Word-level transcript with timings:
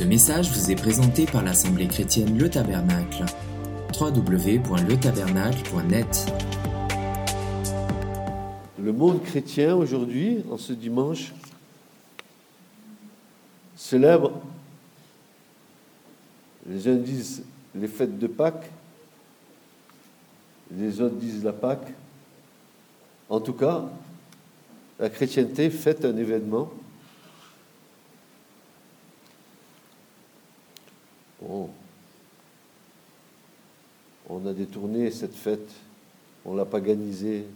Ce 0.00 0.04
message 0.06 0.50
vous 0.50 0.70
est 0.70 0.76
présenté 0.76 1.26
par 1.26 1.44
l'Assemblée 1.44 1.86
chrétienne 1.86 2.38
Le 2.38 2.48
Tabernacle. 2.48 3.26
www.letabernacle.net 4.00 6.32
Le 8.82 8.92
monde 8.94 9.22
chrétien 9.22 9.76
aujourd'hui, 9.76 10.42
en 10.50 10.56
ce 10.56 10.72
dimanche, 10.72 11.34
célèbre, 13.76 14.40
les 16.66 16.88
uns 16.88 16.96
disent 16.96 17.42
les 17.74 17.86
fêtes 17.86 18.18
de 18.18 18.26
Pâques, 18.26 18.70
les 20.78 21.02
autres 21.02 21.16
disent 21.16 21.44
la 21.44 21.52
Pâque. 21.52 21.92
En 23.28 23.40
tout 23.40 23.52
cas, 23.52 23.84
la 24.98 25.10
chrétienté 25.10 25.68
fête 25.68 26.06
un 26.06 26.16
événement. 26.16 26.70
Bon. 31.40 31.70
On 34.28 34.46
a 34.46 34.52
détourné 34.52 35.10
cette 35.10 35.34
fête, 35.34 35.72
on 36.44 36.54
l'a 36.54 36.64
paganisée, 36.64 37.46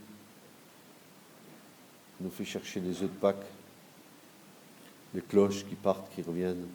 on 2.20 2.24
nous 2.24 2.30
fait 2.30 2.45
chercher 2.45 2.80
les 2.80 3.02
œufs 3.02 3.10
de 3.10 3.16
Pâques, 3.20 3.47
les 5.15 5.20
cloches 5.20 5.65
qui 5.66 5.74
partent, 5.77 6.12
qui 6.15 6.23
reviennent. 6.23 6.66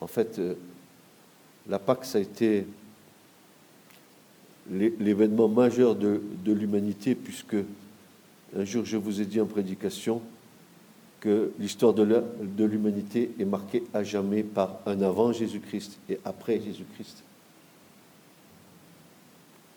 En 0.00 0.06
fait, 0.06 0.38
euh, 0.38 0.54
la 1.68 1.78
Pâque, 1.78 2.04
ça 2.04 2.18
a 2.18 2.20
été 2.20 2.66
l'événement 4.70 5.48
majeur 5.48 5.96
de, 5.96 6.20
l'humanité, 6.46 7.14
puisque 7.14 7.56
un 8.54 8.64
jour 8.64 8.84
je 8.84 8.96
vous 8.96 9.20
ai 9.20 9.24
dit 9.24 9.40
en 9.40 9.46
prédication 9.46 10.22
que 11.20 11.52
l'histoire 11.58 11.94
de 11.94 12.64
l'humanité 12.64 13.32
est 13.40 13.44
marquée 13.44 13.84
à 13.92 14.04
jamais 14.04 14.42
par 14.42 14.78
un 14.86 15.00
avant 15.02 15.32
Jésus-Christ 15.32 15.98
et 16.08 16.20
après 16.24 16.60
Jésus-Christ. 16.60 17.24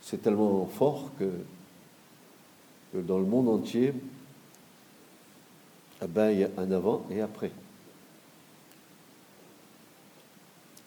C'est 0.01 0.21
tellement 0.21 0.65
fort 0.67 1.11
que, 1.17 1.31
dans 2.93 3.17
le 3.17 3.25
monde 3.25 3.49
entier, 3.49 3.93
eh 6.03 6.07
ben, 6.07 6.31
il 6.31 6.39
y 6.39 6.43
a 6.43 6.49
un 6.57 6.71
avant 6.71 7.05
et 7.09 7.21
après. 7.21 7.51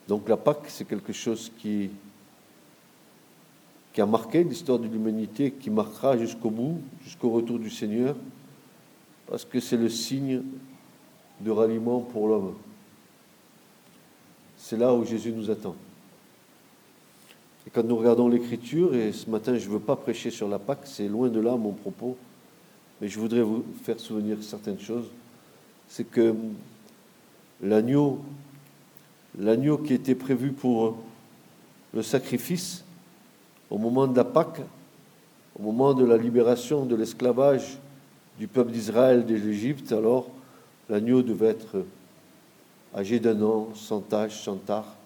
Donc 0.06 0.28
la 0.28 0.36
Pâque, 0.36 0.66
c'est 0.68 0.84
quelque 0.84 1.12
chose 1.12 1.50
qui, 1.58 1.90
qui 3.92 4.00
a 4.00 4.06
marqué 4.06 4.44
l'histoire 4.44 4.78
de 4.78 4.86
l'humanité, 4.86 5.52
qui 5.52 5.70
marquera 5.70 6.18
jusqu'au 6.18 6.50
bout, 6.50 6.80
jusqu'au 7.02 7.30
retour 7.30 7.58
du 7.58 7.70
Seigneur, 7.70 8.14
parce 9.26 9.44
que 9.44 9.60
c'est 9.60 9.76
le 9.76 9.88
signe 9.88 10.42
de 11.40 11.50
ralliement 11.50 12.00
pour 12.00 12.28
l'homme. 12.28 12.54
C'est 14.56 14.76
là 14.76 14.94
où 14.94 15.04
Jésus 15.04 15.32
nous 15.32 15.50
attend. 15.50 15.74
Et 17.66 17.70
quand 17.70 17.82
nous 17.82 17.96
regardons 17.96 18.28
l'Écriture, 18.28 18.94
et 18.94 19.12
ce 19.12 19.28
matin 19.28 19.56
je 19.56 19.66
ne 19.66 19.72
veux 19.72 19.80
pas 19.80 19.96
prêcher 19.96 20.30
sur 20.30 20.48
la 20.48 20.58
Pâque, 20.58 20.82
c'est 20.84 21.08
loin 21.08 21.28
de 21.28 21.40
là 21.40 21.56
mon 21.56 21.72
propos, 21.72 22.16
mais 23.00 23.08
je 23.08 23.18
voudrais 23.18 23.42
vous 23.42 23.64
faire 23.82 23.98
souvenir 23.98 24.42
certaines 24.42 24.80
choses, 24.80 25.06
c'est 25.88 26.04
que 26.04 26.34
l'agneau 27.62 28.20
l'agneau 29.38 29.78
qui 29.78 29.94
était 29.94 30.14
prévu 30.14 30.52
pour 30.52 30.96
le 31.92 32.02
sacrifice 32.02 32.84
au 33.70 33.78
moment 33.78 34.06
de 34.06 34.16
la 34.16 34.24
Pâque, 34.24 34.60
au 35.58 35.62
moment 35.62 35.94
de 35.94 36.04
la 36.04 36.16
libération 36.16 36.84
de 36.84 36.94
l'esclavage 36.94 37.78
du 38.38 38.48
peuple 38.48 38.72
d'Israël 38.72 39.24
de 39.24 39.34
l'Égypte, 39.34 39.92
alors 39.92 40.28
l'agneau 40.88 41.22
devait 41.22 41.48
être 41.48 41.84
âgé 42.94 43.20
d'un 43.20 43.40
an, 43.42 43.68
sans 43.74 44.00
tache, 44.00 44.42
sans 44.42 44.56
tard. 44.56 44.96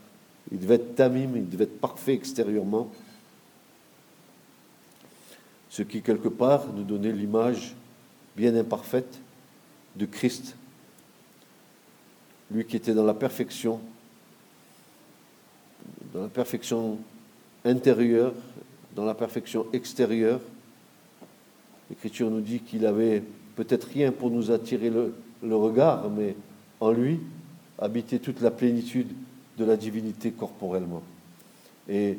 Il 0.51 0.59
devait 0.59 0.77
être 0.77 0.95
tamim, 0.95 1.37
il 1.37 1.49
devait 1.49 1.65
être 1.65 1.81
parfait 1.81 2.15
extérieurement. 2.15 2.91
Ce 5.71 5.83
qui, 5.83 6.01
quelque 6.03 6.29
part, 6.29 6.67
nous 6.75 6.85
donnait 6.85 7.13
l'image 7.13 7.75
bien 8.37 8.55
imparfaite 8.57 9.19
de 9.97 10.07
Christ, 10.07 10.57
lui 12.51 12.65
qui 12.65 12.77
était 12.77 12.95
dans 12.95 13.05
la 13.05 13.15
perfection 13.15 13.81
dans 16.13 16.23
la 16.23 16.29
perfection 16.29 16.99
intérieure, 17.65 18.33
dans 18.95 19.05
la 19.05 19.15
perfection 19.15 19.67
extérieure. 19.73 20.41
L'Écriture 21.91 22.31
nous 22.31 22.41
dit 22.41 22.61
qu'il 22.61 22.87
avait 22.87 23.23
peut-être 23.57 23.89
rien 23.89 24.13
pour 24.13 24.31
nous 24.31 24.51
attirer 24.51 24.91
le, 24.91 25.57
regard, 25.57 26.11
mais 26.11 26.37
en 26.81 26.93
lui 26.93 27.21
habitait 27.79 28.19
toute 28.19 28.41
la 28.41 28.51
plénitude 28.51 29.09
de 29.57 29.65
la 29.65 29.77
divinité 29.77 30.31
corporellement. 30.31 31.03
Et 31.89 32.19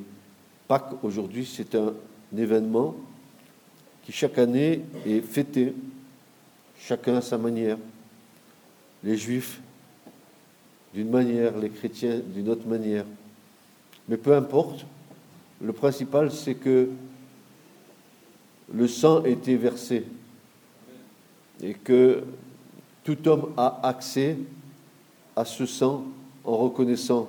Pâques, 0.68 1.04
aujourd'hui, 1.04 1.46
c'est 1.46 1.76
un 1.76 1.94
événement 2.36 2.96
qui 4.04 4.12
chaque 4.12 4.38
année 4.38 4.82
est 5.06 5.22
fêté, 5.22 5.74
chacun 6.80 7.18
à 7.18 7.22
sa 7.22 7.38
manière. 7.38 7.78
Les 9.04 9.16
juifs 9.16 9.62
d'une 10.94 11.10
manière, 11.10 11.58
les 11.58 11.70
chrétiens 11.70 12.20
d'une 12.26 12.50
autre 12.50 12.68
manière. 12.68 13.06
Mais 14.08 14.18
peu 14.18 14.36
importe, 14.36 14.86
le 15.62 15.74
principal 15.74 16.32
c'est 16.32 16.56
que 16.56 16.90
le 18.74 18.88
sang 18.88 19.24
été 19.24 19.56
versé 19.56 20.06
et 21.62 21.74
que 21.74 22.24
tout 23.04 23.28
homme 23.28 23.54
a 23.58 23.88
accès 23.88 24.38
à 25.36 25.46
ce 25.46 25.66
sang 25.66 26.04
en 26.44 26.58
reconnaissant 26.58 27.28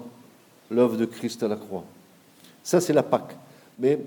l'œuvre 0.71 0.97
de 0.97 1.05
Christ 1.05 1.43
à 1.43 1.49
la 1.49 1.57
croix. 1.57 1.85
Ça, 2.63 2.81
c'est 2.81 2.93
la 2.93 3.03
Pâque. 3.03 3.37
Mais 3.79 3.99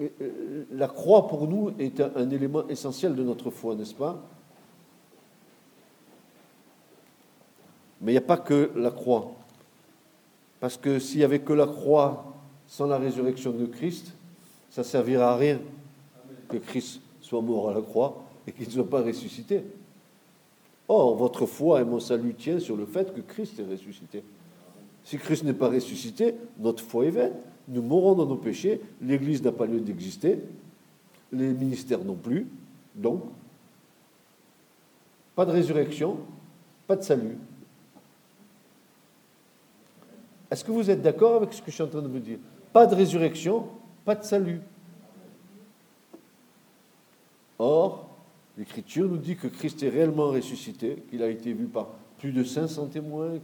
euh, 0.00 0.64
la 0.72 0.88
croix, 0.88 1.26
pour 1.26 1.48
nous, 1.48 1.72
est 1.78 2.00
un, 2.00 2.30
élément 2.30 2.66
essentiel 2.68 3.14
de 3.14 3.22
notre 3.22 3.50
foi, 3.50 3.74
n'est-ce 3.74 3.94
pas? 3.94 4.22
Mais 8.00 8.12
il 8.12 8.14
n'y 8.14 8.18
a 8.18 8.22
pas 8.22 8.36
que 8.36 8.70
la 8.76 8.90
croix. 8.90 9.32
Parce 10.60 10.76
que 10.76 10.98
s'il 10.98 11.18
n'y 11.18 11.24
avait 11.24 11.40
que 11.40 11.52
la 11.52 11.66
croix 11.66 12.32
sans 12.68 12.86
la 12.86 12.98
résurrection 12.98 13.52
de 13.52 13.66
Christ, 13.66 14.12
ça 14.70 14.82
ne 14.82 14.86
servira 14.86 15.32
à 15.32 15.36
rien 15.36 15.60
que 16.48 16.56
Christ 16.56 17.00
soit 17.20 17.42
mort 17.42 17.70
à 17.70 17.74
la 17.74 17.80
croix 17.80 18.24
et 18.46 18.52
qu'il 18.52 18.66
ne 18.66 18.72
soit 18.72 18.88
pas 18.88 19.02
ressuscité. 19.02 19.62
Or, 20.88 21.16
votre 21.16 21.46
foi 21.46 21.80
et 21.80 21.84
mon 21.84 22.00
salut 22.00 22.34
tient 22.34 22.60
sur 22.60 22.76
le 22.76 22.86
fait 22.86 23.12
que 23.12 23.20
Christ 23.20 23.58
est 23.58 23.64
ressuscité. 23.64 24.22
Si 25.04 25.18
Christ 25.18 25.44
n'est 25.44 25.52
pas 25.52 25.68
ressuscité, 25.68 26.34
notre 26.58 26.82
foi 26.82 27.06
est 27.06 27.10
vaine. 27.10 27.34
Nous 27.68 27.82
mourrons 27.82 28.14
dans 28.14 28.26
nos 28.26 28.36
péchés, 28.36 28.80
l'Église 29.02 29.42
n'a 29.42 29.52
pas 29.52 29.66
lieu 29.66 29.80
d'exister, 29.80 30.38
les 31.32 31.52
ministères 31.52 32.04
non 32.04 32.14
plus. 32.14 32.46
Donc, 32.94 33.22
pas 35.34 35.44
de 35.44 35.50
résurrection, 35.50 36.18
pas 36.86 36.96
de 36.96 37.02
salut. 37.02 37.36
Est-ce 40.50 40.64
que 40.64 40.70
vous 40.70 40.88
êtes 40.88 41.02
d'accord 41.02 41.34
avec 41.34 41.52
ce 41.52 41.60
que 41.60 41.70
je 41.70 41.74
suis 41.74 41.82
en 41.82 41.88
train 41.88 42.02
de 42.02 42.08
vous 42.08 42.20
dire? 42.20 42.38
Pas 42.72 42.86
de 42.86 42.94
résurrection, 42.94 43.66
pas 44.04 44.14
de 44.14 44.24
salut. 44.24 44.60
Or, 47.58 48.08
l'Écriture 48.58 49.08
nous 49.08 49.18
dit 49.18 49.36
que 49.36 49.48
Christ 49.48 49.82
est 49.82 49.88
réellement 49.88 50.28
ressuscité, 50.28 51.02
qu'il 51.10 51.22
a 51.22 51.28
été 51.28 51.52
vu 51.52 51.66
par 51.66 51.88
plus 52.18 52.32
de 52.32 52.44
500 52.44 52.86
témoins, 52.86 53.34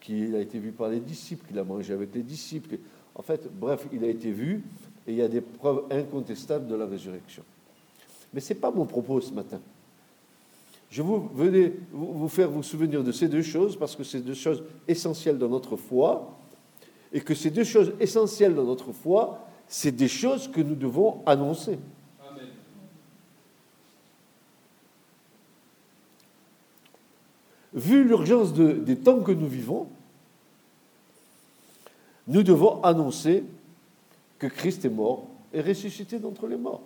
qu'il 0.00 0.34
a 0.34 0.40
été 0.40 0.58
vu 0.58 0.72
par 0.72 0.88
les 0.88 1.00
disciples, 1.00 1.46
qu'il 1.46 1.58
a 1.58 1.64
mangé 1.64 1.92
avec 1.92 2.14
les 2.14 2.22
disciples. 2.22 2.78
En 3.14 3.22
fait, 3.22 3.48
bref, 3.52 3.86
il 3.92 4.04
a 4.04 4.08
été 4.08 4.30
vu 4.30 4.64
et 5.06 5.12
il 5.12 5.16
y 5.16 5.22
a 5.22 5.28
des 5.28 5.40
preuves 5.40 5.84
incontestables 5.90 6.66
de 6.66 6.74
la 6.74 6.86
résurrection. 6.86 7.42
Mais 8.32 8.40
ce 8.40 8.52
n'est 8.52 8.60
pas 8.60 8.70
mon 8.70 8.86
propos 8.86 9.20
ce 9.20 9.32
matin. 9.32 9.60
Je 10.90 11.02
vous 11.02 11.28
venais 11.34 11.72
vous 11.92 12.28
faire 12.28 12.50
vous 12.50 12.62
souvenir 12.62 13.04
de 13.04 13.12
ces 13.12 13.28
deux 13.28 13.42
choses 13.42 13.76
parce 13.76 13.94
que 13.94 14.02
c'est 14.02 14.20
deux 14.20 14.34
choses 14.34 14.64
essentielles 14.88 15.38
dans 15.38 15.48
notre 15.48 15.76
foi 15.76 16.36
et 17.12 17.20
que 17.20 17.34
ces 17.34 17.50
deux 17.50 17.64
choses 17.64 17.92
essentielles 18.00 18.54
dans 18.54 18.64
notre 18.64 18.92
foi, 18.92 19.46
c'est 19.68 19.94
des 19.94 20.08
choses 20.08 20.48
que 20.48 20.60
nous 20.60 20.74
devons 20.74 21.22
annoncer. 21.26 21.78
Vu 27.80 28.04
l'urgence 28.04 28.52
des 28.52 28.96
temps 28.96 29.20
que 29.20 29.32
nous 29.32 29.48
vivons, 29.48 29.88
nous 32.28 32.42
devons 32.42 32.82
annoncer 32.82 33.42
que 34.38 34.46
Christ 34.46 34.84
est 34.84 34.90
mort 34.90 35.26
et 35.50 35.62
ressuscité 35.62 36.18
d'entre 36.18 36.46
les 36.46 36.58
morts. 36.58 36.82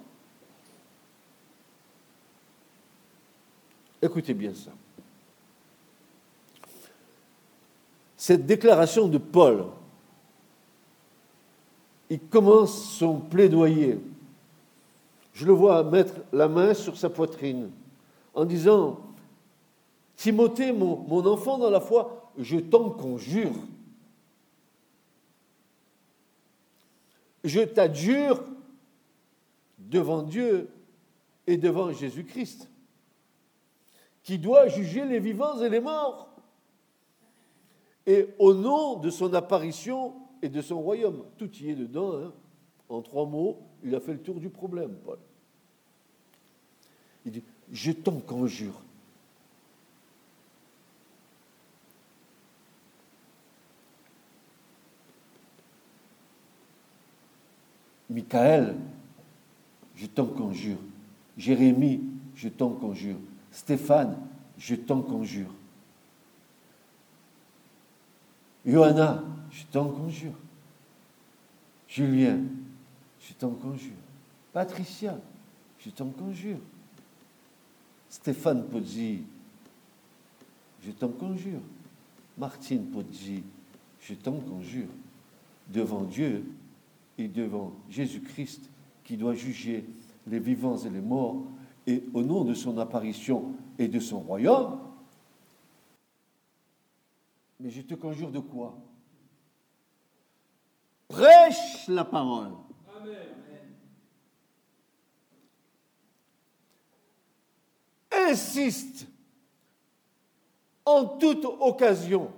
Écoutez 4.00 4.34
bien 4.34 4.54
ça. 4.54 4.70
Cette 8.16 8.46
déclaration 8.46 9.08
de 9.08 9.18
Paul, 9.18 9.64
il 12.08 12.20
commence 12.20 12.92
son 12.92 13.18
plaidoyer. 13.18 13.98
Je 15.32 15.44
le 15.44 15.52
vois 15.52 15.82
mettre 15.82 16.14
la 16.32 16.46
main 16.46 16.72
sur 16.72 16.96
sa 16.96 17.10
poitrine, 17.10 17.70
en 18.32 18.44
disant, 18.44 19.00
Timothée, 20.16 20.72
mon, 20.72 20.96
mon 20.96 21.26
enfant 21.26 21.58
dans 21.58 21.70
la 21.70 21.80
foi, 21.80 22.32
je 22.38 22.58
t'en 22.58 22.90
conjure. 22.90 23.52
Je 27.42 27.60
t'adjure 27.60 28.42
devant 29.78 30.22
Dieu 30.22 30.68
et 31.46 31.56
devant 31.56 31.92
Jésus-Christ, 31.92 32.68
qui 34.22 34.38
doit 34.38 34.68
juger 34.68 35.04
les 35.04 35.18
vivants 35.18 35.60
et 35.60 35.68
les 35.68 35.80
morts. 35.80 36.30
Et 38.06 38.28
au 38.38 38.54
nom 38.54 38.96
de 38.96 39.10
son 39.10 39.32
apparition 39.34 40.14
et 40.42 40.48
de 40.48 40.62
son 40.62 40.80
royaume, 40.80 41.24
tout 41.38 41.50
y 41.56 41.70
est 41.70 41.74
dedans, 41.74 42.16
hein. 42.16 42.32
en 42.88 43.02
trois 43.02 43.26
mots, 43.26 43.60
il 43.82 43.94
a 43.94 44.00
fait 44.00 44.12
le 44.12 44.20
tour 44.20 44.36
du 44.36 44.48
problème, 44.48 44.96
Paul. 45.04 45.18
Il 47.26 47.32
dit, 47.32 47.42
je 47.72 47.92
t'en 47.92 48.20
conjure. 48.20 48.74
Michael, 58.10 58.76
je 59.96 60.06
t'en 60.06 60.26
conjure. 60.26 60.78
Jérémie, 61.36 62.00
je 62.34 62.48
t'en 62.48 62.70
conjure. 62.70 63.16
Stéphane, 63.50 64.16
je 64.58 64.74
t'en 64.74 65.00
conjure. 65.00 65.50
Johanna, 68.64 69.22
je 69.50 69.64
t'en 69.64 69.88
conjure. 69.88 70.34
Julien, 71.88 72.40
je 73.20 73.32
t'en 73.34 73.50
conjure. 73.50 73.92
Patricia, 74.52 75.18
je 75.78 75.90
t'en 75.90 76.08
conjure. 76.08 76.58
Stéphane 78.08 78.64
Pozzi, 78.64 79.22
je 80.84 80.92
t'en 80.92 81.08
conjure. 81.08 81.60
Martine 82.38 82.84
Pozzi, 82.86 83.42
je 84.00 84.14
t'en 84.14 84.38
conjure. 84.38 84.88
Devant 85.68 86.02
Dieu 86.02 86.44
et 87.18 87.28
devant 87.28 87.72
Jésus-Christ 87.88 88.70
qui 89.02 89.16
doit 89.16 89.34
juger 89.34 89.86
les 90.26 90.38
vivants 90.38 90.78
et 90.78 90.90
les 90.90 91.00
morts, 91.00 91.44
et 91.86 92.02
au 92.14 92.22
nom 92.22 92.44
de 92.44 92.54
son 92.54 92.78
apparition 92.78 93.54
et 93.78 93.88
de 93.88 94.00
son 94.00 94.20
royaume. 94.20 94.80
Mais 97.60 97.70
je 97.70 97.82
te 97.82 97.94
conjure 97.94 98.30
de 98.30 98.40
quoi? 98.40 98.76
Prêche 101.08 101.86
la 101.88 102.04
parole. 102.04 102.52
Insiste 108.10 109.06
en 110.84 111.04
toute 111.04 111.44
occasion. 111.44 112.32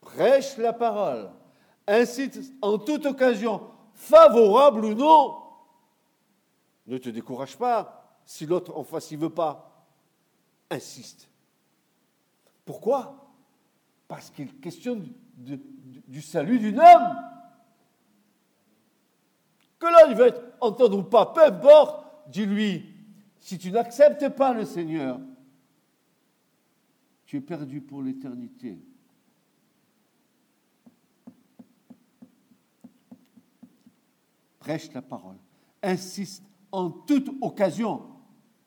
Prêche 0.00 0.56
la 0.56 0.72
parole. 0.72 1.30
Insiste 1.86 2.52
en 2.60 2.78
toute 2.78 3.06
occasion 3.06 3.62
favorable 3.94 4.84
ou 4.84 4.94
non, 4.94 5.36
ne 6.86 6.98
te 6.98 7.08
décourage 7.08 7.56
pas 7.56 8.18
si 8.24 8.46
l'autre 8.46 8.76
en 8.76 8.84
face 8.84 9.10
ne 9.12 9.16
veut 9.16 9.30
pas. 9.30 9.86
Insiste. 10.70 11.28
Pourquoi? 12.64 13.32
Parce 14.08 14.30
qu'il 14.30 14.58
questionne 14.60 15.08
du 15.36 16.22
salut 16.22 16.58
d'une 16.58 16.80
âme. 16.80 17.22
Que 19.78 20.10
il 20.10 20.16
va 20.16 20.28
être 20.28 20.42
entendre 20.60 20.98
ou 20.98 21.02
pas, 21.02 21.26
peu 21.26 21.44
importe, 21.44 22.04
dis-lui, 22.28 22.94
si 23.38 23.58
tu 23.58 23.70
n'acceptes 23.70 24.28
pas 24.30 24.52
le 24.52 24.64
Seigneur, 24.64 25.20
tu 27.26 27.36
es 27.36 27.40
perdu 27.40 27.80
pour 27.80 28.02
l'éternité. 28.02 28.78
Prêche 34.66 34.92
la 34.92 35.02
parole, 35.02 35.36
insiste 35.80 36.42
en 36.72 36.90
toute 36.90 37.30
occasion, 37.40 38.02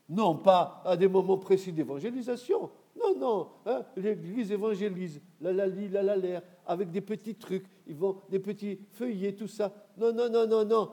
non 0.08 0.38
pas 0.38 0.82
à 0.86 0.96
des 0.96 1.10
moments 1.10 1.38
précis 1.38 1.74
d'évangélisation, 1.74 2.72
non, 2.96 3.20
non, 3.20 3.50
hein, 3.66 3.84
l'Église 3.98 4.50
évangélise, 4.50 5.20
la 5.42 5.52
la 5.52 5.68
li, 5.68 5.90
la 5.90 6.02
la 6.02 6.16
l'air, 6.16 6.42
avec 6.66 6.90
des 6.90 7.02
petits 7.02 7.36
trucs, 7.36 7.66
ils 7.86 7.98
vont 7.98 8.22
des 8.30 8.40
petits 8.40 8.80
feuillets, 8.94 9.36
tout 9.36 9.50
ça. 9.50 9.74
Non, 9.98 10.14
non, 10.14 10.30
non, 10.30 10.48
non, 10.48 10.64
non. 10.64 10.92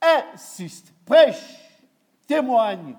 Insiste, 0.00 0.94
prêche, 1.04 1.78
témoigne, 2.26 2.96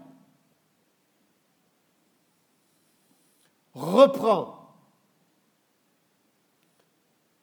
reprend, 3.74 4.76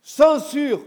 censure. 0.00 0.84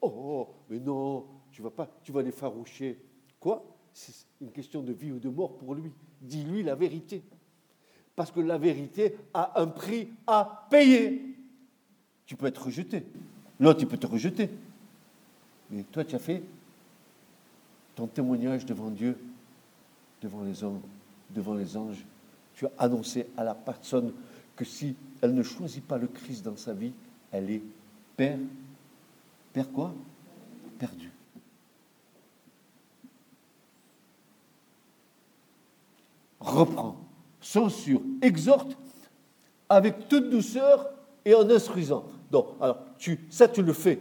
Oh, 0.00 0.08
oh 0.08 0.48
mais 0.70 0.78
non, 0.78 1.39
tu 1.52 1.62
vas 1.62 1.70
pas, 1.70 1.88
tu 2.02 2.12
vas 2.12 2.22
les 2.22 2.32
faroucher. 2.32 2.98
Quoi? 3.38 3.64
C'est 3.92 4.26
une 4.40 4.50
question 4.50 4.82
de 4.82 4.92
vie 4.92 5.12
ou 5.12 5.18
de 5.18 5.28
mort 5.28 5.56
pour 5.56 5.74
lui. 5.74 5.90
Dis-lui 6.20 6.62
la 6.62 6.74
vérité. 6.74 7.22
Parce 8.14 8.30
que 8.30 8.40
la 8.40 8.58
vérité 8.58 9.16
a 9.32 9.60
un 9.60 9.66
prix 9.66 10.08
à 10.26 10.66
payer. 10.70 11.36
Tu 12.26 12.36
peux 12.36 12.46
être 12.46 12.64
rejeté. 12.66 13.04
L'autre, 13.58 13.80
il 13.80 13.88
peut 13.88 13.98
te 13.98 14.06
rejeter. 14.06 14.50
Mais 15.70 15.82
toi, 15.84 16.04
tu 16.04 16.14
as 16.14 16.18
fait 16.18 16.42
ton 17.94 18.06
témoignage 18.06 18.64
devant 18.64 18.90
Dieu, 18.90 19.16
devant 20.22 20.42
les 20.42 20.62
hommes, 20.62 20.80
devant 21.30 21.54
les 21.54 21.76
anges. 21.76 22.04
Tu 22.54 22.66
as 22.66 22.72
annoncé 22.78 23.26
à 23.36 23.44
la 23.44 23.54
personne 23.54 24.12
que 24.56 24.64
si 24.64 24.94
elle 25.20 25.34
ne 25.34 25.42
choisit 25.42 25.86
pas 25.86 25.98
le 25.98 26.06
Christ 26.06 26.44
dans 26.44 26.56
sa 26.56 26.74
vie, 26.74 26.92
elle 27.32 27.50
est 27.50 27.62
père. 28.16 28.38
Père 29.52 29.70
quoi? 29.72 29.94
Perdue. 30.78 31.09
Reprend, 36.40 36.96
censure, 37.40 38.00
exhorte 38.22 38.76
avec 39.68 40.08
toute 40.08 40.30
douceur 40.30 40.90
et 41.24 41.34
en 41.34 41.48
instruisant. 41.48 42.04
Donc, 42.30 42.46
alors, 42.60 42.78
tu, 42.98 43.26
ça, 43.30 43.48
tu 43.48 43.62
le 43.62 43.72
fais. 43.72 44.00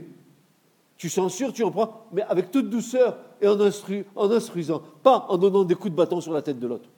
Tu 0.97 1.09
censures, 1.09 1.53
tu 1.53 1.63
reprends, 1.63 2.05
mais 2.11 2.23
avec 2.23 2.51
toute 2.51 2.69
douceur 2.69 3.17
et 3.41 3.47
en, 3.47 3.57
en 3.57 4.31
instruisant. 4.31 4.81
Pas 5.03 5.25
en 5.29 5.37
donnant 5.37 5.63
des 5.63 5.75
coups 5.75 5.91
de 5.91 5.95
bâton 5.95 6.19
sur 6.19 6.33
la 6.33 6.41
tête 6.41 6.59
de 6.59 6.67
l'autre. 6.67 6.89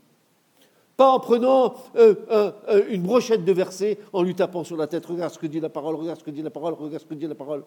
Pas 0.97 1.09
en 1.09 1.19
prenant 1.19 1.75
euh, 1.95 2.15
euh, 2.29 2.85
une 2.89 3.03
brochette 3.03 3.45
de 3.45 3.51
versets, 3.51 3.99
en 4.13 4.23
lui 4.23 4.35
tapant 4.35 4.63
sur 4.63 4.77
la 4.77 4.87
tête. 4.87 5.05
Regarde 5.05 5.33
ce 5.33 5.39
que 5.39 5.47
dit 5.47 5.59
la 5.59 5.69
parole, 5.69 5.95
regarde 5.95 6.19
ce 6.19 6.23
que 6.23 6.31
dit 6.31 6.41
la 6.41 6.49
parole, 6.49 6.73
regarde 6.73 7.01
ce 7.01 7.07
que 7.07 7.13
dit 7.13 7.27
la 7.27 7.35
parole. 7.35 7.63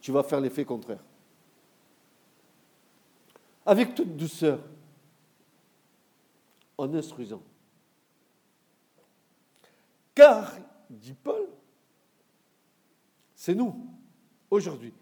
Tu 0.00 0.12
vas 0.12 0.22
faire 0.22 0.40
l'effet 0.40 0.64
contraire. 0.64 1.02
Avec 3.66 3.94
toute 3.94 4.16
douceur 4.16 4.58
en 6.78 6.92
instruisant. 6.94 7.42
Car, 10.14 10.52
dit 10.88 11.14
Paul, 11.14 11.48
c'est 13.34 13.54
nous, 13.54 13.74
aujourd'hui. 14.50 14.92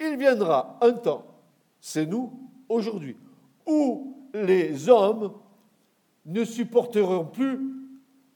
Il 0.00 0.16
viendra 0.16 0.78
un 0.80 0.92
temps, 0.92 1.26
c'est 1.80 2.06
nous, 2.06 2.32
aujourd'hui, 2.68 3.16
où 3.66 4.16
les 4.32 4.88
hommes 4.88 5.32
ne 6.26 6.44
supporteront 6.44 7.26
plus 7.26 7.60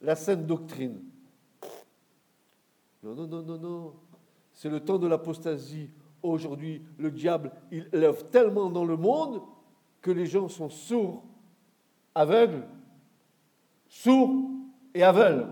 la 0.01 0.15
sainte 0.15 0.47
doctrine. 0.47 1.03
Non, 3.03 3.15
non, 3.15 3.27
non, 3.27 3.43
non, 3.43 3.59
non. 3.59 3.93
C'est 4.53 4.69
le 4.69 4.81
temps 4.81 4.99
de 4.99 5.07
l'apostasie. 5.07 5.91
Aujourd'hui, 6.23 6.83
le 6.99 7.11
diable, 7.11 7.53
il 7.71 7.89
lève 7.93 8.29
tellement 8.31 8.71
dans 8.71 8.85
le 8.85 8.97
monde 8.97 9.41
que 10.01 10.11
les 10.11 10.27
gens 10.27 10.49
sont 10.49 10.69
sourds, 10.69 11.25
aveugles, 12.15 12.67
sourds 13.89 14.35
et 14.95 15.03
aveugles. 15.03 15.47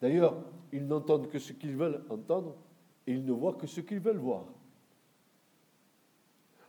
D'ailleurs, 0.00 0.36
ils 0.72 0.86
n'entendent 0.86 1.28
que 1.28 1.38
ce 1.38 1.52
qu'ils 1.52 1.76
veulent 1.76 2.04
entendre 2.08 2.54
et 3.06 3.12
ils 3.12 3.24
ne 3.24 3.32
voient 3.32 3.54
que 3.54 3.66
ce 3.66 3.80
qu'ils 3.80 4.00
veulent 4.00 4.18
voir. 4.18 4.44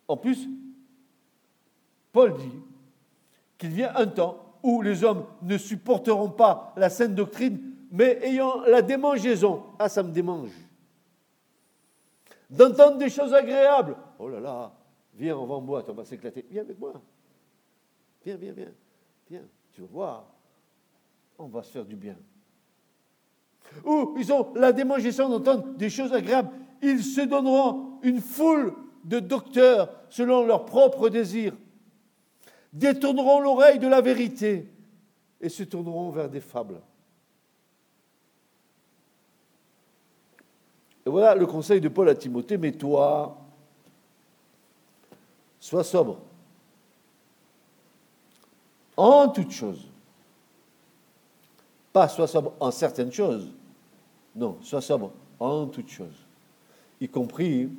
En 0.07 0.17
plus, 0.17 0.47
Paul 2.11 2.35
dit 2.35 2.59
qu'il 3.57 3.69
vient 3.69 3.95
un 3.95 4.07
temps 4.07 4.57
où 4.63 4.81
les 4.81 5.03
hommes 5.03 5.25
ne 5.41 5.57
supporteront 5.57 6.29
pas 6.29 6.73
la 6.75 6.89
sainte 6.89 7.15
doctrine, 7.15 7.59
mais 7.91 8.19
ayant 8.23 8.61
la 8.61 8.81
démangeaison. 8.81 9.63
Ah, 9.79 9.87
ça 9.87 10.03
me 10.03 10.11
démange. 10.11 10.51
D'entendre 12.49 12.97
des 12.97 13.09
choses 13.09 13.33
agréables. 13.33 13.95
Oh 14.19 14.27
là 14.27 14.39
là, 14.39 14.73
viens, 15.15 15.37
on 15.37 15.45
va 15.45 15.55
en 15.55 15.61
boîte, 15.61 15.89
on 15.89 15.93
va 15.93 16.03
s'éclater. 16.03 16.45
Viens 16.49 16.63
avec 16.63 16.77
moi. 16.77 16.93
Viens, 18.25 18.35
viens, 18.35 18.51
viens 18.51 18.73
tu 19.71 19.81
vas 19.81 19.87
voir, 19.87 20.25
on 21.37 21.47
va 21.47 21.63
se 21.63 21.71
faire 21.71 21.85
du 21.85 21.95
bien. 21.95 22.15
Ou 23.85 24.15
ils 24.17 24.31
ont 24.33 24.53
la 24.55 24.71
démangeaison 24.73 25.29
d'entendre 25.29 25.73
des 25.75 25.89
choses 25.89 26.13
agréables. 26.13 26.51
Ils 26.81 27.03
se 27.03 27.21
donneront 27.21 27.99
une 28.01 28.19
foule 28.19 28.73
de 29.03 29.19
docteurs 29.19 29.89
selon 30.09 30.45
leurs 30.45 30.65
propres 30.65 31.09
désirs. 31.09 31.55
détourneront 32.73 33.39
l'oreille 33.39 33.79
de 33.79 33.87
la 33.87 34.01
vérité 34.01 34.67
et 35.39 35.49
se 35.49 35.63
tourneront 35.63 36.09
vers 36.11 36.29
des 36.29 36.41
fables. 36.41 36.81
Et 41.05 41.09
voilà 41.09 41.35
le 41.35 41.45
conseil 41.45 41.81
de 41.81 41.89
Paul 41.89 42.07
à 42.09 42.15
Timothée, 42.15 42.57
mais 42.57 42.71
toi, 42.71 43.41
sois 45.59 45.83
sobre 45.83 46.19
en 48.97 49.29
toutes 49.29 49.51
choses. 49.51 49.85
Pas 51.93 52.07
sois 52.07 52.27
sobre 52.27 52.53
en 52.59 52.71
certaines 52.71 53.11
choses. 53.11 53.47
Non, 54.35 54.57
sois 54.61 54.81
sobre 54.81 55.11
en 55.39 55.65
toutes 55.67 55.89
choses, 55.89 56.15
y 56.99 57.07
compris 57.07 57.69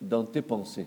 dans 0.00 0.24
tes 0.24 0.42
pensées 0.42 0.86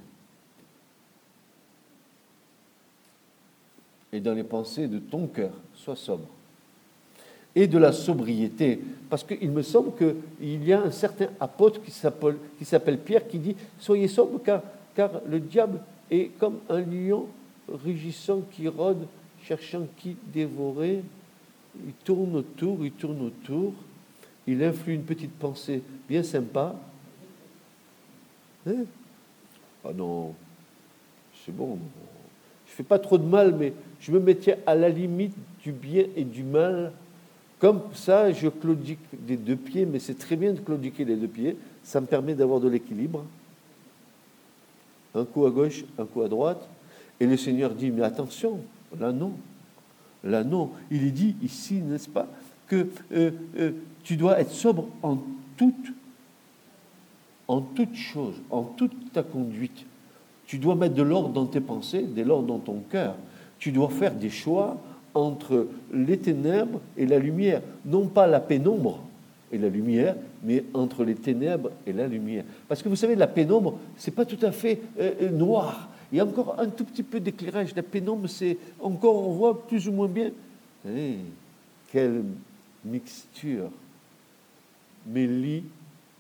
et 4.14 4.20
dans 4.20 4.34
les 4.34 4.44
pensées 4.44 4.88
de 4.88 5.00
ton 5.00 5.28
cœur. 5.28 5.52
Sois 5.76 5.96
sobre. 5.96 6.26
Et 7.56 7.68
de 7.68 7.78
la 7.78 7.92
sobriété, 7.92 8.80
parce 9.10 9.24
qu'il 9.24 9.52
me 9.52 9.64
semble 9.64 9.92
qu'il 9.96 10.64
y 10.64 10.72
a 10.72 10.82
un 10.82 10.92
certain 10.92 11.28
apôtre 11.40 11.82
qui 11.82 11.92
s'appelle 11.92 13.00
Pierre 13.00 13.28
qui 13.28 13.40
dit 13.40 13.56
Soyez 13.80 14.08
sobre 14.08 14.42
car, 14.44 14.62
car 14.96 15.10
le 15.28 15.40
diable 15.40 15.80
est 16.12 16.32
comme 16.38 16.60
un 16.70 16.82
lion 16.82 17.28
rugissant 17.72 18.42
qui 18.52 18.68
rôde, 18.68 19.08
cherchant 19.44 19.88
qui 19.98 20.16
dévorer. 20.34 21.04
Il 21.86 21.94
tourne 22.04 22.36
autour, 22.36 22.84
il 22.86 22.92
tourne 22.92 23.22
autour, 23.22 23.74
il 24.48 24.64
influe 24.64 24.94
une 24.94 25.04
petite 25.04 25.34
pensée 25.34 25.84
bien 26.08 26.24
sympa. 26.24 26.76
Hein? 28.68 28.86
Ah 29.86 29.94
non, 29.94 30.34
c'est 31.46 31.56
bon, 31.56 31.78
je 32.66 32.72
ne 32.72 32.76
fais 32.76 32.84
pas 32.84 33.00
trop 33.00 33.18
de 33.18 33.24
mal, 33.24 33.56
mais 33.56 33.74
je 34.00 34.12
me 34.12 34.20
mettais 34.20 34.58
à 34.66 34.76
la 34.76 34.90
limite 34.90 35.36
du 35.64 35.72
bien 35.72 36.06
et 36.16 36.24
du 36.24 36.44
mal. 36.44 36.92
Comme 37.60 37.82
ça, 37.94 38.32
je 38.32 38.50
claudique 38.50 39.00
des 39.14 39.38
deux 39.38 39.56
pieds, 39.56 39.86
mais 39.86 40.00
c'est 40.00 40.18
très 40.18 40.36
bien 40.36 40.54
de 40.54 40.60
claudiquer 40.60 41.06
les 41.06 41.16
deux 41.16 41.28
pieds. 41.28 41.58
Ça 41.84 42.02
me 42.02 42.06
permet 42.06 42.36
d'avoir 42.36 42.60
de 42.60 42.68
l'équilibre. 42.68 43.26
Un 45.16 45.26
coup 45.26 45.46
à 45.46 45.50
gauche, 45.50 45.84
un 45.98 46.06
coup 46.06 46.22
à 46.22 46.28
droite. 46.28 46.70
Et 47.20 47.26
le 47.26 47.38
Seigneur 47.38 47.74
dit, 47.74 47.92
mais 47.92 48.04
attention, 48.04 48.60
là 49.00 49.12
non, 49.12 49.34
là 50.24 50.44
non. 50.44 50.72
Il 50.92 51.04
est 51.04 51.12
dit 51.12 51.36
ici, 51.42 51.76
n'est-ce 51.76 52.10
pas, 52.10 52.28
que 52.68 52.88
euh, 53.14 53.32
euh, 53.60 53.72
tu 54.04 54.18
dois 54.18 54.40
être 54.40 54.52
sobre 54.52 54.88
en 55.02 55.18
toute, 55.58 55.94
en 57.48 57.64
chose, 57.94 58.36
en 58.50 58.64
toute 58.64 59.14
ta 59.14 59.24
conduite. 59.24 59.86
Tu 60.46 60.58
dois 60.58 60.76
mettre 60.76 60.96
de 60.96 61.04
l'ordre 61.04 61.30
dans 61.30 61.46
tes 61.46 61.60
pensées, 61.60 62.04
de 62.04 62.22
l'ordre 62.22 62.48
dans 62.48 62.60
ton 62.60 62.82
cœur. 62.90 63.16
Tu 63.60 63.72
dois 63.72 63.90
faire 63.90 64.14
des 64.14 64.30
choix 64.30 64.78
entre 65.14 65.68
les 65.92 66.18
ténèbres 66.18 66.80
et 66.96 67.06
la 67.06 67.20
lumière, 67.20 67.62
non 67.86 68.08
pas 68.08 68.28
la 68.28 68.40
pénombre 68.40 69.04
et 69.52 69.58
la 69.58 69.70
lumière, 69.70 70.16
mais 70.44 70.64
entre 70.74 71.04
les 71.04 71.16
ténèbres 71.16 71.72
et 71.86 71.94
la 71.94 72.08
lumière. 72.08 72.44
Parce 72.68 72.84
que 72.84 72.90
vous 72.90 72.96
savez, 72.96 73.16
la 73.16 73.28
pénombre, 73.28 73.80
c'est 73.98 74.14
pas 74.14 74.26
tout 74.26 74.44
à 74.46 74.52
fait 74.52 74.82
euh, 75.00 75.32
noir. 75.32 75.90
Il 76.12 76.18
y 76.18 76.22
a 76.22 76.26
encore 76.26 76.60
un 76.60 76.70
tout 76.70 76.86
petit 76.86 77.04
peu 77.04 77.20
d'éclairage. 77.20 77.76
La 77.76 77.84
pénombre, 77.84 78.28
c'est 78.30 78.58
encore, 78.80 79.28
on 79.28 79.34
voit 79.34 79.68
plus 79.68 79.88
ou 79.88 79.92
moins 79.92 80.08
bien. 80.08 80.32
Eh, 80.88 81.18
quelle 81.92 82.24
mixture. 82.86 83.70
Méli, 85.06 85.64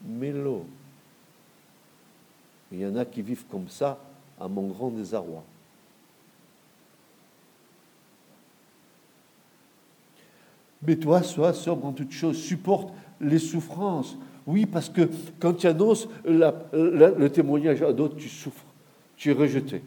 mélo. 0.06 0.65
Il 2.72 2.79
y 2.79 2.86
en 2.86 2.96
a 2.98 3.06
qui 3.06 3.22
vivent 3.22 3.46
comme 3.50 3.70
ça 3.70 3.98
à 4.39 4.48
mon 4.48 4.67
grand 4.67 4.89
désarroi. 4.89 5.44
Mais 10.86 10.96
toi, 10.98 11.24
sois 11.24 11.53
sobre 11.53 11.86
en 11.86 11.94
toutes 11.94 12.12
choses, 12.12 12.38
supporte 12.38 12.94
les 13.20 13.39
souffrances. 13.39 14.17
Oui, 14.46 14.65
parce 14.65 14.89
que 14.89 15.10
quand 15.39 15.53
tu 15.53 15.67
annonces 15.67 16.08
le 16.25 17.27
témoignage 17.29 17.82
à 17.82 17.91
d'autres, 17.91 18.15
tu 18.15 18.29
souffres. 18.29 18.63
Tu 19.18 19.32
es 19.32 19.34
rejeté. 19.34 19.82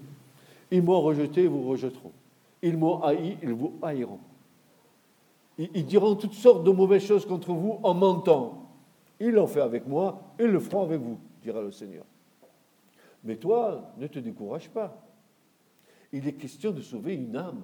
Ils 0.71 0.83
m'ont 0.83 1.01
rejeté, 1.01 1.45
ils 1.45 1.49
vous 1.49 1.69
rejetteront. 1.69 2.13
Ils 2.63 2.77
m'ont 2.77 3.03
haï, 3.03 3.39
ils 3.43 3.53
vous 3.53 3.79
haïront. 3.81 4.21
Ils, 5.57 5.85
diront 5.85 6.15
toutes 6.17 6.35
sortes 6.35 6.65
de 6.65 6.71
mauvaises 6.71 7.05
choses 7.05 7.27
contre 7.27 7.53
vous 7.53 7.79
en 7.83 7.95
mentant. 7.95 8.71
Ils 9.19 9.31
l'ont 9.31 9.47
fait 9.47 9.61
avec 9.61 9.87
moi, 9.87 10.23
ils 10.39 10.47
le 10.47 10.59
feront 10.59 10.83
avec 10.83 11.01
vous, 11.01 11.19
dira 11.43 11.61
le 11.61 11.71
Seigneur. 11.71 12.05
Mais 13.25 13.37
toi, 13.37 13.93
ne 13.99 14.07
te 14.07 14.19
décourage 14.19 14.71
pas. 14.71 15.07
Il 16.13 16.27
est 16.27 16.33
question 16.33 16.73
de 16.73 16.81
sauver 16.81 17.15
une 17.15 17.37
âme. 17.37 17.63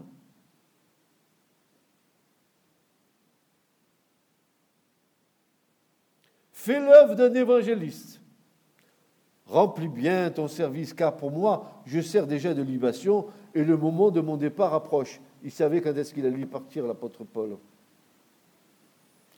Fais 6.53 6.81
l'œuvre 6.81 7.15
d'un 7.15 7.33
évangéliste. 7.35 8.21
Remplis 9.47 9.89
bien 9.89 10.31
ton 10.31 10.49
service, 10.49 10.93
car 10.93 11.17
pour 11.17 11.31
moi, 11.31 11.83
je 11.87 12.01
sers 12.01 12.27
déjà 12.27 12.53
de 12.53 12.63
libation 12.63 13.27
et 13.55 13.63
le 13.63 13.77
moment 13.77 14.11
de 14.11 14.21
mon 14.21 14.37
départ 14.37 14.75
approche. 14.75 15.21
Il 15.45 15.53
savait 15.53 15.81
quand 15.81 15.97
est-ce 15.97 16.13
qu'il 16.13 16.27
allait 16.27 16.47
partir, 16.47 16.87
l'apôtre 16.87 17.25
Paul. 17.25 17.57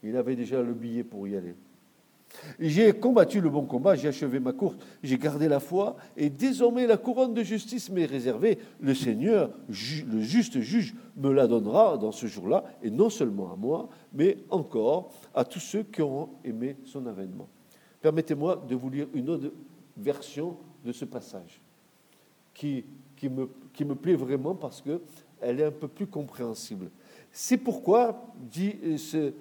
Il 0.03 0.17
avait 0.17 0.37
déjà 0.37 0.62
le 0.62 0.73
billet 0.73 1.05
pour 1.05 1.29
y 1.29 1.37
aller. 1.37 1.55
J'ai 2.61 2.93
combattu 2.93 3.41
le 3.41 3.49
bon 3.49 3.65
combat, 3.65 3.95
j'ai 3.95 4.09
achevé 4.09 4.38
ma 4.38 4.53
course, 4.53 4.77
j'ai 5.03 5.17
gardé 5.19 5.49
la 5.49 5.61
foi, 5.61 5.97
et 6.17 6.29
désormais 6.29 6.87
la 6.87 6.97
couronne 6.97 7.35
de 7.35 7.43
justice 7.43 7.91
m'est 7.91 8.05
réservée. 8.05 8.59
Le 8.81 8.95
Seigneur, 8.95 9.50
le 9.69 10.21
juste 10.21 10.61
juge, 10.61 10.95
me 11.17 11.33
la 11.33 11.47
donnera 11.47 11.97
dans 11.97 12.12
ce 12.12 12.27
jour-là, 12.27 12.65
et 12.83 12.91
non 12.91 13.11
seulement 13.11 13.53
à 13.53 13.57
moi, 13.57 13.88
mais 14.12 14.38
encore 14.50 15.12
à 15.35 15.45
tous 15.45 15.61
ceux 15.61 15.83
qui 15.83 16.03
auront 16.03 16.29
aimé 16.45 16.77
son 16.85 17.07
avènement. 17.07 17.49
Permettez-moi 18.00 18.65
de 18.69 18.75
vous 18.77 18.91
lire 18.91 19.07
une 19.15 19.31
autre 19.31 19.50
version 19.99 20.57
de 20.85 20.93
ce 20.93 21.05
passage 21.05 21.61
qui, 22.55 22.85
qui, 23.17 23.28
me, 23.28 23.49
qui 23.73 23.85
me 23.85 23.95
plaît 23.95 24.14
vraiment 24.14 24.55
parce 24.55 24.83
qu'elle 24.83 25.61
est 25.61 25.64
un 25.64 25.73
peu 25.73 25.88
plus 25.88 26.07
compréhensible. 26.07 26.90
C'est 27.31 27.59
pourquoi, 27.59 28.33
dit 28.37 28.99
ce, 28.99 29.33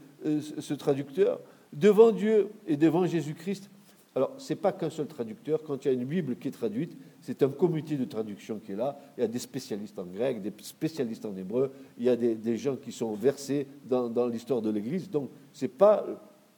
ce 0.59 0.73
traducteur, 0.73 1.39
devant 1.73 2.11
Dieu 2.11 2.49
et 2.65 2.77
devant 2.77 3.05
Jésus-Christ. 3.05 3.69
Alors, 4.15 4.33
ce 4.37 4.53
n'est 4.53 4.59
pas 4.59 4.71
qu'un 4.71 4.89
seul 4.89 5.05
traducteur. 5.05 5.61
Quand 5.63 5.85
il 5.85 5.87
y 5.89 5.91
a 5.91 5.93
une 5.93 6.05
Bible 6.05 6.37
qui 6.37 6.47
est 6.47 6.51
traduite, 6.51 6.97
c'est 7.21 7.43
un 7.43 7.49
comité 7.49 7.97
de 7.97 8.05
traduction 8.05 8.59
qui 8.59 8.71
est 8.71 8.75
là. 8.75 8.97
Il 9.15 9.21
y 9.21 9.23
a 9.23 9.27
des 9.27 9.39
spécialistes 9.39 9.99
en 9.99 10.05
grec, 10.05 10.41
des 10.41 10.53
spécialistes 10.63 11.25
en 11.25 11.35
hébreu. 11.35 11.71
Il 11.99 12.05
y 12.05 12.09
a 12.09 12.15
des, 12.15 12.57
gens 12.57 12.75
qui 12.77 12.91
sont 12.91 13.13
versés 13.13 13.67
dans, 13.85 14.09
dans 14.09 14.27
l'histoire 14.27 14.61
de 14.61 14.71
l'Église. 14.71 15.09
Donc, 15.09 15.29
pas 15.77 16.03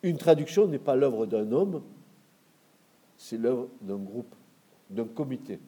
une 0.03 0.17
traduction 0.17 0.67
n'est 0.67 0.79
pas 0.79 0.95
l'œuvre 0.95 1.25
d'un 1.25 1.51
homme, 1.51 1.81
c'est 3.19 3.37
l'œuvre 3.37 3.67
d'un 3.81 3.97
groupe, 3.97 4.33
d'un 4.89 5.03
comité. 5.03 5.59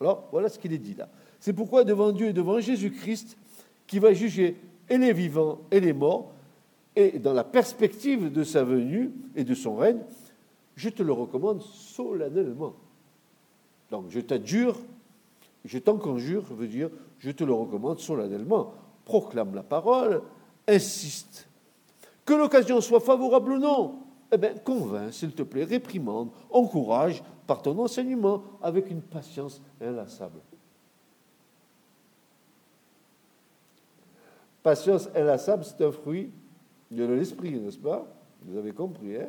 Alors, 0.00 0.24
voilà 0.32 0.48
ce 0.48 0.58
qu'il 0.58 0.72
est 0.72 0.78
dit 0.78 0.94
là. 0.94 1.08
C'est 1.38 1.52
pourquoi 1.52 1.84
devant 1.84 2.10
Dieu 2.10 2.28
et 2.28 2.32
devant 2.32 2.58
Jésus-Christ, 2.58 3.36
qui 3.86 3.98
va 3.98 4.14
juger 4.14 4.56
et 4.88 4.96
les 4.96 5.12
vivants 5.12 5.60
et 5.70 5.78
les 5.78 5.92
morts, 5.92 6.32
et 6.96 7.18
dans 7.18 7.34
la 7.34 7.44
perspective 7.44 8.32
de 8.32 8.44
sa 8.44 8.64
venue 8.64 9.12
et 9.36 9.44
de 9.44 9.54
son 9.54 9.76
règne, 9.76 10.00
je 10.74 10.88
te 10.88 11.02
le 11.02 11.12
recommande 11.12 11.60
solennellement. 11.62 12.74
Donc, 13.90 14.06
je 14.08 14.20
t'adjure, 14.20 14.78
je 15.66 15.78
t'en 15.78 15.98
conjure, 15.98 16.44
je 16.48 16.54
veux 16.54 16.66
dire, 16.66 16.88
je 17.18 17.30
te 17.30 17.44
le 17.44 17.52
recommande 17.52 17.98
solennellement. 17.98 18.72
Proclame 19.04 19.54
la 19.54 19.62
parole, 19.62 20.22
insiste. 20.66 21.46
Que 22.24 22.32
l'occasion 22.32 22.80
soit 22.80 23.00
favorable 23.00 23.52
ou 23.52 23.58
non, 23.58 24.01
eh 24.32 24.38
bien, 24.38 24.54
convainc, 24.54 25.12
s'il 25.12 25.32
te 25.32 25.42
plaît, 25.42 25.64
réprimande, 25.64 26.30
encourage 26.50 27.22
par 27.46 27.60
ton 27.60 27.78
enseignement 27.78 28.42
avec 28.62 28.90
une 28.90 29.02
patience 29.02 29.60
inlassable. 29.80 30.40
Patience 34.62 35.08
inlassable, 35.14 35.64
c'est 35.64 35.84
un 35.84 35.92
fruit 35.92 36.30
de 36.90 37.04
l'esprit, 37.04 37.52
n'est-ce 37.52 37.78
pas? 37.78 38.06
Vous 38.44 38.56
avez 38.56 38.72
compris, 38.72 39.16
hein? 39.16 39.28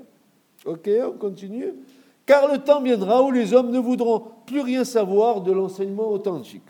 Ok, 0.65 0.89
on 1.05 1.17
continue. 1.17 1.73
Car 2.25 2.51
le 2.51 2.59
temps 2.59 2.81
viendra 2.81 3.21
où 3.21 3.31
les 3.31 3.53
hommes 3.53 3.71
ne 3.71 3.79
voudront 3.79 4.23
plus 4.45 4.61
rien 4.61 4.85
savoir 4.85 5.41
de 5.41 5.51
l'enseignement 5.51 6.09
authentique. 6.09 6.63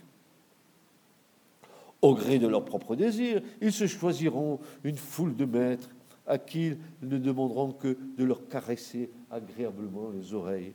Au 2.01 2.15
gré 2.15 2.39
de 2.39 2.47
leurs 2.47 2.65
propres 2.65 2.95
désirs, 2.95 3.41
ils 3.61 3.71
se 3.71 3.85
choisiront 3.85 4.59
une 4.83 4.97
foule 4.97 5.35
de 5.35 5.45
maîtres 5.45 5.89
à 6.25 6.37
qui 6.37 6.67
ils 7.01 7.07
ne 7.07 7.17
demanderont 7.17 7.71
que 7.71 7.97
de 8.17 8.23
leur 8.23 8.47
caresser 8.47 9.09
agréablement 9.29 10.09
les 10.09 10.33
oreilles. 10.33 10.73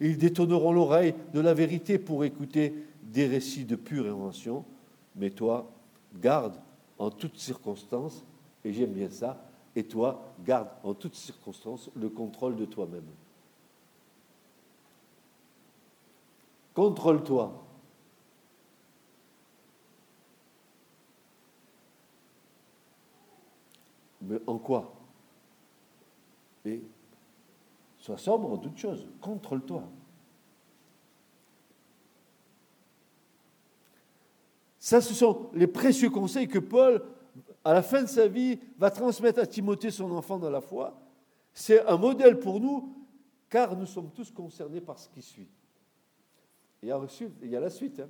Ils 0.00 0.18
détonneront 0.18 0.72
l'oreille 0.72 1.14
de 1.32 1.40
la 1.40 1.54
vérité 1.54 1.98
pour 1.98 2.24
écouter 2.24 2.74
des 3.02 3.26
récits 3.26 3.64
de 3.64 3.76
pure 3.76 4.06
invention. 4.06 4.64
Mais 5.14 5.30
toi, 5.30 5.70
garde 6.20 6.54
en 6.98 7.10
toutes 7.10 7.38
circonstances, 7.38 8.24
et 8.64 8.72
j'aime 8.72 8.92
bien 8.92 9.10
ça, 9.10 9.42
et 9.74 9.84
toi, 9.84 10.34
garde 10.44 10.68
en 10.82 10.94
toutes 10.94 11.14
circonstances 11.14 11.90
le 11.94 12.08
contrôle 12.08 12.56
de 12.56 12.64
toi-même. 12.64 13.04
Contrôle-toi. 16.74 17.65
Mais 24.26 24.40
en 24.46 24.58
quoi? 24.58 24.92
Et 26.64 26.82
sois 27.98 28.18
sobre 28.18 28.50
en 28.50 28.58
toutes 28.58 28.78
choses, 28.78 29.08
contrôle-toi. 29.20 29.84
Ça, 34.78 35.00
ce 35.00 35.14
sont 35.14 35.50
les 35.52 35.66
précieux 35.66 36.10
conseils 36.10 36.46
que 36.46 36.58
Paul, 36.58 37.04
à 37.64 37.72
la 37.72 37.82
fin 37.82 38.02
de 38.02 38.08
sa 38.08 38.28
vie, 38.28 38.58
va 38.78 38.90
transmettre 38.90 39.40
à 39.40 39.46
Timothée, 39.46 39.90
son 39.90 40.10
enfant 40.12 40.38
dans 40.38 40.50
la 40.50 40.60
foi. 40.60 41.00
C'est 41.52 41.84
un 41.86 41.96
modèle 41.96 42.38
pour 42.38 42.60
nous, 42.60 42.94
car 43.48 43.76
nous 43.76 43.86
sommes 43.86 44.10
tous 44.10 44.30
concernés 44.30 44.80
par 44.80 44.98
ce 44.98 45.08
qui 45.08 45.22
suit. 45.22 45.48
A, 46.84 47.00
il 47.42 47.50
y 47.50 47.56
a 47.56 47.60
la 47.60 47.70
suite, 47.70 48.00
hein, 48.00 48.08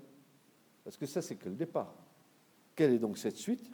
parce 0.85 0.97
que 0.97 1.07
ça, 1.07 1.23
c'est 1.23 1.37
que 1.37 1.49
le 1.49 1.55
départ. 1.55 1.95
Quelle 2.75 2.93
est 2.93 2.99
donc 2.99 3.17
cette 3.17 3.37
suite? 3.37 3.71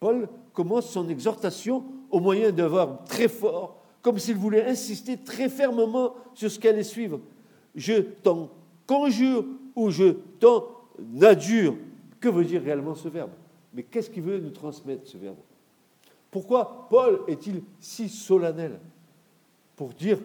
Paul 0.00 0.28
commence 0.52 0.90
son 0.90 1.08
exhortation 1.08 1.84
au 2.10 2.20
moyen 2.20 2.52
d'un 2.52 2.68
verbe 2.68 3.04
très 3.06 3.28
fort, 3.28 3.82
comme 4.02 4.18
s'il 4.18 4.36
voulait 4.36 4.66
insister 4.66 5.16
très 5.16 5.48
fermement 5.48 6.14
sur 6.34 6.50
ce 6.50 6.58
qu'elle 6.58 6.74
allait 6.74 6.84
suivre. 6.84 7.20
Je 7.74 7.94
t'en 7.94 8.50
conjure 8.86 9.44
ou 9.74 9.90
je 9.90 10.12
t'en 10.38 10.64
adjure. 11.20 11.76
Que 12.20 12.28
veut 12.28 12.44
dire 12.44 12.62
réellement 12.62 12.94
ce 12.94 13.08
verbe? 13.08 13.32
Mais 13.74 13.82
qu'est-ce 13.82 14.08
qu'il 14.08 14.22
veut 14.22 14.38
nous 14.38 14.50
transmettre, 14.50 15.06
ce 15.06 15.18
verbe? 15.18 15.36
Pourquoi 16.30 16.86
Paul 16.88 17.20
est-il 17.28 17.62
si 17.80 18.08
solennel? 18.08 18.78
Pour 19.74 19.88
dire, 19.88 20.18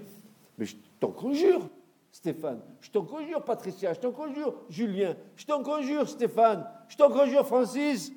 mais 0.57 0.65
je 0.65 0.75
t'en 0.99 1.11
conjure, 1.11 1.67
Stéphane, 2.11 2.59
je 2.81 2.89
t'en 2.89 3.03
conjure, 3.03 3.43
Patricia, 3.43 3.93
je 3.93 3.99
t'en 3.99 4.11
conjure, 4.11 4.53
Julien, 4.69 5.15
je 5.35 5.45
t'en 5.45 5.63
conjure, 5.63 6.07
Stéphane, 6.07 6.65
je 6.87 6.97
t'en 6.97 7.09
conjure, 7.09 7.45
Francis. 7.45 8.11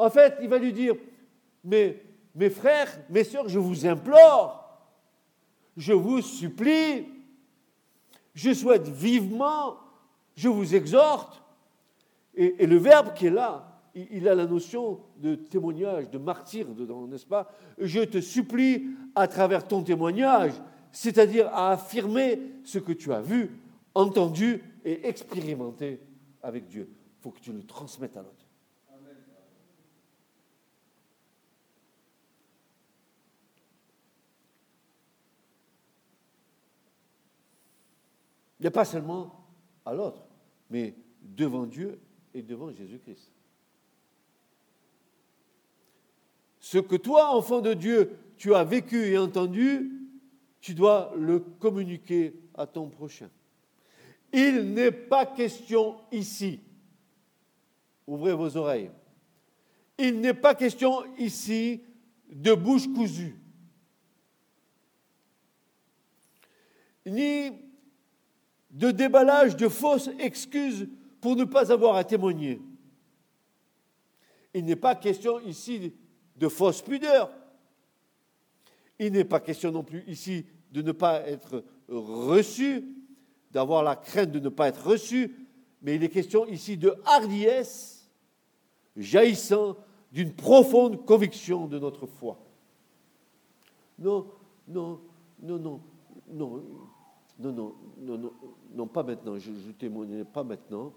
En 0.00 0.08
fait, 0.08 0.38
il 0.40 0.48
va 0.48 0.56
lui 0.56 0.72
dire, 0.72 0.94
mes 1.62 2.50
frères, 2.50 2.88
mes 3.10 3.22
sœurs, 3.22 3.50
je 3.50 3.58
vous 3.58 3.86
implore, 3.86 4.80
je 5.76 5.92
vous 5.92 6.22
supplie, 6.22 7.06
je 8.32 8.54
souhaite 8.54 8.88
vivement, 8.88 9.76
je 10.36 10.48
vous 10.48 10.74
exhorte. 10.74 11.42
Et, 12.34 12.66
le 12.66 12.78
verbe 12.78 13.12
qui 13.12 13.26
est 13.26 13.30
là, 13.30 13.78
il, 13.94 14.26
a 14.26 14.34
la 14.34 14.46
notion 14.46 15.00
de 15.18 15.34
témoignage, 15.34 16.08
de 16.08 16.16
martyr 16.16 16.66
dedans, 16.68 17.06
n'est-ce 17.06 17.26
pas? 17.26 17.52
Je 17.76 18.00
te 18.00 18.22
supplie 18.22 18.86
à 19.14 19.28
travers 19.28 19.68
ton 19.68 19.82
témoignage, 19.82 20.52
c'est-à-dire 20.92 21.48
à 21.48 21.72
affirmer 21.72 22.40
ce 22.64 22.78
que 22.78 22.92
tu 22.92 23.12
as 23.12 23.20
vu, 23.20 23.50
entendu 23.94 24.64
et 24.82 25.06
expérimenté 25.06 26.00
avec 26.42 26.68
Dieu. 26.68 26.88
Il 26.90 27.22
faut 27.22 27.32
que 27.32 27.40
tu 27.40 27.52
le 27.52 27.64
transmettes 27.64 28.16
à 28.16 28.22
l'autre. 28.22 28.39
A 38.62 38.70
pas 38.70 38.84
seulement 38.84 39.46
à 39.84 39.94
l'autre, 39.94 40.22
mais 40.68 40.94
devant 41.22 41.66
Dieu 41.66 41.98
et 42.34 42.42
devant 42.42 42.70
Jésus-Christ. 42.70 43.32
Ce 46.60 46.78
que 46.78 46.96
toi, 46.96 47.34
enfant 47.34 47.60
de 47.60 47.72
Dieu, 47.72 48.18
tu 48.36 48.54
as 48.54 48.64
vécu 48.64 49.06
et 49.06 49.18
entendu, 49.18 49.90
tu 50.60 50.74
dois 50.74 51.12
le 51.16 51.40
communiquer 51.40 52.34
à 52.54 52.66
ton 52.66 52.88
prochain. 52.88 53.30
Il 54.32 54.74
n'est 54.74 54.92
pas 54.92 55.26
question 55.26 55.96
ici, 56.12 56.60
ouvrez 58.06 58.34
vos 58.34 58.56
oreilles, 58.56 58.90
il 59.98 60.20
n'est 60.20 60.34
pas 60.34 60.54
question 60.54 61.02
ici 61.16 61.82
de 62.30 62.54
bouche 62.54 62.86
cousue, 62.92 63.34
ni 67.06 67.69
de 68.70 68.90
déballage 68.90 69.56
de 69.56 69.68
fausses 69.68 70.10
excuses 70.18 70.88
pour 71.20 71.36
ne 71.36 71.44
pas 71.44 71.72
avoir 71.72 71.96
à 71.96 72.04
témoigner. 72.04 72.60
Il 74.54 74.64
n'est 74.64 74.76
pas 74.76 74.94
question 74.94 75.40
ici 75.40 75.92
de 76.36 76.48
fausse 76.48 76.82
pudeur. 76.82 77.30
Il 78.98 79.12
n'est 79.12 79.24
pas 79.24 79.40
question 79.40 79.70
non 79.72 79.82
plus 79.82 80.04
ici 80.06 80.46
de 80.72 80.82
ne 80.82 80.92
pas 80.92 81.20
être 81.26 81.64
reçu, 81.88 82.84
d'avoir 83.50 83.82
la 83.82 83.96
crainte 83.96 84.30
de 84.30 84.38
ne 84.38 84.48
pas 84.48 84.68
être 84.68 84.86
reçu, 84.86 85.34
mais 85.82 85.96
il 85.96 86.04
est 86.04 86.08
question 86.08 86.46
ici 86.46 86.76
de 86.76 86.94
hardiesse 87.04 88.08
jaillissant 88.96 89.76
d'une 90.12 90.32
profonde 90.32 91.04
conviction 91.04 91.66
de 91.66 91.78
notre 91.78 92.06
foi. 92.06 92.38
Non, 93.98 94.26
non, 94.68 95.00
non, 95.42 95.58
non, 95.58 95.80
non, 96.28 96.62
non, 97.38 97.52
non, 97.52 97.74
non, 97.98 98.18
non, 98.18 98.32
non 98.74 98.86
pas 98.86 99.02
maintenant, 99.02 99.38
je 99.38 99.50
ne 99.50 99.72
témoignerai 99.72 100.24
pas 100.24 100.44
maintenant. 100.44 100.92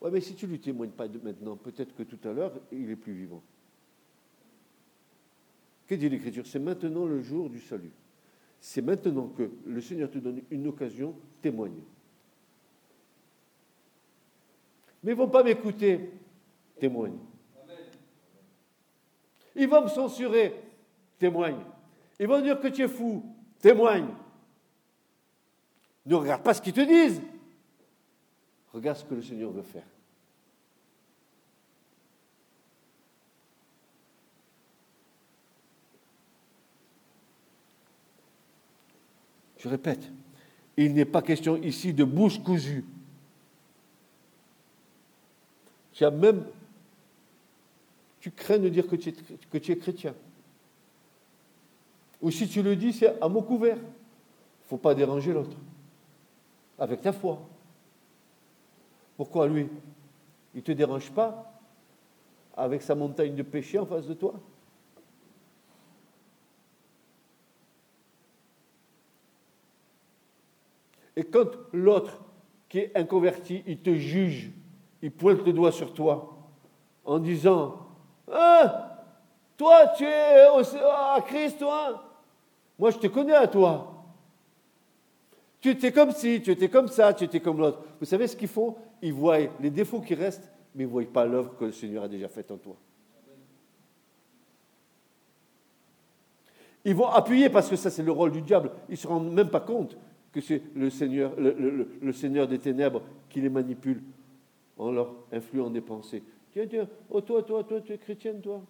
Oui, 0.00 0.10
mais 0.12 0.20
si 0.20 0.34
tu 0.34 0.46
ne 0.46 0.52
lui 0.52 0.60
témoignes 0.60 0.90
pas 0.90 1.08
maintenant, 1.08 1.56
peut-être 1.56 1.94
que 1.94 2.02
tout 2.02 2.28
à 2.28 2.32
l'heure, 2.32 2.52
il 2.70 2.90
est 2.90 2.96
plus 2.96 3.12
vivant. 3.12 3.42
Que 5.86 5.94
dit 5.94 6.08
l'Écriture? 6.08 6.46
C'est 6.46 6.58
maintenant 6.58 7.06
le 7.06 7.22
jour 7.22 7.48
du 7.48 7.60
salut. 7.60 7.92
C'est 8.60 8.82
maintenant 8.82 9.28
que 9.28 9.50
le 9.66 9.80
Seigneur 9.80 10.10
te 10.10 10.18
donne 10.18 10.42
une 10.50 10.66
occasion, 10.66 11.14
témoigner. 11.40 11.84
Mais 15.02 15.12
ils 15.12 15.14
ne 15.14 15.20
vont 15.20 15.28
pas 15.28 15.42
m'écouter, 15.42 16.10
témoigne. 16.78 17.18
Ils 19.54 19.68
vont 19.68 19.82
me 19.82 19.88
censurer, 19.88 20.54
témoigne. 21.18 21.64
Ils 22.20 22.28
vont 22.28 22.40
dire 22.40 22.60
que 22.60 22.68
tu 22.68 22.82
es 22.82 22.88
fou, 22.88 23.24
témoigne. 23.60 24.08
Ne 26.08 26.14
regarde 26.14 26.42
pas 26.42 26.54
ce 26.54 26.62
qu'ils 26.62 26.72
te 26.72 26.80
disent. 26.80 27.20
Regarde 28.72 28.96
ce 28.96 29.04
que 29.04 29.14
le 29.14 29.22
Seigneur 29.22 29.50
veut 29.50 29.62
faire. 29.62 29.84
Je 39.58 39.68
répète, 39.68 40.10
il 40.78 40.94
n'est 40.94 41.04
pas 41.04 41.20
question 41.20 41.56
ici 41.56 41.92
de 41.92 42.04
bouche 42.04 42.42
cousue. 42.42 42.86
Tu 45.92 46.06
as 46.06 46.10
même, 46.10 46.46
tu 48.20 48.30
crains 48.30 48.58
de 48.58 48.70
dire 48.70 48.86
que 48.86 48.96
tu 48.96 49.10
es, 49.10 49.14
que 49.50 49.58
tu 49.58 49.72
es 49.72 49.76
chrétien. 49.76 50.14
Ou 52.22 52.30
si 52.30 52.48
tu 52.48 52.62
le 52.62 52.76
dis, 52.76 52.94
c'est 52.94 53.20
à 53.20 53.28
mot 53.28 53.42
couvert. 53.42 53.76
Il 53.76 53.82
ne 53.82 54.68
faut 54.68 54.78
pas 54.78 54.94
déranger 54.94 55.34
l'autre 55.34 55.56
avec 56.78 57.00
ta 57.00 57.12
foi. 57.12 57.40
Pourquoi 59.16 59.48
lui 59.48 59.68
Il 60.54 60.58
ne 60.58 60.62
te 60.62 60.72
dérange 60.72 61.10
pas 61.10 61.60
avec 62.56 62.82
sa 62.82 62.94
montagne 62.94 63.34
de 63.34 63.42
péché 63.42 63.78
en 63.78 63.86
face 63.86 64.06
de 64.06 64.14
toi? 64.14 64.34
Et 71.16 71.24
quand 71.24 71.48
l'autre 71.72 72.20
qui 72.68 72.78
est 72.78 72.96
inconverti, 72.96 73.64
il 73.66 73.78
te 73.78 73.92
juge, 73.94 74.52
il 75.02 75.10
pointe 75.10 75.44
le 75.44 75.52
doigt 75.52 75.72
sur 75.72 75.92
toi 75.92 76.36
en 77.04 77.18
disant 77.18 77.88
Ah, 78.30 79.04
toi 79.56 79.88
tu 79.96 80.04
es 80.04 80.46
à 80.46 81.20
Christ, 81.26 81.58
toi? 81.58 82.04
Moi 82.78 82.92
je 82.92 82.98
te 82.98 83.08
connais 83.08 83.34
à 83.34 83.48
toi. 83.48 83.97
Tu 85.60 85.70
étais 85.70 85.92
comme 85.92 86.12
ci, 86.12 86.40
tu 86.42 86.50
étais 86.52 86.68
comme 86.68 86.88
ça, 86.88 87.12
tu 87.12 87.24
étais 87.24 87.40
comme 87.40 87.58
l'autre. 87.58 87.82
Vous 87.98 88.06
savez 88.06 88.26
ce 88.28 88.36
qu'ils 88.36 88.48
font 88.48 88.76
Ils 89.02 89.12
voient 89.12 89.38
les 89.60 89.70
défauts 89.70 90.00
qui 90.00 90.14
restent, 90.14 90.50
mais 90.74 90.84
ils 90.84 90.86
ne 90.86 90.92
voient 90.92 91.04
pas 91.12 91.26
l'œuvre 91.26 91.56
que 91.56 91.64
le 91.64 91.72
Seigneur 91.72 92.04
a 92.04 92.08
déjà 92.08 92.28
faite 92.28 92.50
en 92.50 92.58
toi. 92.58 92.76
Ils 96.84 96.94
vont 96.94 97.08
appuyer 97.08 97.50
parce 97.50 97.68
que 97.68 97.76
ça 97.76 97.90
c'est 97.90 98.02
le 98.02 98.12
rôle 98.12 98.32
du 98.32 98.40
diable. 98.40 98.70
Ils 98.88 98.92
ne 98.92 98.96
se 98.96 99.06
rendent 99.08 99.32
même 99.32 99.50
pas 99.50 99.60
compte 99.60 99.98
que 100.32 100.40
c'est 100.40 100.62
le 100.74 100.90
Seigneur, 100.90 101.34
le, 101.38 102.12
Seigneur 102.12 102.46
des 102.46 102.58
ténèbres 102.58 103.02
qui 103.28 103.40
les 103.40 103.48
manipule 103.48 104.02
en 104.76 104.92
leur 104.92 105.14
influant 105.32 105.70
des 105.70 105.80
pensées. 105.80 106.22
Tiens, 106.52 106.66
tiens, 106.66 106.88
oh 107.10 107.20
toi, 107.20 107.42
toi, 107.42 107.64
toi, 107.64 107.80
tu 107.80 107.92
es 107.92 107.98
chrétienne, 107.98 108.40
toi. 108.40 108.62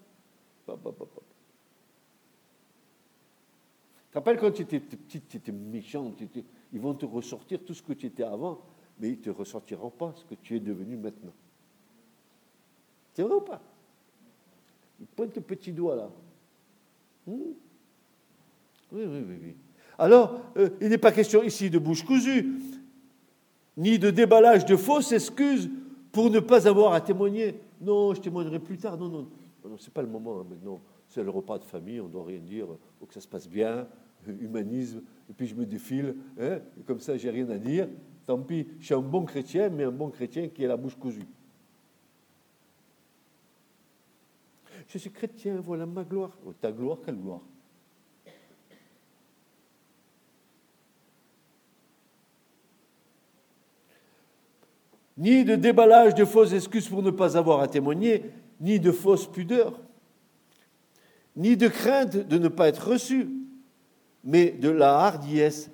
Tu 0.66 0.72
te 4.10 4.14
rappelles 4.14 4.38
quand 4.38 4.50
tu 4.52 4.62
étais 4.62 4.80
petite, 4.80 5.28
tu 5.28 5.36
étais 5.36 5.52
méchante, 5.52 6.16
tu 6.16 6.24
étais 6.24 6.44
ils 6.72 6.80
vont 6.80 6.94
te 6.94 7.06
ressortir 7.06 7.60
tout 7.64 7.74
ce 7.74 7.82
que 7.82 7.92
tu 7.92 8.06
étais 8.06 8.22
avant, 8.22 8.60
mais 8.98 9.08
ils 9.08 9.18
ne 9.18 9.22
te 9.22 9.30
ressortiront 9.30 9.90
pas 9.90 10.12
ce 10.14 10.24
que 10.24 10.34
tu 10.34 10.56
es 10.56 10.60
devenu 10.60 10.96
maintenant. 10.96 11.32
C'est 13.14 13.22
vrai 13.22 13.34
ou 13.34 13.40
pas? 13.40 13.60
Ils 15.00 15.06
pointent 15.06 15.36
le 15.36 15.42
petit 15.42 15.72
doigt 15.72 15.96
là. 15.96 16.10
Hmm? 17.26 17.52
Oui, 18.92 19.02
oui, 19.04 19.24
oui, 19.28 19.38
oui. 19.42 19.54
Alors, 19.98 20.40
euh, 20.56 20.70
il 20.80 20.88
n'est 20.88 20.98
pas 20.98 21.12
question 21.12 21.42
ici 21.42 21.70
de 21.70 21.78
bouche 21.78 22.04
cousue, 22.04 22.60
ni 23.76 23.98
de 23.98 24.10
déballage 24.10 24.64
de 24.64 24.76
fausses 24.76 25.12
excuses 25.12 25.68
pour 26.12 26.30
ne 26.30 26.40
pas 26.40 26.66
avoir 26.68 26.92
à 26.92 27.00
témoigner. 27.00 27.60
Non, 27.80 28.14
je 28.14 28.20
témoignerai 28.20 28.60
plus 28.60 28.78
tard. 28.78 28.96
Non, 28.96 29.08
non. 29.08 29.28
Ce 29.76 29.86
n'est 29.86 29.92
pas 29.92 30.02
le 30.02 30.08
moment 30.08 30.40
hein, 30.40 30.46
maintenant. 30.48 30.80
C'est 31.08 31.22
le 31.22 31.30
repas 31.30 31.58
de 31.58 31.64
famille, 31.64 32.00
on 32.00 32.06
ne 32.06 32.12
doit 32.12 32.24
rien 32.24 32.38
dire. 32.38 32.66
Il 32.68 32.98
faut 33.00 33.06
que 33.06 33.14
ça 33.14 33.20
se 33.20 33.28
passe 33.28 33.48
bien, 33.48 33.86
humanisme. 34.32 35.02
Et 35.30 35.32
puis 35.32 35.46
je 35.46 35.54
me 35.54 35.66
défile, 35.66 36.16
hein, 36.40 36.58
comme 36.86 37.00
ça, 37.00 37.16
j'ai 37.16 37.30
rien 37.30 37.48
à 37.50 37.58
dire. 37.58 37.88
Tant 38.26 38.38
pis, 38.38 38.66
je 38.78 38.86
suis 38.86 38.94
un 38.94 39.00
bon 39.00 39.24
chrétien, 39.24 39.68
mais 39.68 39.84
un 39.84 39.90
bon 39.90 40.10
chrétien 40.10 40.48
qui 40.48 40.64
a 40.64 40.68
la 40.68 40.76
bouche 40.76 40.96
cousue. 40.96 41.26
Je 44.86 44.98
suis 44.98 45.10
chrétien, 45.10 45.60
voilà 45.60 45.86
ma 45.86 46.02
gloire. 46.04 46.36
Oh, 46.46 46.52
ta 46.52 46.72
gloire, 46.72 46.98
quelle 47.04 47.16
gloire? 47.16 47.42
Ni 55.18 55.44
de 55.44 55.56
déballage 55.56 56.14
de 56.14 56.24
fausses 56.24 56.52
excuses 56.52 56.88
pour 56.88 57.02
ne 57.02 57.10
pas 57.10 57.36
avoir 57.36 57.60
à 57.60 57.68
témoigner, 57.68 58.22
ni 58.60 58.78
de 58.78 58.92
fausses 58.92 59.26
pudeurs, 59.26 59.80
ni 61.34 61.56
de 61.56 61.68
crainte 61.68 62.16
de 62.16 62.38
ne 62.38 62.48
pas 62.48 62.68
être 62.68 62.90
reçu, 62.90 63.28
mais 64.24 64.50
de 64.50 64.68
la 64.68 64.98
hardiesse 64.98 65.70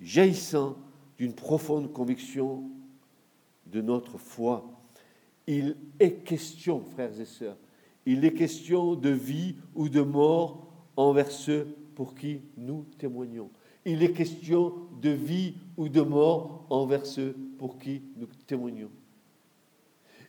jaillissant 0.00 0.76
d'une 1.18 1.34
profonde 1.34 1.92
conviction 1.92 2.64
de 3.66 3.80
notre 3.80 4.18
foi. 4.18 4.70
Il 5.46 5.76
est 6.00 6.24
question, 6.24 6.80
frères 6.80 7.18
et 7.20 7.24
sœurs, 7.24 7.56
il 8.06 8.24
est 8.24 8.34
question 8.34 8.94
de 8.94 9.10
vie 9.10 9.56
ou 9.74 9.88
de 9.88 10.00
mort 10.00 10.66
envers 10.96 11.30
ceux 11.30 11.66
pour 11.94 12.14
qui 12.14 12.40
nous 12.56 12.84
témoignons. 12.98 13.50
Il 13.84 14.02
est 14.02 14.12
question 14.12 14.74
de 15.00 15.10
vie 15.10 15.54
ou 15.76 15.88
de 15.88 16.00
mort 16.00 16.66
envers 16.70 17.06
ceux 17.06 17.36
pour 17.58 17.78
qui 17.78 18.02
nous 18.16 18.28
témoignons. 18.46 18.90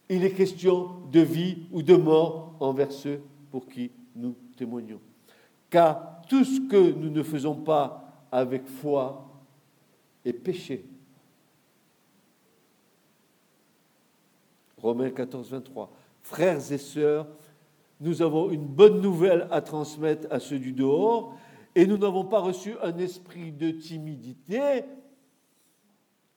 Il 0.10 0.24
est 0.24 0.34
question 0.34 1.02
de 1.12 1.22
vie 1.22 1.64
ou 1.72 1.82
de 1.82 1.96
mort 1.96 2.56
envers 2.60 2.92
ceux 2.92 3.22
pour 3.50 3.68
qui 3.68 3.92
nous 4.16 4.36
témoignons. 4.56 5.00
Car 5.70 6.22
tout 6.28 6.44
ce 6.44 6.62
que 6.62 6.92
nous 6.92 7.10
ne 7.10 7.24
faisons 7.24 7.56
pas 7.56 8.28
avec 8.32 8.68
foi 8.68 9.30
est 10.24 10.34
péché. 10.34 10.86
Romains 14.78 15.10
14, 15.10 15.50
23. 15.50 15.92
Frères 16.22 16.72
et 16.72 16.78
sœurs, 16.78 17.28
nous 18.00 18.22
avons 18.22 18.52
une 18.52 18.66
bonne 18.66 19.02
nouvelle 19.02 19.48
à 19.52 19.62
transmettre 19.62 20.28
à 20.32 20.40
ceux 20.40 20.60
du 20.60 20.74
dehors, 20.74 21.36
et 21.76 21.88
nous 21.88 21.98
n'avons 21.98 22.26
pas 22.26 22.40
reçu 22.40 22.76
un 22.82 22.98
esprit 22.98 23.52
de 23.52 23.72
timidité, 23.72 24.84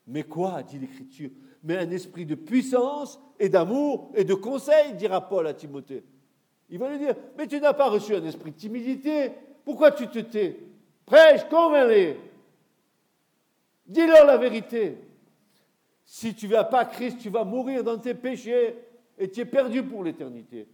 mais 0.06 0.22
quoi, 0.22 0.62
dit 0.62 0.78
l'Écriture? 0.78 1.30
Mais 1.62 1.76
un 1.76 1.90
esprit 1.90 2.24
de 2.24 2.34
puissance 2.34 3.20
et 3.38 3.48
d'amour 3.48 4.10
et 4.14 4.24
de 4.24 4.34
conseil, 4.34 4.94
dira 4.94 5.28
Paul 5.28 5.46
à 5.46 5.54
Timothée. 5.54 6.04
Il 6.70 6.78
va 6.78 6.90
lui 6.90 6.98
dire, 6.98 7.14
mais 7.36 7.46
tu 7.46 7.60
n'as 7.60 7.72
pas 7.72 7.88
reçu 7.88 8.14
un 8.14 8.24
esprit 8.24 8.50
de 8.50 8.56
timidité, 8.56 9.32
pourquoi 9.64 9.90
tu 9.92 10.08
te 10.08 10.18
tais? 10.18 10.56
Prêche, 11.06 11.44
convainc-les. 11.48 12.16
Dis-leur 13.86 14.26
la 14.26 14.36
vérité. 14.36 14.98
Si 16.04 16.34
tu 16.34 16.46
ne 16.46 16.52
vas 16.52 16.64
pas 16.64 16.80
à 16.80 16.84
Christ, 16.84 17.18
tu 17.20 17.30
vas 17.30 17.44
mourir 17.44 17.82
dans 17.82 17.98
tes 17.98 18.14
péchés 18.14 18.76
et 19.18 19.30
tu 19.30 19.40
es 19.40 19.44
perdu 19.44 19.82
pour 19.82 20.04
l'éternité. 20.04 20.68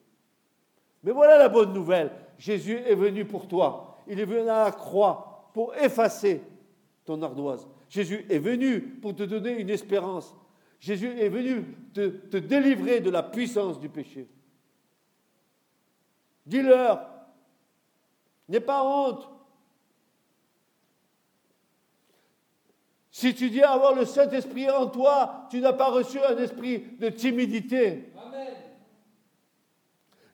Mais 1.02 1.12
voilà 1.12 1.38
la 1.38 1.48
bonne 1.48 1.72
nouvelle. 1.72 2.10
Jésus 2.38 2.78
est 2.86 2.94
venu 2.94 3.24
pour 3.24 3.46
toi. 3.46 3.98
Il 4.08 4.18
est 4.18 4.24
venu 4.24 4.48
à 4.48 4.64
la 4.64 4.72
croix 4.72 5.50
pour 5.52 5.74
effacer 5.76 6.42
ton 7.04 7.20
ardoise. 7.22 7.66
Jésus 7.88 8.26
est 8.28 8.38
venu 8.38 8.80
pour 8.80 9.14
te 9.14 9.22
donner 9.22 9.60
une 9.60 9.70
espérance. 9.70 10.34
Jésus 10.80 11.18
est 11.18 11.28
venu 11.28 11.64
te, 11.92 12.08
te 12.08 12.36
délivrer 12.36 13.00
de 13.00 13.10
la 13.10 13.22
puissance 13.22 13.78
du 13.78 13.88
péché. 13.88 14.28
Dis-leur, 16.46 17.06
n'aie 18.48 18.60
pas 18.60 18.84
honte. 18.84 19.28
Si 23.10 23.34
tu 23.34 23.48
dis 23.48 23.62
avoir 23.62 23.94
le 23.94 24.04
Saint-Esprit 24.04 24.68
en 24.68 24.88
toi, 24.88 25.46
tu 25.48 25.60
n'as 25.60 25.72
pas 25.72 25.88
reçu 25.88 26.18
un 26.18 26.36
esprit 26.36 26.80
de 26.98 27.08
timidité. 27.08 28.12
Amen. 28.26 28.54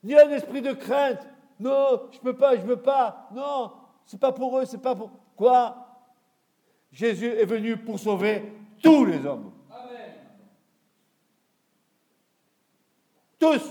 Ni 0.03 0.15
un 0.15 0.29
esprit 0.31 0.61
de 0.61 0.73
crainte. 0.73 1.27
Non, 1.59 2.09
je 2.11 2.17
ne 2.17 2.23
peux 2.23 2.35
pas, 2.35 2.55
je 2.55 2.61
ne 2.61 2.67
veux 2.67 2.81
pas. 2.81 3.29
Non, 3.33 3.71
c'est 4.03 4.19
pas 4.19 4.31
pour 4.31 4.57
eux, 4.57 4.65
c'est 4.65 4.81
pas 4.81 4.95
pour. 4.95 5.11
Quoi? 5.35 5.77
Jésus 6.91 7.27
est 7.27 7.45
venu 7.45 7.77
pour 7.77 7.99
sauver 7.99 8.51
tous 8.81 9.05
les 9.05 9.23
hommes. 9.25 9.53
Amen. 9.69 10.13
Tous, 13.37 13.61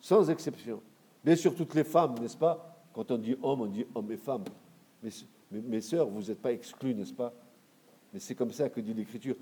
sans 0.00 0.28
exception. 0.28 0.82
Bien 1.24 1.36
sûr, 1.36 1.54
toutes 1.54 1.74
les 1.74 1.84
femmes, 1.84 2.14
n'est-ce 2.20 2.36
pas 2.36 2.82
Quand 2.92 3.10
on 3.10 3.18
dit 3.18 3.36
homme, 3.42 3.62
on 3.62 3.66
dit 3.66 3.84
homme 3.94 4.10
et 4.12 4.16
femme. 4.16 4.44
Mais, 5.02 5.10
mes 5.50 5.80
sœurs, 5.80 6.06
vous 6.08 6.22
n'êtes 6.22 6.40
pas 6.40 6.52
exclus, 6.52 6.94
n'est-ce 6.94 7.12
pas? 7.12 7.32
Mais 8.12 8.20
c'est 8.20 8.34
comme 8.34 8.52
ça 8.52 8.68
que 8.68 8.80
dit 8.80 8.94
l'Écriture. 8.94 9.36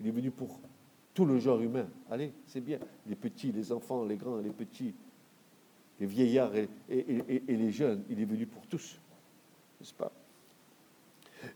Il 0.00 0.06
est 0.06 0.12
venu 0.12 0.30
pour 0.30 0.60
tout 1.14 1.24
le 1.24 1.38
genre 1.38 1.60
humain. 1.60 1.86
Allez, 2.10 2.32
c'est 2.46 2.60
bien. 2.60 2.78
Les 3.06 3.16
petits, 3.16 3.52
les 3.52 3.72
enfants, 3.72 4.04
les 4.04 4.16
grands, 4.16 4.38
les 4.38 4.50
petits, 4.50 4.94
les 5.98 6.06
vieillards 6.06 6.54
et, 6.54 6.68
et 6.88 7.56
les 7.56 7.70
jeunes. 7.70 8.02
Il 8.08 8.20
est 8.20 8.24
venu 8.24 8.46
pour 8.46 8.66
tous, 8.66 8.98
n'est-ce 9.80 9.94
pas? 9.94 10.10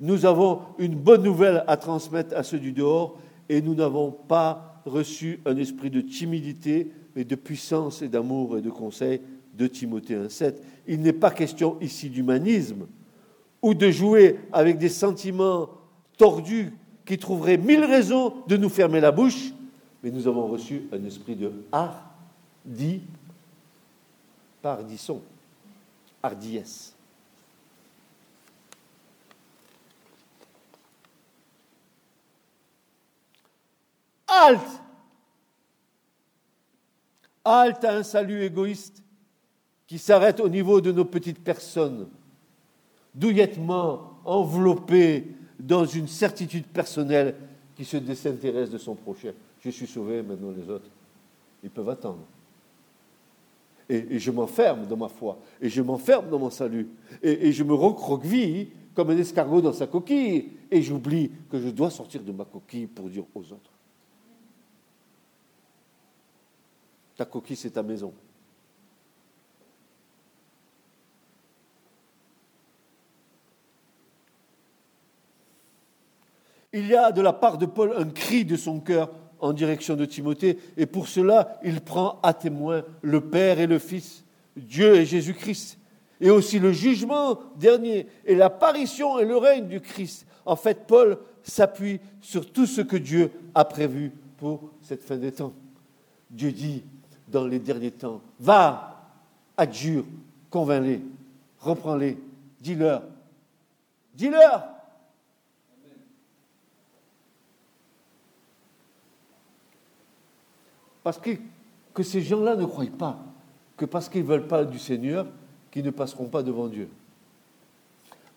Nous 0.00 0.24
avons 0.24 0.62
une 0.78 0.94
bonne 0.94 1.22
nouvelle 1.22 1.64
à 1.66 1.76
transmettre 1.76 2.36
à 2.36 2.42
ceux 2.42 2.58
du 2.58 2.72
dehors 2.72 3.18
et 3.48 3.60
nous 3.60 3.74
n'avons 3.74 4.10
pas 4.10 4.82
reçu 4.86 5.40
un 5.44 5.56
esprit 5.56 5.90
de 5.90 6.00
timidité, 6.00 6.90
mais 7.14 7.24
de 7.24 7.34
puissance 7.34 8.02
et 8.02 8.08
d'amour 8.08 8.58
et 8.58 8.62
de 8.62 8.70
conseil 8.70 9.20
de 9.56 9.66
Timothée 9.66 10.16
1,7. 10.16 10.56
Il 10.86 11.00
n'est 11.00 11.12
pas 11.12 11.30
question 11.30 11.78
ici 11.80 12.10
d'humanisme 12.10 12.86
ou 13.62 13.74
de 13.74 13.90
jouer 13.90 14.40
avec 14.52 14.78
des 14.78 14.88
sentiments 14.88 15.70
tordus 16.16 16.72
qui 17.04 17.18
trouveraient 17.18 17.58
mille 17.58 17.84
raisons 17.84 18.34
de 18.46 18.56
nous 18.56 18.68
fermer 18.68 19.00
la 19.00 19.12
bouche, 19.12 19.52
mais 20.02 20.10
nous 20.10 20.26
avons 20.26 20.46
reçu 20.46 20.88
un 20.92 21.02
esprit 21.04 21.36
de 21.36 21.52
hardi, 21.72 23.00
pas 24.62 24.74
hardisson, 24.74 25.20
hardiesse. 26.22 26.94
Halte 34.26 34.80
Halte 37.44 37.84
à 37.84 37.96
un 37.96 38.02
salut 38.02 38.42
égoïste 38.42 39.03
qui 39.94 40.00
s'arrête 40.00 40.40
au 40.40 40.48
niveau 40.48 40.80
de 40.80 40.90
nos 40.90 41.04
petites 41.04 41.38
personnes, 41.38 42.08
douillettement 43.14 44.18
enveloppées 44.24 45.24
dans 45.56 45.84
une 45.84 46.08
certitude 46.08 46.66
personnelle 46.66 47.36
qui 47.76 47.84
se 47.84 47.98
désintéresse 47.98 48.70
de 48.70 48.78
son 48.78 48.96
prochain. 48.96 49.30
Je 49.60 49.70
suis 49.70 49.86
sauvé, 49.86 50.20
maintenant 50.24 50.50
les 50.50 50.68
autres, 50.68 50.90
ils 51.62 51.70
peuvent 51.70 51.90
attendre. 51.90 52.24
Et, 53.88 54.18
je 54.18 54.32
m'enferme 54.32 54.84
dans 54.88 54.96
ma 54.96 55.06
foi, 55.06 55.38
et 55.60 55.68
je 55.68 55.80
m'enferme 55.80 56.28
dans 56.28 56.40
mon 56.40 56.50
salut, 56.50 56.88
et, 57.22 57.46
et 57.46 57.52
je 57.52 57.62
me 57.62 57.74
recroqueville 57.74 58.70
comme 58.96 59.10
un 59.10 59.16
escargot 59.16 59.60
dans 59.60 59.72
sa 59.72 59.86
coquille, 59.86 60.54
et 60.72 60.82
j'oublie 60.82 61.30
que 61.48 61.60
je 61.60 61.68
dois 61.68 61.90
sortir 61.90 62.20
de 62.24 62.32
ma 62.32 62.44
coquille 62.44 62.88
pour 62.88 63.08
dire 63.08 63.26
aux 63.32 63.42
autres. 63.42 63.70
Ta 67.16 67.24
coquille, 67.26 67.54
c'est 67.54 67.70
ta 67.70 67.84
maison. 67.84 68.12
Il 76.74 76.88
y 76.88 76.96
a 76.96 77.12
de 77.12 77.22
la 77.22 77.32
part 77.32 77.56
de 77.56 77.66
Paul 77.66 77.94
un 77.96 78.06
cri 78.06 78.44
de 78.44 78.56
son 78.56 78.80
cœur 78.80 79.10
en 79.38 79.52
direction 79.52 79.94
de 79.94 80.04
Timothée, 80.04 80.58
et 80.76 80.86
pour 80.86 81.06
cela, 81.06 81.60
il 81.62 81.80
prend 81.80 82.18
à 82.22 82.34
témoin 82.34 82.82
le 83.00 83.20
Père 83.20 83.60
et 83.60 83.68
le 83.68 83.78
Fils, 83.78 84.24
Dieu 84.56 84.96
et 84.96 85.06
Jésus-Christ, 85.06 85.78
et 86.20 86.30
aussi 86.30 86.58
le 86.58 86.72
jugement 86.72 87.38
dernier, 87.56 88.08
et 88.24 88.34
l'apparition 88.34 89.20
et 89.20 89.24
le 89.24 89.36
règne 89.36 89.68
du 89.68 89.80
Christ. 89.80 90.26
En 90.44 90.56
fait, 90.56 90.86
Paul 90.86 91.18
s'appuie 91.44 92.00
sur 92.20 92.50
tout 92.50 92.66
ce 92.66 92.80
que 92.80 92.96
Dieu 92.96 93.30
a 93.54 93.64
prévu 93.64 94.10
pour 94.38 94.70
cette 94.82 95.04
fin 95.04 95.16
des 95.16 95.30
temps. 95.30 95.52
Dieu 96.28 96.50
dit 96.50 96.82
dans 97.28 97.46
les 97.46 97.60
derniers 97.60 97.92
temps, 97.92 98.20
va, 98.40 99.12
adjure, 99.56 100.04
convainc-les, 100.50 101.02
reprends-les, 101.60 102.18
dis-leur, 102.60 103.02
dis-leur, 104.14 104.73
Parce 111.04 111.18
que, 111.18 112.02
ces 112.02 112.22
gens-là 112.22 112.56
ne 112.56 112.64
croient 112.64 112.86
pas 112.98 113.18
que 113.76 113.84
parce 113.84 114.08
qu'ils 114.08 114.22
ne 114.22 114.26
veulent 114.26 114.48
pas 114.48 114.64
du 114.64 114.78
Seigneur, 114.78 115.26
qu'ils 115.70 115.84
ne 115.84 115.90
passeront 115.90 116.26
pas 116.26 116.42
devant 116.42 116.66
Dieu. 116.66 116.88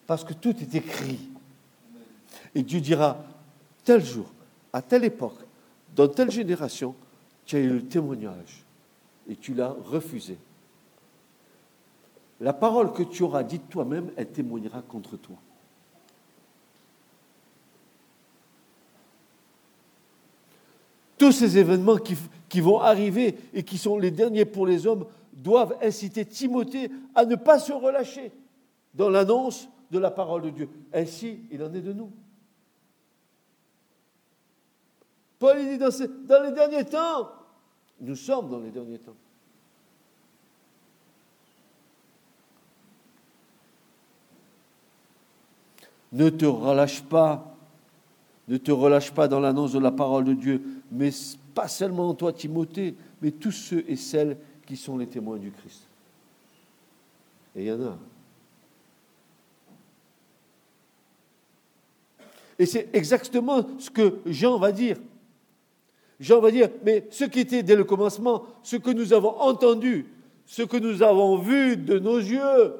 Parce 0.05 0.23
que 0.23 0.33
tout 0.33 0.55
est 0.57 0.75
écrit. 0.75 1.29
Et 2.53 2.61
Dieu 2.61 2.81
dira, 2.81 3.23
tel 3.83 4.03
jour, 4.03 4.31
à 4.73 4.81
telle 4.81 5.05
époque, 5.05 5.39
dans 5.95 6.07
telle 6.07 6.29
génération, 6.29 6.93
tu 7.45 7.55
as 7.55 7.59
eu 7.59 7.69
le 7.69 7.85
témoignage 7.85 8.65
et 9.29 9.35
tu 9.35 9.53
l'as 9.53 9.75
refusé. 9.85 10.37
la 12.41 12.53
parole 12.53 12.91
que 12.93 13.03
tu 13.03 13.23
auras 13.23 13.43
dite 13.43 13.69
toi-même, 13.69 14.11
elle 14.17 14.27
témoignera 14.27 14.81
contre 14.81 15.17
toi. 15.17 15.37
Tous 21.17 21.31
ces 21.31 21.57
événements 21.57 21.97
qui, 21.97 22.15
qui, 22.47 22.61
vont 22.61 22.79
arriver 22.79 23.35
et 23.53 23.63
qui 23.63 23.77
sont 23.77 23.97
les 23.97 24.11
derniers 24.11 24.45
pour 24.45 24.67
les 24.67 24.85
hommes 24.85 25.05
doivent 25.33 25.77
inciter 25.81 26.25
Timothée 26.25 26.91
à 27.15 27.25
ne 27.25 27.35
pas 27.35 27.59
se 27.59 27.73
relâcher 27.73 28.31
dans 28.93 29.09
l'annonce 29.09 29.67
de 29.91 29.99
la 29.99 30.11
parole 30.11 30.43
de 30.43 30.49
Dieu. 30.49 30.69
Ainsi, 30.93 31.39
il 31.51 31.63
en 31.63 31.73
est 31.73 31.81
de 31.81 31.93
nous. 31.93 32.11
Paul 35.39 35.57
dit 35.59 35.77
dans, 35.77 35.89
dans 36.27 36.43
les 36.43 36.51
derniers 36.51 36.85
temps, 36.85 37.29
nous 38.01 38.15
sommes 38.15 38.49
dans 38.49 38.59
les 38.59 38.71
derniers 38.71 38.99
temps. 38.99 39.15
Ne 46.13 46.29
te 46.29 46.45
relâche 46.45 47.03
pas, 47.03 47.55
ne 48.47 48.57
te 48.57 48.71
relâche 48.71 49.11
pas 49.11 49.27
dans 49.27 49.39
l'annonce 49.39 49.73
de 49.73 49.79
la 49.79 49.91
parole 49.91 50.23
de 50.23 50.33
Dieu, 50.33 50.76
mais 50.91 51.09
pas 51.53 51.67
seulement 51.67 52.13
toi, 52.13 52.33
Timothée, 52.33 52.95
mais 53.21 53.31
tous 53.31 53.51
ceux 53.51 53.83
et 53.87 53.95
celles 53.95 54.37
qui 54.65 54.75
sont 54.75 54.97
les 54.97 55.07
témoins 55.07 55.37
du 55.37 55.51
Christ. 55.51 55.87
Et 57.55 57.63
il 57.63 57.67
y 57.67 57.71
en 57.71 57.81
a. 57.81 57.97
Et 62.59 62.65
c'est 62.65 62.89
exactement 62.93 63.65
ce 63.77 63.89
que 63.89 64.19
Jean 64.25 64.57
va 64.57 64.71
dire. 64.71 64.97
Jean 66.19 66.39
va 66.39 66.51
dire, 66.51 66.69
mais 66.83 67.05
ce 67.11 67.25
qui 67.25 67.41
était 67.41 67.63
dès 67.63 67.75
le 67.75 67.83
commencement, 67.83 68.43
ce 68.63 68.75
que 68.77 68.89
nous 68.89 69.13
avons 69.13 69.39
entendu, 69.39 70.07
ce 70.45 70.63
que 70.63 70.77
nous 70.77 71.03
avons 71.03 71.37
vu 71.37 71.77
de 71.77 71.99
nos 71.99 72.17
yeux, 72.17 72.75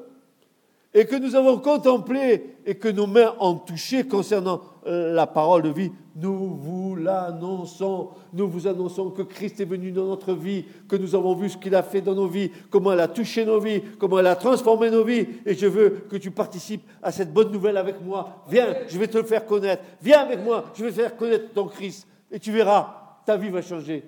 et 0.94 1.06
que 1.06 1.16
nous 1.16 1.36
avons 1.36 1.58
contemplé, 1.58 2.56
et 2.66 2.74
que 2.74 2.88
nos 2.88 3.06
mains 3.06 3.36
ont 3.38 3.54
touché 3.54 4.04
concernant 4.04 4.62
la 4.88 5.26
parole 5.26 5.62
de 5.62 5.68
vie, 5.68 5.92
nous 6.16 6.56
vous 6.56 6.96
l'annonçons. 6.96 8.10
Nous 8.32 8.48
vous 8.48 8.66
annonçons 8.66 9.10
que 9.10 9.22
Christ 9.22 9.60
est 9.60 9.64
venu 9.64 9.92
dans 9.92 10.06
notre 10.06 10.32
vie, 10.32 10.64
que 10.88 10.96
nous 10.96 11.14
avons 11.14 11.34
vu 11.34 11.50
ce 11.50 11.56
qu'il 11.56 11.74
a 11.74 11.82
fait 11.82 12.00
dans 12.00 12.14
nos 12.14 12.26
vies, 12.26 12.50
comment 12.70 12.92
il 12.92 13.00
a 13.00 13.08
touché 13.08 13.44
nos 13.44 13.60
vies, 13.60 13.82
comment 13.98 14.18
il 14.18 14.26
a 14.26 14.36
transformé 14.36 14.90
nos 14.90 15.04
vies. 15.04 15.26
Et 15.44 15.54
je 15.54 15.66
veux 15.66 15.90
que 16.08 16.16
tu 16.16 16.30
participes 16.30 16.82
à 17.02 17.12
cette 17.12 17.32
bonne 17.32 17.52
nouvelle 17.52 17.76
avec 17.76 18.00
moi. 18.02 18.44
Viens, 18.48 18.74
je 18.88 18.98
vais 18.98 19.08
te 19.08 19.18
le 19.18 19.24
faire 19.24 19.44
connaître. 19.44 19.82
Viens 20.00 20.20
avec 20.20 20.42
moi, 20.42 20.64
je 20.74 20.84
vais 20.84 20.90
te 20.90 20.96
faire 20.96 21.16
connaître 21.16 21.52
ton 21.52 21.66
Christ. 21.66 22.06
Et 22.30 22.40
tu 22.40 22.50
verras, 22.50 23.20
ta 23.26 23.36
vie 23.36 23.50
va 23.50 23.62
changer. 23.62 24.04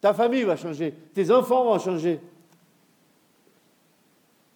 Ta 0.00 0.14
famille 0.14 0.44
va 0.44 0.56
changer. 0.56 0.94
Tes 1.12 1.30
enfants 1.30 1.64
vont 1.64 1.78
changer. 1.78 2.18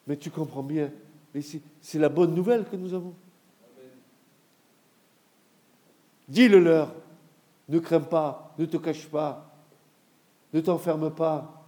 Mais 0.07 0.17
tu 0.17 0.31
comprends 0.31 0.63
bien. 0.63 0.91
Mais 1.35 1.41
c'est 1.81 1.99
la 1.99 2.09
bonne 2.09 2.35
nouvelle 2.35 2.65
que 2.65 2.77
nous 2.77 2.95
avons. 2.95 3.15
Dis-le 6.29 6.61
leur. 6.61 6.95
Ne 7.69 7.79
crains 7.79 8.01
pas, 8.01 8.55
ne 8.59 8.67
te 8.67 8.77
cache 8.77 9.07
pas, 9.07 9.51
ne 10.53 10.61
t'enferme 10.61 11.11
pas. 11.11 11.65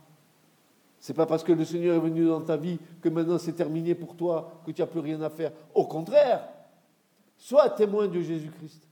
C'est 1.00 1.14
pas 1.14 1.24
parce 1.24 1.42
que 1.42 1.52
le 1.52 1.64
Seigneur 1.64 1.96
est 1.96 2.00
venu 2.00 2.26
dans 2.26 2.42
ta 2.42 2.56
vie 2.56 2.78
que 3.00 3.08
maintenant 3.08 3.38
c'est 3.38 3.54
terminé 3.54 3.94
pour 3.94 4.14
toi, 4.14 4.60
que 4.66 4.72
tu 4.72 4.82
n'as 4.82 4.86
plus 4.86 5.00
rien 5.00 5.20
à 5.22 5.30
faire. 5.30 5.52
Au 5.74 5.86
contraire, 5.86 6.46
sois 7.38 7.70
témoin 7.70 8.08
de 8.08 8.20
Jésus-Christ. 8.20 8.82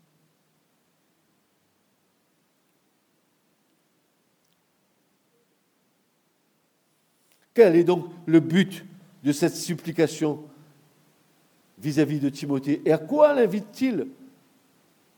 Quel 7.53 7.77
est 7.77 7.85
donc 7.85 8.07
le 8.27 8.41
but 8.41 8.85
de 9.23 9.31
cette 9.31 9.55
supplication 9.55 10.43
vis-à-vis 11.79 12.19
de 12.19 12.31
Timothée? 12.31 12.81
Et 12.85 12.93
à 12.93 12.99
quoi 12.99 13.35
l'invite-t-il? 13.35 14.09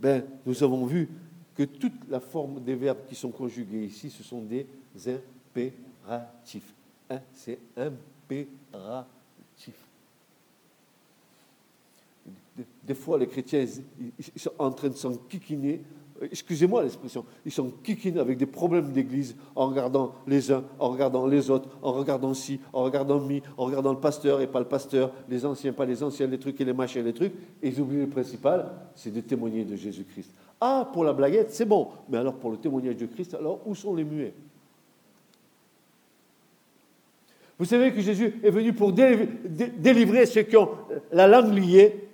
Ben, 0.01 0.25
Nous 0.45 0.63
avons 0.63 0.87
vu 0.87 1.09
que 1.55 1.63
toute 1.65 2.09
la 2.09 2.21
forme 2.21 2.63
des 2.63 2.75
verbes 2.75 3.07
qui 3.09 3.15
sont 3.15 3.31
conjugués 3.31 3.85
ici, 3.85 4.11
ce 4.11 4.23
sont 4.23 4.43
des 4.43 4.67
impératifs. 5.07 6.75
Hein, 7.09 7.21
c'est 7.33 7.59
impératif. 7.77 9.07
Des 12.83 12.95
fois, 12.95 13.19
les 13.19 13.27
chrétiens, 13.27 13.67
sont 14.37 14.53
en 14.59 14.71
train 14.71 14.89
de 14.89 14.95
s'enquiquiner 14.95 15.83
excusez-moi 16.23 16.83
l'expression, 16.83 17.25
ils 17.45 17.53
sont 17.53 17.71
kikinés 17.83 18.21
avec 18.21 18.39
des 18.39 18.47
problèmes 18.47 18.93
d'église 18.93 19.37
en 19.55 19.69
regardant 19.69 20.15
les 20.27 20.51
uns, 20.51 20.65
en 20.79 20.91
regardant 20.91 21.27
les 21.27 21.51
autres, 21.51 21.69
en 21.83 21.93
regardant 21.93 22.35
ci, 22.35 22.61
en 22.73 22.83
regardant 22.83 23.21
mi, 23.21 23.43
en 23.57 23.65
regardant 23.65 23.93
le 23.93 24.01
pasteur 24.01 24.41
et 24.41 24.47
pas 24.47 24.61
le 24.61 24.67
pasteur, 24.67 25.13
les 25.29 25.45
anciens, 25.45 25.73
pas 25.73 25.85
les 25.85 26.03
anciens, 26.03 26.27
les 26.27 26.39
trucs 26.39 26.61
et 26.61 26.65
les 26.65 26.73
machins, 26.73 27.05
les 27.05 27.13
trucs. 27.13 27.33
Et 27.63 27.69
ils 27.69 27.81
oublient 27.81 28.01
le 28.01 28.09
principal, 28.09 28.71
c'est 28.95 29.13
de 29.13 29.21
témoigner 29.21 29.65
de 29.65 29.77
Jésus-Christ. 29.77 30.31
Ah, 30.61 30.89
pour 30.93 31.05
la 31.05 31.13
blaguette, 31.13 31.51
c'est 31.51 31.67
bon. 31.67 31.89
Mais 32.09 32.19
alors 32.19 32.35
pour 32.35 32.51
le 32.51 32.57
témoignage 32.57 32.97
de 32.97 33.07
Christ, 33.07 33.35
alors 33.35 33.61
où 33.67 33.75
sont 33.75 33.95
les 33.95 34.05
muets? 34.05 34.35
Vous 37.59 37.65
savez 37.65 37.93
que 37.93 38.01
Jésus 38.01 38.39
est 38.43 38.51
venu 38.51 38.73
pour 38.75 38.93
délivrer 38.93 40.27
ceux 40.27 40.43
qui 40.43 40.57
ont 40.57 40.69
la 41.11 41.27
langue 41.27 41.57
liée 41.57 42.06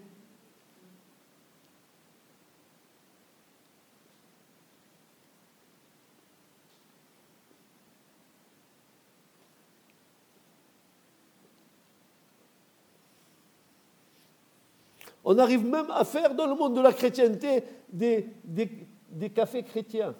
On 15.32 15.38
arrive 15.38 15.64
même 15.64 15.90
à 15.90 16.04
faire 16.04 16.34
dans 16.34 16.46
le 16.46 16.54
monde 16.54 16.76
de 16.76 16.82
la 16.82 16.92
chrétienté 16.92 17.64
des, 17.90 18.28
des, 18.44 19.30
cafés 19.30 19.62
chrétiens. 19.62 20.14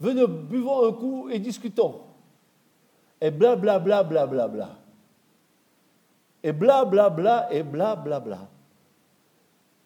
Venez, 0.00 0.26
buvons 0.26 0.88
un 0.88 0.92
coup 0.92 1.28
et 1.28 1.38
discutons. 1.38 2.00
Et 3.20 3.30
bla 3.30 3.54
bla 3.54 3.78
bla 3.78 4.02
bla 4.02 4.26
bla. 4.26 4.78
Et 6.42 6.52
bla 6.52 6.86
bla 6.86 7.10
bla 7.10 7.48
et 7.52 7.62
bla 7.62 7.94
bla 7.94 8.18
bla. 8.18 8.48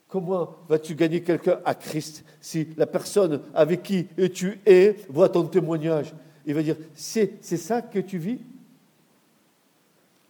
Comment 0.06 0.54
vas-tu 0.68 0.94
gagner 0.94 1.20
quelqu'un 1.24 1.58
à 1.64 1.74
Christ 1.74 2.24
si 2.40 2.68
la 2.76 2.86
personne 2.86 3.42
avec 3.52 3.82
qui 3.82 4.06
tu 4.32 4.60
es 4.64 5.04
voit 5.08 5.30
ton 5.30 5.48
témoignage? 5.48 6.14
Il 6.46 6.54
va 6.54 6.62
dire, 6.62 6.76
c'est 6.94 7.40
ça 7.40 7.82
que 7.82 7.98
tu 7.98 8.18
vis? 8.18 8.38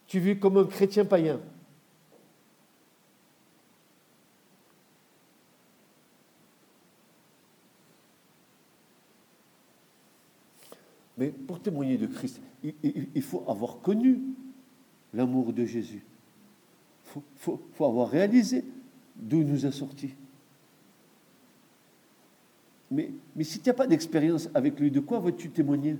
Tu 0.06 0.18
vis 0.18 0.38
comme 0.38 0.56
un 0.56 0.64
chrétien 0.64 1.04
païen. 1.04 1.40
Mais 11.16 11.28
pour 11.28 11.60
témoigner 11.60 11.96
de 11.96 12.06
Christ, 12.06 12.40
il, 12.62 13.22
faut 13.22 13.44
avoir 13.48 13.80
connu 13.80 14.20
l'amour 15.14 15.52
de 15.52 15.64
Jésus. 15.64 16.02
Il 17.14 17.22
faut, 17.36 17.60
avoir 17.80 18.10
réalisé 18.10 18.64
d'où 19.14 19.40
il 19.40 19.46
nous 19.46 19.64
a 19.64 19.72
sortis. 19.72 20.14
Mais, 22.90 23.10
si 23.40 23.60
tu 23.60 23.68
n'as 23.68 23.74
pas 23.74 23.86
d'expérience 23.86 24.48
avec 24.54 24.78
lui, 24.78 24.90
de 24.90 25.00
quoi 25.00 25.18
vas-tu 25.18 25.50
témoigner? 25.50 25.96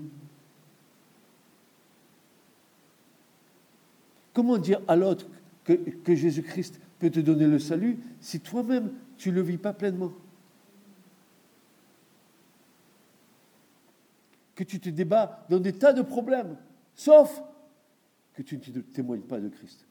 Comment 4.34 4.58
dire 4.58 4.80
à 4.86 4.96
l'autre 4.96 5.26
que 5.64 6.14
Jésus-Christ 6.14 6.78
peut 6.98 7.10
te 7.10 7.20
donner 7.20 7.46
le 7.46 7.58
salut 7.58 7.98
si 8.20 8.38
toi-même 8.40 8.92
tu 9.16 9.30
ne 9.30 9.36
le 9.36 9.42
vis 9.42 9.56
pas 9.56 9.72
pleinement? 9.72 10.12
Que 14.56 14.64
tu 14.64 14.80
te 14.80 14.88
débats 14.88 15.46
dans 15.48 15.60
des 15.60 15.74
tas 15.74 15.92
de 15.92 16.02
problèmes, 16.02 16.56
sauf 16.94 17.40
que 18.32 18.42
tu 18.42 18.56
ne 18.56 18.80
témoignes 18.80 19.22
pas 19.22 19.38
de 19.38 19.48
Christ. 19.48 19.86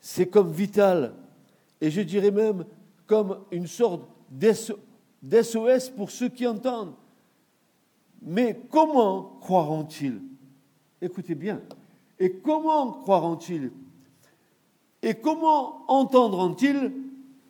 C'est 0.00 0.28
comme 0.28 0.52
vital, 0.52 1.14
et 1.80 1.90
je 1.90 2.02
dirais 2.02 2.30
même 2.30 2.64
comme 3.06 3.44
une 3.50 3.66
sorte 3.66 4.08
d'SOS 4.30 5.90
pour 5.96 6.10
ceux 6.10 6.28
qui 6.28 6.46
entendent. 6.46 6.94
Mais 8.20 8.60
comment 8.70 9.38
croiront-ils? 9.40 10.20
Écoutez 11.00 11.34
bien, 11.34 11.62
et 12.22 12.30
comment 12.30 12.92
croiront-ils 12.92 13.72
Et 15.02 15.14
comment 15.14 15.84
entendront-ils 15.88 16.92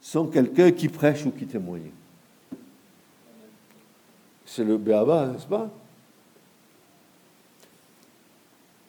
sans 0.01 0.27
quelqu'un 0.29 0.71
qui 0.73 0.89
prêche 0.89 1.27
ou 1.27 1.31
qui 1.31 1.45
témoigne 1.45 1.91
C'est 4.47 4.65
le 4.65 4.79
béaba, 4.79 5.27
n'est-ce 5.27 5.47
pas 5.47 5.71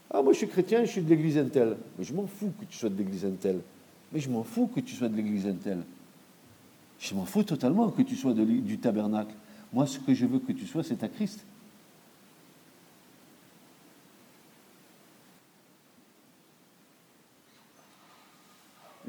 Ah, 0.09 0.21
moi 0.21 0.31
je 0.31 0.37
suis 0.37 0.47
chrétien, 0.47 0.85
je 0.85 0.91
suis 0.91 1.01
de 1.01 1.09
l'église 1.09 1.37
Intel. 1.37 1.75
Mais 1.97 2.05
je 2.05 2.13
m'en 2.13 2.27
fous 2.27 2.53
que 2.57 2.63
tu 2.63 2.77
sois 2.77 2.89
de 2.89 2.97
l'église 2.97 3.25
Intel. 3.25 3.59
Mais 4.13 4.21
je 4.21 4.29
m'en 4.29 4.43
fous 4.45 4.67
que 4.67 4.79
tu 4.79 4.95
sois 4.95 5.09
de 5.09 5.17
l'église 5.17 5.45
Intel. 5.47 5.79
Je 6.97 7.13
m'en 7.13 7.25
fous 7.25 7.43
totalement 7.43 7.89
que 7.89 8.03
tu 8.03 8.15
sois 8.15 8.33
du 8.33 8.77
tabernacle. 8.77 9.35
Moi, 9.73 9.85
ce 9.85 9.99
que 9.99 10.13
je 10.13 10.25
veux 10.25 10.39
que 10.39 10.53
tu 10.53 10.65
sois, 10.65 10.83
c'est 10.83 11.03
à 11.03 11.09
Christ. 11.09 11.45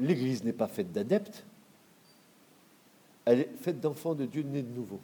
L'Église 0.05 0.43
n'est 0.43 0.53
pas 0.53 0.67
faite 0.67 0.91
d'adeptes, 0.91 1.43
elle 3.25 3.39
est 3.39 3.55
faite 3.57 3.81
d'enfants 3.81 4.13
de 4.13 4.25
Dieu 4.25 4.43
nés 4.43 4.61
de 4.61 4.71
nouveau. 4.71 4.99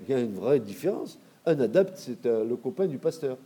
Il 0.00 0.08
y 0.08 0.14
a 0.14 0.20
une 0.20 0.34
vraie 0.34 0.58
différence. 0.58 1.18
Un 1.44 1.60
adepte, 1.60 1.98
c'est 1.98 2.24
euh, 2.24 2.42
le 2.42 2.56
copain 2.56 2.86
du 2.86 2.96
pasteur. 2.96 3.36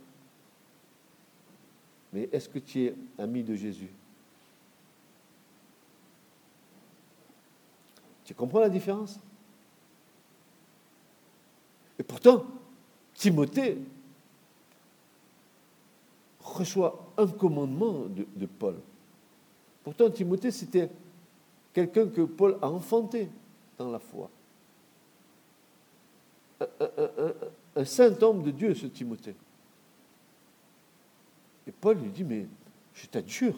Mais 2.13 2.29
est-ce 2.31 2.47
que 2.47 2.59
tu 2.59 2.85
es 2.85 2.95
ami 3.17 3.43
de 3.43 3.53
Jésus? 3.53 3.91
Tu 8.23 8.33
comprends 8.33 8.61
la 8.61 8.69
différence? 8.69 9.19
Et 11.99 12.03
pourtant, 12.03 12.45
Timothée 13.13 13.77
reçoit 16.39 17.11
un 17.17 17.27
commandement 17.27 18.05
de, 18.07 18.45
Paul. 18.45 18.75
Pourtant, 19.83 20.09
Timothée, 20.09 20.51
c'était 20.51 20.89
quelqu'un 21.73 22.07
que 22.07 22.21
Paul 22.21 22.57
a 22.61 22.69
enfanté 22.69 23.29
dans 23.77 23.89
la 23.89 23.99
foi. 23.99 24.29
Un, 27.75 27.85
saint 27.85 28.15
homme 28.21 28.43
de 28.43 28.51
Dieu, 28.51 28.75
ce 28.75 28.85
Timothée. 28.85 29.35
Et 31.65 31.71
Paul 31.71 31.97
lui 31.97 32.11
dit, 32.11 32.23
mais 32.23 32.45
je 32.93 33.07
t'adjure, 33.07 33.57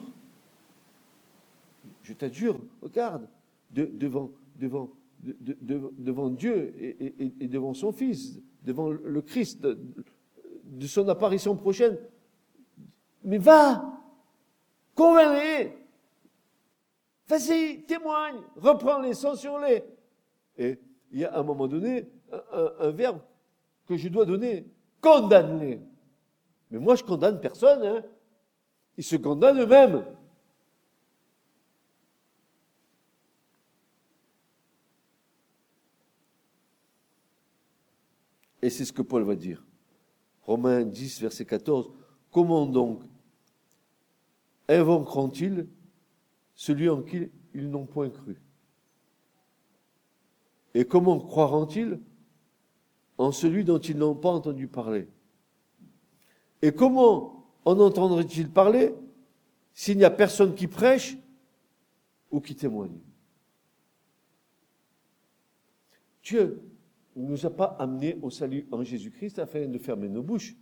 je 2.03 2.13
t'adjure, 2.13 2.59
regarde, 2.81 3.27
devant, 3.71 4.29
devant, 4.55 6.29
Dieu 6.29 6.73
et, 6.79 7.47
devant 7.47 7.73
son 7.73 7.91
Fils, 7.91 8.39
devant 8.63 8.89
le 8.89 9.21
Christ, 9.21 9.62
de, 9.62 10.88
son 10.88 11.07
apparition 11.09 11.55
prochaine. 11.55 11.97
Mais 13.23 13.38
va, 13.38 14.01
convainc-les, 14.95 15.83
vas-y, 17.27 17.83
témoigne, 17.83 18.41
reprends-les, 18.55 19.13
censure-les. 19.13 19.83
Et 20.57 20.79
il 21.12 21.19
y 21.19 21.25
a 21.25 21.33
à 21.33 21.39
un 21.39 21.43
moment 21.43 21.67
donné 21.67 22.07
un, 22.79 22.89
verbe 22.91 23.19
que 23.88 23.97
je 23.97 24.09
dois 24.09 24.25
donner, 24.25 24.65
condamner. 25.01 25.81
Mais 26.71 26.79
moi, 26.79 26.95
je 26.95 27.03
condamne 27.03 27.39
personne. 27.39 27.83
Hein. 27.83 28.03
Ils 28.97 29.03
se 29.03 29.15
condamnent 29.15 29.59
eux-mêmes. 29.59 30.03
Et 38.62 38.69
c'est 38.69 38.86
ce 38.86 38.93
que 38.93 39.01
Paul 39.01 39.23
va 39.23 39.36
dire. 39.36 39.63
Romains 40.43 40.83
10, 40.83 41.21
verset 41.21 41.45
14. 41.45 41.91
Comment 42.31 42.65
donc 42.65 43.03
invoqueront-ils 44.67 45.67
celui 46.63 46.88
en 46.88 47.02
qui 47.02 47.30
ils 47.54 47.69
n'ont 47.69 47.86
point 47.86 48.10
cru 48.10 48.41
Et 50.73 50.86
comment 50.86 51.19
croiront-ils 51.19 51.99
en 53.17 53.34
celui 53.34 53.65
dont 53.65 53.80
ils 53.80 53.97
n'ont 53.97 54.15
pas 54.15 54.30
entendu 54.30 54.69
parler? 54.69 55.10
Et 56.62 56.71
comment 56.71 57.45
en 57.65 57.78
entendrait-il 57.82 58.49
parler 58.49 58.95
s'il 59.73 59.97
n'y 59.97 60.06
a 60.06 60.10
personne 60.10 60.56
qui 60.56 60.67
prêche 60.67 61.17
ou 62.32 62.39
qui 62.39 62.56
témoigne? 62.56 62.97
Dieu 66.23 66.62
ne 67.17 67.28
nous 67.28 67.45
a 67.45 67.49
pas 67.49 67.76
amenés 67.78 68.17
au 68.21 68.30
salut 68.30 68.65
en 68.71 68.86
Jésus-Christ 68.86 69.38
afin 69.38 69.67
de 69.67 69.78
fermer 69.78 70.08
nos 70.08 70.23
bouches. 70.23 70.56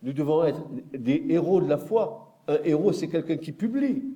Nous 0.00 0.14
devons 0.14 0.44
être 0.44 0.66
des 0.92 1.26
héros 1.28 1.60
de 1.60 1.68
la 1.68 1.76
foi. 1.76 2.40
Un 2.48 2.58
héros, 2.64 2.94
c'est 2.94 3.08
quelqu'un 3.08 3.36
qui 3.36 3.52
publie. 3.52 4.15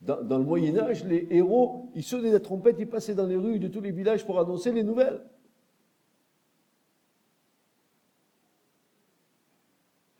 Dans, 0.00 0.38
le 0.38 0.44
Moyen 0.44 0.78
Âge, 0.78 1.04
les 1.04 1.26
héros, 1.30 1.90
ils 1.94 2.02
sonnaient 2.02 2.32
la 2.32 2.40
trompette, 2.40 2.76
ils 2.78 2.88
passaient 2.88 3.14
dans 3.14 3.26
les 3.26 3.36
rues 3.36 3.58
de 3.58 3.68
tous 3.68 3.82
les 3.82 3.90
villages 3.90 4.24
pour 4.24 4.40
annoncer 4.40 4.72
les 4.72 4.82
nouvelles. 4.82 5.20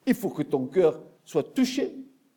Il 0.04 0.14
faut 0.14 0.28
que 0.28 0.42
ton 0.42 0.66
cœur 0.66 1.00
soit 1.24 1.54
touché. 1.54 1.94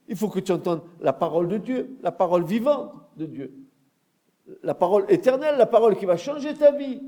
Il 0.08 0.16
faut 0.16 0.30
que 0.30 0.40
tu 0.40 0.52
entendes 0.52 0.84
la 1.02 1.12
parole 1.12 1.50
de 1.50 1.58
Dieu, 1.58 1.98
la 2.02 2.12
parole 2.12 2.46
vivante 2.46 2.94
de 3.18 3.26
Dieu 3.26 3.64
la 4.62 4.74
parole 4.74 5.06
éternelle, 5.10 5.58
la 5.58 5.66
parole 5.66 5.98
qui 5.98 6.06
va 6.06 6.18
changer 6.18 6.54
ta 6.54 6.72
vie, 6.72 7.02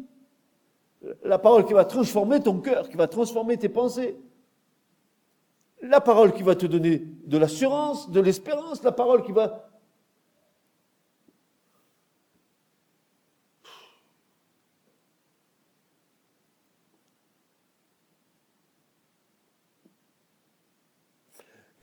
la 1.23 1.37
parole 1.37 1.65
qui 1.65 1.73
va 1.73 1.85
transformer 1.85 2.39
ton 2.39 2.59
cœur, 2.59 2.89
qui 2.89 2.97
va 2.97 3.07
transformer 3.07 3.57
tes 3.57 3.69
pensées, 3.69 4.17
la 5.81 6.01
parole 6.01 6.33
qui 6.33 6.43
va 6.43 6.55
te 6.55 6.65
donner 6.65 7.05
de 7.25 7.37
l'assurance, 7.37 8.09
de 8.09 8.19
l'espérance, 8.19 8.83
la 8.83 8.91
parole 8.91 9.23
qui 9.23 9.31
va... 9.31 9.69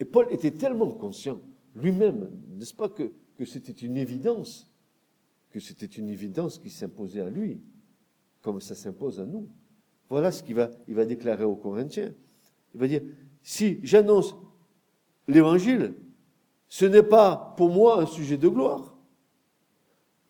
Et 0.03 0.05
Paul 0.05 0.27
était 0.33 0.51
tellement 0.51 0.91
conscient 0.91 1.41
lui-même, 1.77 2.29
n'est-ce 2.57 2.75
pas, 2.75 2.89
que, 2.89 3.13
que 3.39 3.45
c'était 3.45 3.71
une 3.71 3.97
évidence 3.97 4.69
que 5.53 5.61
c'était 5.61 5.87
une 5.87 6.09
évidence 6.09 6.59
qui 6.59 6.71
s'imposait 6.71 7.21
à 7.21 7.31
lui, 7.31 7.61
comme 8.41 8.61
ça 8.61 8.75
s'impose 8.75 9.21
à 9.21 9.27
nous. 9.27 9.49
Voilà 10.09 10.33
ce 10.33 10.43
qu'il 10.43 10.57
va, 10.57 10.71
il 10.89 10.97
va 10.97 11.05
déclarer 11.05 11.45
aux 11.45 11.55
Corinthiens. 11.55 12.13
Il 12.75 12.81
va 12.81 12.89
dire, 12.89 13.03
si 13.43 13.79
j'annonce 13.85 14.35
l'évangile, 15.29 15.95
ce 16.69 16.85
n'est 16.85 17.05
pas 17.05 17.55
pour 17.57 17.69
moi 17.69 18.01
un 18.01 18.07
sujet 18.07 18.39
de 18.39 18.49
gloire, 18.49 18.97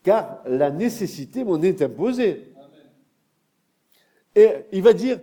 car 0.03 0.43
la 0.45 0.71
nécessité 0.71 1.45
m'en 1.45 1.63
est 1.63 1.81
imposée. 1.81 2.53
Et 4.35 4.51
il 4.71 4.83
va 4.83 4.93
dire, 4.93 5.19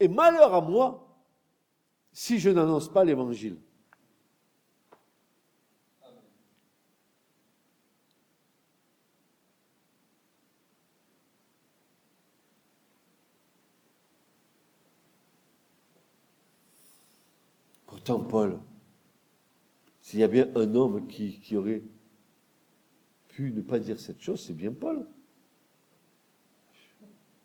et 0.00 0.08
malheur 0.08 0.54
à 0.54 0.62
moi 0.62 1.04
si 2.14 2.38
je 2.38 2.48
n'annonce 2.48 2.88
pas 2.88 3.04
l'évangile. 3.04 3.58
Pourtant, 18.04 18.22
Paul, 18.22 18.58
s'il 20.02 20.20
y 20.20 20.24
a 20.24 20.28
bien 20.28 20.46
un 20.56 20.74
homme 20.74 21.06
qui, 21.06 21.56
aurait 21.56 21.80
pu 23.28 23.50
ne 23.50 23.62
pas 23.62 23.78
dire 23.78 23.98
cette 23.98 24.20
chose, 24.20 24.44
c'est 24.46 24.52
bien 24.52 24.72
Paul. 24.72 25.06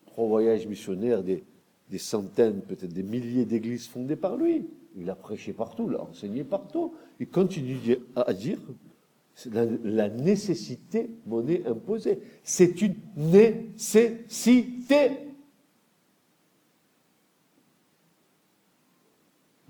Trois 0.07 0.27
voyages 0.27 0.67
missionnaires, 0.67 1.23
des, 1.23 1.45
centaines, 1.97 2.59
peut-être 2.59 2.91
des 2.91 3.03
milliers 3.03 3.45
d'églises 3.45 3.87
fondées 3.87 4.17
par 4.17 4.35
lui. 4.35 4.67
Il 4.97 5.09
a 5.09 5.15
prêché 5.15 5.53
partout, 5.53 5.87
il 5.89 5.95
a 5.95 6.01
enseigné 6.01 6.43
partout. 6.43 6.93
Il 7.21 7.29
continue 7.29 7.77
à 8.17 8.33
dire 8.33 8.59
la, 9.53 9.63
la 9.85 10.09
nécessité 10.09 11.09
est 11.47 11.67
imposée. 11.67 12.19
C'est 12.43 12.81
une 12.81 12.95
nécessité. 13.15 14.19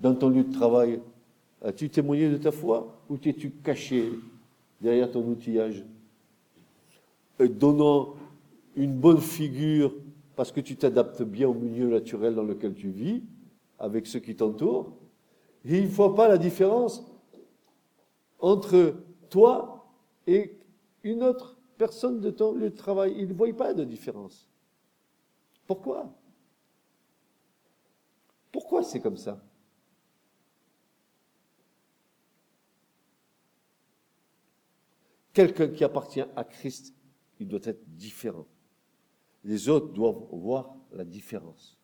Dans 0.00 0.14
ton 0.14 0.28
lieu 0.28 0.44
de 0.44 0.52
travail 0.52 1.00
As-tu 1.62 1.90
témoigné 1.90 2.30
de 2.30 2.38
ta 2.38 2.52
foi 2.52 3.02
ou 3.08 3.18
t'es-tu 3.18 3.50
caché 3.50 4.10
derrière 4.80 5.10
ton 5.10 5.22
outillage 5.26 5.84
Donnant 7.38 8.14
une 8.76 8.94
bonne 8.94 9.20
figure 9.20 9.92
parce 10.36 10.52
que 10.52 10.60
tu 10.60 10.76
t'adaptes 10.76 11.22
bien 11.22 11.48
au 11.48 11.54
milieu 11.54 11.88
naturel 11.88 12.34
dans 12.34 12.42
lequel 12.42 12.74
tu 12.74 12.88
vis, 12.88 13.22
avec 13.78 14.06
ceux 14.06 14.20
qui 14.20 14.34
t'entourent. 14.34 14.96
Et 15.66 15.78
il 15.78 15.84
ne 15.84 15.88
voit 15.88 16.14
pas 16.14 16.28
la 16.28 16.38
différence 16.38 17.04
entre 18.38 18.94
toi 19.28 19.86
et 20.26 20.58
une 21.02 21.22
autre 21.22 21.58
personne 21.76 22.20
de 22.20 22.30
ton 22.30 22.54
lieu 22.54 22.70
de 22.70 22.76
travail. 22.76 23.14
Il 23.18 23.28
ne 23.28 23.34
voit 23.34 23.52
pas 23.52 23.74
de 23.74 23.84
différence. 23.84 24.48
Pourquoi? 25.66 26.10
Pourquoi 28.50 28.82
c'est 28.82 29.00
comme 29.00 29.18
ça? 29.18 29.42
Quelqu'un 35.32 35.68
qui 35.68 35.84
appartient 35.84 36.24
à 36.34 36.44
Christ, 36.44 36.94
il 37.38 37.48
doit 37.48 37.60
être 37.64 37.82
différent. 37.86 38.46
Les 39.44 39.68
autres 39.68 39.92
doivent 39.92 40.26
voir 40.32 40.74
la 40.92 41.04
différence. 41.04 41.78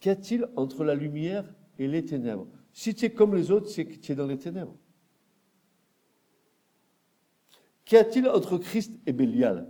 Qu'y 0.00 0.10
a-t-il 0.10 0.48
entre 0.56 0.84
la 0.84 0.94
lumière 0.94 1.44
et 1.78 1.86
les 1.86 2.04
ténèbres? 2.04 2.46
Si 2.72 2.94
tu 2.94 3.06
es 3.06 3.10
comme 3.10 3.34
les 3.34 3.50
autres, 3.50 3.68
c'est 3.68 3.84
que 3.84 3.96
tu 3.96 4.12
es 4.12 4.14
dans 4.14 4.26
les 4.26 4.38
ténèbres. 4.38 4.76
Qu'y 7.84 7.96
a-t-il 7.96 8.28
entre 8.28 8.58
Christ 8.58 8.98
et 9.06 9.12
Bélial? 9.12 9.68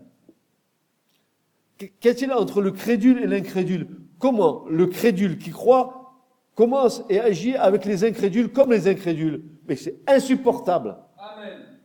Qu'y 1.78 2.08
a-t-il 2.08 2.32
entre 2.32 2.60
le 2.60 2.70
crédule 2.70 3.22
et 3.22 3.26
l'incrédule? 3.26 3.88
Comment 4.18 4.66
le 4.68 4.86
crédule 4.86 5.38
qui 5.38 5.50
croit 5.50 6.24
commence 6.54 7.02
et 7.08 7.18
agit 7.18 7.56
avec 7.56 7.84
les 7.86 8.04
incrédules 8.04 8.52
comme 8.52 8.72
les 8.72 8.86
incrédules? 8.86 9.44
Mais 9.66 9.76
c'est 9.76 10.00
insupportable. 10.06 10.98
Amen. 11.16 11.80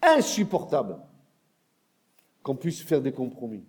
Insupportable 0.00 0.96
qu'on 2.42 2.56
puisse 2.56 2.82
faire 2.82 3.02
des 3.02 3.12
compromis. 3.12 3.64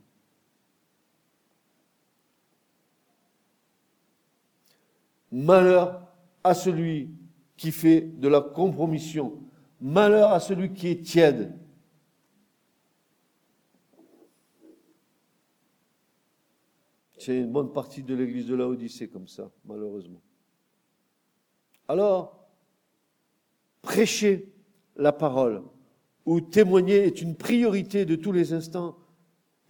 Malheur 5.31 6.07
à 6.43 6.53
celui 6.53 7.11
qui 7.57 7.71
fait 7.71 8.01
de 8.01 8.27
la 8.27 8.41
compromission. 8.41 9.43
Malheur 9.81 10.31
à 10.31 10.39
celui 10.39 10.73
qui 10.73 10.87
est 10.87 11.01
tiède. 11.03 11.57
C'est 17.17 17.37
une 17.37 17.51
bonne 17.51 17.73
partie 17.73 18.01
de 18.01 18.15
l'église 18.15 18.47
de 18.47 18.55
la 18.55 18.65
Odyssée 18.65 19.09
comme 19.09 19.27
ça, 19.27 19.51
malheureusement. 19.65 20.21
Alors, 21.89 22.47
prêcher 23.81 24.53
la 24.95 25.11
parole 25.11 25.63
ou 26.25 26.41
témoigner 26.41 27.05
est 27.05 27.21
une 27.21 27.35
priorité 27.35 28.05
de 28.05 28.15
tous 28.15 28.31
les 28.31 28.53
instants 28.53 28.97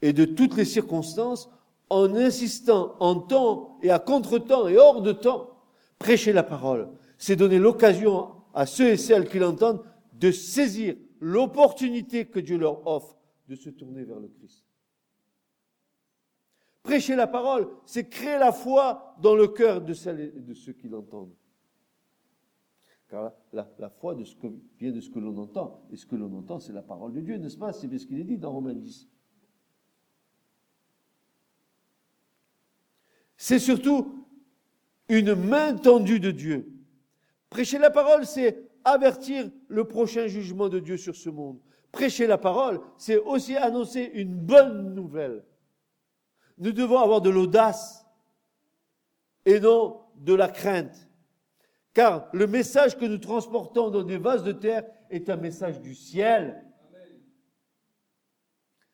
et 0.02 0.14
de 0.14 0.26
toutes 0.26 0.56
les 0.56 0.66
circonstances 0.66 1.50
en 1.90 2.16
insistant 2.16 2.96
en 3.00 3.16
temps 3.16 3.78
et 3.82 3.92
à 3.92 4.00
contre-temps 4.00 4.68
et 4.68 4.78
hors 4.78 5.02
de 5.02 5.12
temps. 5.12 5.50
Prêcher 5.98 6.34
la 6.34 6.44
parole, 6.44 6.90
c'est 7.18 7.36
donner 7.36 7.60
l'occasion 7.60 8.30
à 8.54 8.66
ceux 8.66 8.90
et 8.90 8.98
celles 8.98 9.28
qui 9.28 9.40
l'entendent 9.40 9.84
de 10.14 10.32
saisir 10.32 10.96
l'opportunité 11.20 12.26
que 12.26 12.40
Dieu 12.40 12.58
leur 12.58 12.86
offre 12.88 13.18
de 13.48 13.56
se 13.56 13.70
tourner 13.70 14.04
vers 14.04 14.20
le 14.20 14.28
Christ. 14.28 14.64
Prêcher 16.84 17.16
la 17.16 17.28
parole, 17.28 17.68
c'est 17.86 18.10
créer 18.10 18.40
la 18.40 18.52
foi 18.52 19.16
dans 19.22 19.36
le 19.36 19.48
cœur 19.48 19.82
de 19.82 19.94
celles 19.94 20.34
et 20.36 20.40
de 20.40 20.54
ceux 20.54 20.74
qui 20.74 20.88
l'entendent. 20.88 21.34
Car 23.10 23.34
la, 23.54 23.90
foi 23.90 24.16
vient 24.80 24.92
de 24.92 25.02
ce 25.02 25.10
que 25.10 25.20
l'on 25.20 25.36
entend. 25.38 25.84
Et 25.92 25.98
ce 25.98 26.06
que 26.06 26.16
l'on 26.16 26.32
entend, 26.38 26.60
c'est 26.60 26.74
la 26.74 26.84
parole 26.84 27.12
de 27.12 27.22
Dieu, 27.22 27.38
n'est-ce 27.38 27.58
pas? 27.58 27.74
C'est 27.74 27.98
ce 27.98 28.06
qu'il 28.06 28.20
est 28.20 28.24
dit 28.24 28.38
dans 28.38 28.52
Romains 28.52 28.76
10. 28.76 29.10
C'est 33.36 33.58
surtout 33.58 34.28
une 35.08 35.34
main 35.34 35.76
tendue 35.76 36.20
de 36.20 36.30
Dieu. 36.30 36.72
Prêcher 37.50 37.80
la 37.80 37.90
parole, 37.90 38.28
c'est 38.28 38.70
avertir 38.84 39.50
le 39.68 39.86
prochain 39.86 40.28
jugement 40.28 40.70
de 40.70 40.80
Dieu 40.80 40.98
sur 40.98 41.16
ce 41.16 41.32
monde. 41.32 41.60
Prêcher 41.92 42.28
la 42.28 42.38
parole, 42.38 42.80
c'est 42.98 43.18
aussi 43.18 43.56
annoncer 43.56 44.12
une 44.14 44.36
bonne 44.36 44.94
nouvelle. 44.94 45.44
Nous 46.60 46.74
devons 46.74 47.00
avoir 47.00 47.22
de 47.22 47.32
l'audace 47.32 48.06
et 49.46 49.60
non 49.60 50.02
de 50.18 50.36
la 50.36 50.50
crainte. 50.50 51.09
Car 51.94 52.30
le 52.34 52.48
message 52.48 52.98
que 52.98 53.06
nous 53.06 53.18
transportons 53.18 53.90
dans 53.90 54.04
des 54.04 54.18
vases 54.18 54.44
de 54.44 54.52
terre 54.52 54.86
est 55.10 55.30
un 55.30 55.38
message 55.38 55.82
du 55.82 55.96
ciel. 55.96 56.64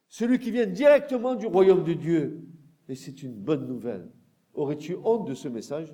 Celui 0.07 0.39
qui 0.39 0.51
vient 0.51 0.65
directement 0.65 1.35
du 1.35 1.45
royaume 1.45 1.83
de 1.83 1.93
Dieu. 1.93 2.47
Et 2.87 2.95
c'est 2.95 3.21
une 3.23 3.33
bonne 3.33 3.67
nouvelle. 3.67 4.09
Aurais-tu 4.53 4.95
honte 5.03 5.27
de 5.27 5.33
ce 5.33 5.49
message? 5.49 5.93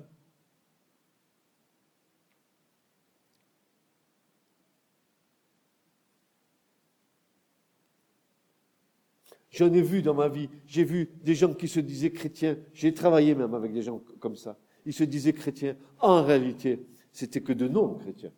J'en 9.50 9.72
ai 9.72 9.82
vu 9.82 10.02
dans 10.02 10.14
ma 10.14 10.28
vie. 10.28 10.48
J'ai 10.66 10.84
vu 10.84 11.10
des 11.22 11.34
gens 11.34 11.52
qui 11.52 11.68
se 11.68 11.80
disaient 11.80 12.12
chrétiens. 12.12 12.56
J'ai 12.72 12.94
travaillé 12.94 13.34
même 13.34 13.54
avec 13.54 13.72
des 13.72 13.82
gens 13.82 13.98
comme 14.20 14.36
ça. 14.36 14.56
Ils 14.86 14.94
se 14.94 15.04
disaient 15.04 15.34
chrétiens. 15.34 15.76
En 15.98 16.22
réalité, 16.22 16.86
c'était 17.12 17.42
que 17.42 17.52
de 17.52 17.68
non-chrétiens. 17.68 18.32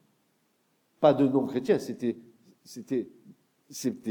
Pas 1.01 1.15
de 1.15 1.27
non-chrétiens, 1.27 1.79
c'était, 1.79 2.17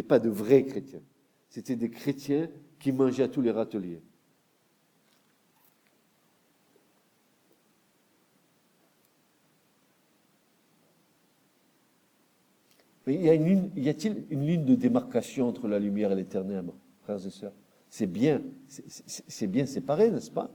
pas 0.08 0.20
de 0.20 0.30
vrais 0.30 0.64
chrétiens. 0.64 1.02
C'était 1.50 1.76
des 1.76 1.90
chrétiens 1.90 2.50
qui 2.80 2.92
mangeaient 2.92 3.24
à 3.24 3.28
tous 3.28 3.42
les 3.42 3.52
râteliers. 3.52 4.02
Mais 13.06 13.16
y, 13.16 13.90
a-t-il 13.90 14.26
une 14.30 14.48
ligne 14.48 14.64
de 14.64 14.76
démarcation 14.76 15.50
entre 15.50 15.68
la 15.68 15.78
lumière 15.78 16.18
et 16.18 16.26
ténèbres 16.26 16.76
frères 17.02 17.26
et 17.26 17.30
sœurs? 17.30 17.54
C'est 17.90 18.08
bien, 18.08 18.42
c'est 18.68 19.48
bien 19.48 19.66
séparé, 19.66 20.10
n'est-ce 20.10 20.32
pas? 20.32 20.50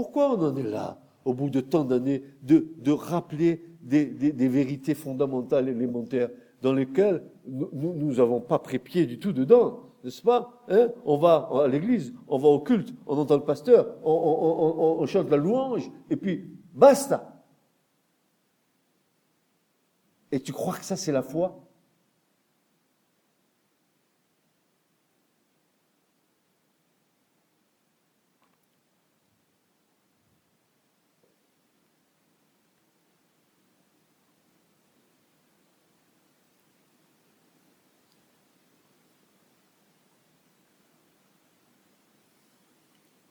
Pourquoi 0.00 0.30
on 0.30 0.42
en 0.42 0.56
est 0.56 0.62
là, 0.62 0.98
au 1.26 1.34
bout 1.34 1.50
de 1.50 1.60
tant 1.60 1.84
d'années, 1.84 2.22
de, 2.42 2.68
de 2.78 2.90
rappeler 2.90 3.62
des, 3.82 4.06
des, 4.06 4.32
des, 4.32 4.48
vérités 4.48 4.94
fondamentales 4.94 5.68
élémentaires 5.68 6.30
dans 6.62 6.72
lesquelles 6.72 7.22
nous 7.46 8.14
n'avons 8.14 8.40
pas 8.40 8.58
pris 8.58 8.78
pied 8.78 9.04
du 9.04 9.18
tout 9.18 9.34
dedans 9.34 9.80
n'est-ce 10.02 10.22
pas 10.22 10.64
hein? 10.70 10.88
On 11.04 11.18
va 11.18 11.50
à 11.52 11.68
l'église, 11.68 12.14
on 12.28 12.38
va 12.38 12.48
au 12.48 12.60
culte, 12.60 12.94
on 13.06 13.18
entend 13.18 13.36
le 13.36 13.44
pasteur, 13.44 13.94
on, 14.02 14.10
on, 14.10 15.02
on, 15.02 15.04
chante 15.04 15.28
la 15.28 15.36
louange, 15.36 15.90
et 16.08 16.16
puis 16.16 16.48
basta. 16.72 17.44
Et 20.32 20.40
tu 20.40 20.54
crois 20.54 20.78
que 20.78 20.84
ça 20.86 20.96
c'est 20.96 21.12
la 21.12 21.22
foi? 21.22 21.60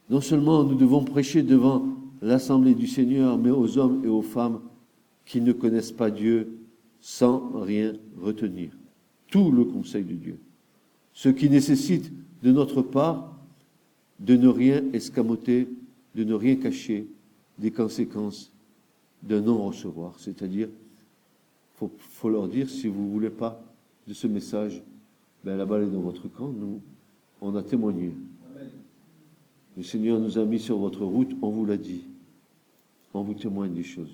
Non 0.09 0.21
seulement 0.21 0.63
nous 0.63 0.75
devons 0.75 1.03
prêcher 1.03 1.43
devant 1.43 1.87
l'assemblée 2.21 2.73
du 2.73 2.87
Seigneur, 2.87 3.37
mais 3.37 3.51
aux 3.51 3.77
hommes 3.77 4.03
et 4.03 4.07
aux 4.07 4.21
femmes 4.21 4.59
qui 5.25 5.41
ne 5.41 5.51
connaissent 5.53 5.91
pas 5.91 6.09
Dieu 6.09 6.57
sans 7.01 7.51
rien 7.61 7.93
retenir. 8.19 8.71
Tout 9.29 9.51
le 9.51 9.63
conseil 9.65 10.03
de 10.03 10.15
Dieu. 10.15 10.39
Ce 11.13 11.29
qui 11.29 11.49
nécessite 11.49 12.11
de 12.41 12.51
notre 12.51 12.81
part 12.81 13.35
de 14.19 14.35
ne 14.35 14.47
rien 14.47 14.83
escamoter, 14.93 15.67
de 16.15 16.23
ne 16.23 16.33
rien 16.33 16.55
cacher 16.55 17.07
des 17.57 17.71
conséquences 17.71 18.51
de 19.23 19.39
non-recevoir. 19.39 20.15
C'est-à-dire, 20.17 20.69
il 21.81 21.89
faut, 21.99 22.29
leur 22.29 22.47
dire, 22.47 22.69
si 22.69 22.87
vous 22.87 23.03
ne 23.03 23.11
voulez 23.11 23.29
pas 23.29 23.61
de 24.07 24.13
ce 24.13 24.27
message, 24.27 24.81
ben 25.43 25.55
la 25.57 25.65
balle 25.65 25.83
est 25.83 25.91
dans 25.91 26.01
votre 26.01 26.27
camp, 26.27 26.49
nous, 26.49 26.81
on 27.41 27.55
a 27.55 27.63
témoigné. 27.63 28.13
Le 29.79 29.85
Seigneur 29.85 30.19
nous 30.19 30.37
a 30.37 30.43
mis 30.43 30.59
sur 30.59 30.77
votre 30.77 31.05
route, 31.05 31.31
on 31.41 31.51
vous 31.51 31.65
l'a 31.65 31.77
dit. 31.77 32.01
On 33.13 33.21
vous 33.21 33.33
témoigne 33.33 33.73
des 33.73 33.83
choses. 33.83 34.11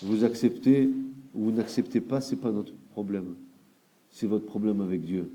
Vous 0.00 0.24
acceptez 0.24 0.88
ou 1.34 1.44
vous 1.44 1.50
n'acceptez 1.50 2.00
pas, 2.00 2.22
ce 2.22 2.34
n'est 2.34 2.40
pas 2.40 2.50
notre 2.50 2.72
problème. 2.92 3.34
C'est 4.10 4.26
votre 4.26 4.46
problème 4.46 4.80
avec 4.80 5.04
Dieu. 5.04 5.30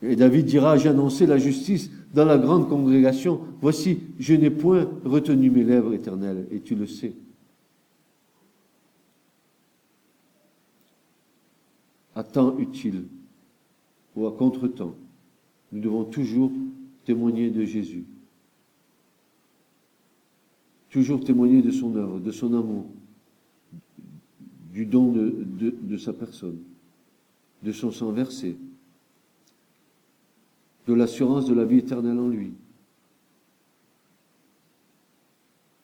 Et 0.00 0.16
David 0.16 0.46
dira, 0.46 0.78
j'ai 0.78 0.88
annoncé 0.88 1.26
la 1.26 1.36
justice 1.36 1.90
dans 2.14 2.24
la 2.24 2.38
grande 2.38 2.66
congrégation. 2.66 3.42
Voici, 3.60 3.98
je 4.18 4.32
n'ai 4.32 4.48
point 4.48 4.88
retenu 5.04 5.50
mes 5.50 5.64
lèvres 5.64 5.92
éternelles, 5.92 6.46
et 6.50 6.60
tu 6.60 6.74
le 6.74 6.86
sais. 6.86 7.12
À 12.16 12.24
temps 12.24 12.58
utile 12.58 13.04
ou 14.16 14.26
à 14.26 14.32
contre-temps, 14.32 14.96
nous 15.70 15.80
devons 15.80 16.04
toujours 16.04 16.50
témoigner 17.04 17.50
de 17.50 17.64
Jésus. 17.64 18.04
Toujours 20.90 21.22
témoigner 21.22 21.60
de 21.60 21.70
son 21.70 21.94
œuvre, 21.94 22.18
de 22.18 22.32
son 22.32 22.54
amour, 22.54 22.86
du 24.72 24.86
don 24.86 25.12
de, 25.12 25.96
sa 25.98 26.14
personne, 26.14 26.58
de 27.62 27.72
son 27.72 27.90
sang 27.90 28.10
versé, 28.12 28.56
de 30.86 30.94
l'assurance 30.94 31.46
de 31.46 31.54
la 31.54 31.66
vie 31.66 31.78
éternelle 31.78 32.18
en 32.18 32.28
lui, 32.28 32.54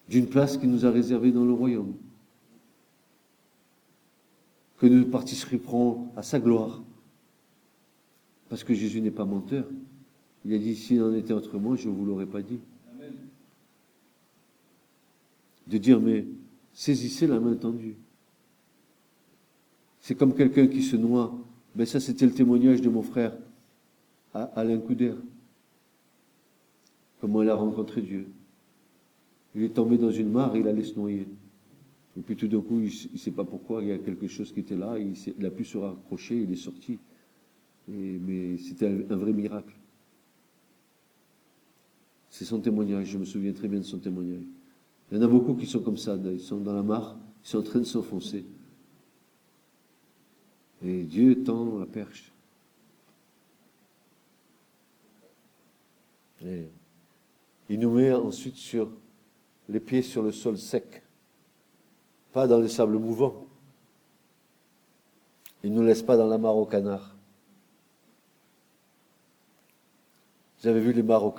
d'une 0.09 0.27
place 0.27 0.57
qui 0.57 0.67
nous 0.67 0.85
a 0.85 0.91
réservée 0.91 1.31
dans 1.31 1.45
le 1.45 1.53
royaume. 1.53 1.93
Que 4.83 4.87
nous 4.89 5.05
participerons 5.05 6.09
à 6.17 6.23
sa 6.23 6.41
gloire. 6.41 6.83
Parce 8.49 8.65
que 8.65 8.73
Jésus 8.73 8.99
n'est 8.99 9.11
pas 9.11 9.23
menteur. 9.23 9.65
Il 10.43 10.53
a 10.53 10.57
dit, 10.57 10.75
s'il 10.75 11.01
en 11.01 11.13
était 11.13 11.31
autrement, 11.31 11.77
je 11.77 11.87
ne 11.87 11.95
vous 11.95 12.03
l'aurais 12.03 12.25
pas 12.25 12.41
dit. 12.41 12.59
De 15.67 15.77
dire, 15.77 16.01
mais 16.01 16.25
saisissez 16.73 17.27
la 17.27 17.39
main 17.39 17.55
tendue. 17.55 17.95
C'est 20.01 20.15
comme 20.15 20.35
quelqu'un 20.35 20.67
qui 20.67 20.83
se 20.83 20.97
noie. 20.97 21.33
Ben 21.75 21.85
ça, 21.85 22.01
c'était 22.01 22.25
le 22.25 22.33
témoignage 22.33 22.81
de 22.81 22.89
mon 22.89 23.03
frère, 23.03 23.37
Alain 24.33 24.79
Couder. 24.79 25.13
Comment 27.21 27.41
il 27.41 27.49
a 27.49 27.55
rencontré 27.55 28.01
Dieu. 28.01 28.27
Il 29.55 29.63
est 29.63 29.69
tombé 29.69 29.97
dans 29.97 30.11
une 30.11 30.29
mare, 30.29 30.57
il 30.57 30.67
allait 30.67 30.83
se 30.83 30.99
noyer. 30.99 31.25
Et 32.17 32.21
puis 32.21 32.35
tout 32.35 32.47
d'un 32.47 32.61
coup, 32.61 32.79
il 32.79 33.11
ne 33.13 33.17
sait 33.17 33.31
pas 33.31 33.43
pourquoi, 33.43 33.81
il 33.81 33.89
y 33.89 33.91
a 33.91 33.97
quelque 33.97 34.27
chose 34.27 34.51
qui 34.51 34.59
était 34.59 34.75
là, 34.75 34.97
il, 34.99 35.45
a 35.45 35.49
pu 35.49 35.65
se 35.65 35.77
raccrocher, 35.77 36.37
il 36.37 36.51
est 36.51 36.55
sorti. 36.55 36.99
mais 37.87 38.57
c'était 38.57 38.87
un, 38.87 39.15
vrai 39.15 39.33
miracle. 39.33 39.75
C'est 42.29 42.45
son 42.45 42.59
témoignage, 42.59 43.07
je 43.07 43.17
me 43.17 43.25
souviens 43.25 43.53
très 43.53 43.67
bien 43.67 43.79
de 43.79 43.85
son 43.85 43.99
témoignage. 43.99 44.43
Il 45.11 45.17
y 45.17 45.19
en 45.19 45.23
a 45.23 45.27
beaucoup 45.27 45.55
qui 45.55 45.65
sont 45.65 45.81
comme 45.81 45.97
ça, 45.97 46.15
ils 46.15 46.39
sont 46.39 46.59
dans 46.59 46.73
la 46.73 46.83
mare, 46.83 47.17
ils 47.43 47.47
sont 47.47 47.59
en 47.59 47.63
train 47.63 47.79
de 47.79 47.85
s'enfoncer. 47.85 48.45
Et 50.83 51.03
Dieu 51.03 51.43
tend 51.43 51.79
la 51.79 51.85
perche. 51.85 52.31
Et 56.45 56.67
il 57.69 57.79
nous 57.79 57.91
met 57.91 58.11
ensuite 58.11 58.55
sur 58.55 58.91
les 59.69 59.79
pieds 59.79 60.01
sur 60.01 60.21
le 60.21 60.31
sol 60.31 60.57
sec, 60.57 61.03
pas 62.33 62.47
dans 62.47 62.59
les 62.59 62.67
sables 62.67 62.97
mouvants. 62.97 63.45
Il 65.63 65.71
ne 65.71 65.79
nous 65.79 65.85
laisse 65.85 66.01
pas 66.01 66.17
dans 66.17 66.27
la 66.27 66.37
mare 66.37 66.57
au 66.57 66.65
canard. 66.65 67.15
Vous 70.59 70.67
avez 70.67 70.81
vu 70.81 70.91
les 70.93 71.03
mares 71.03 71.31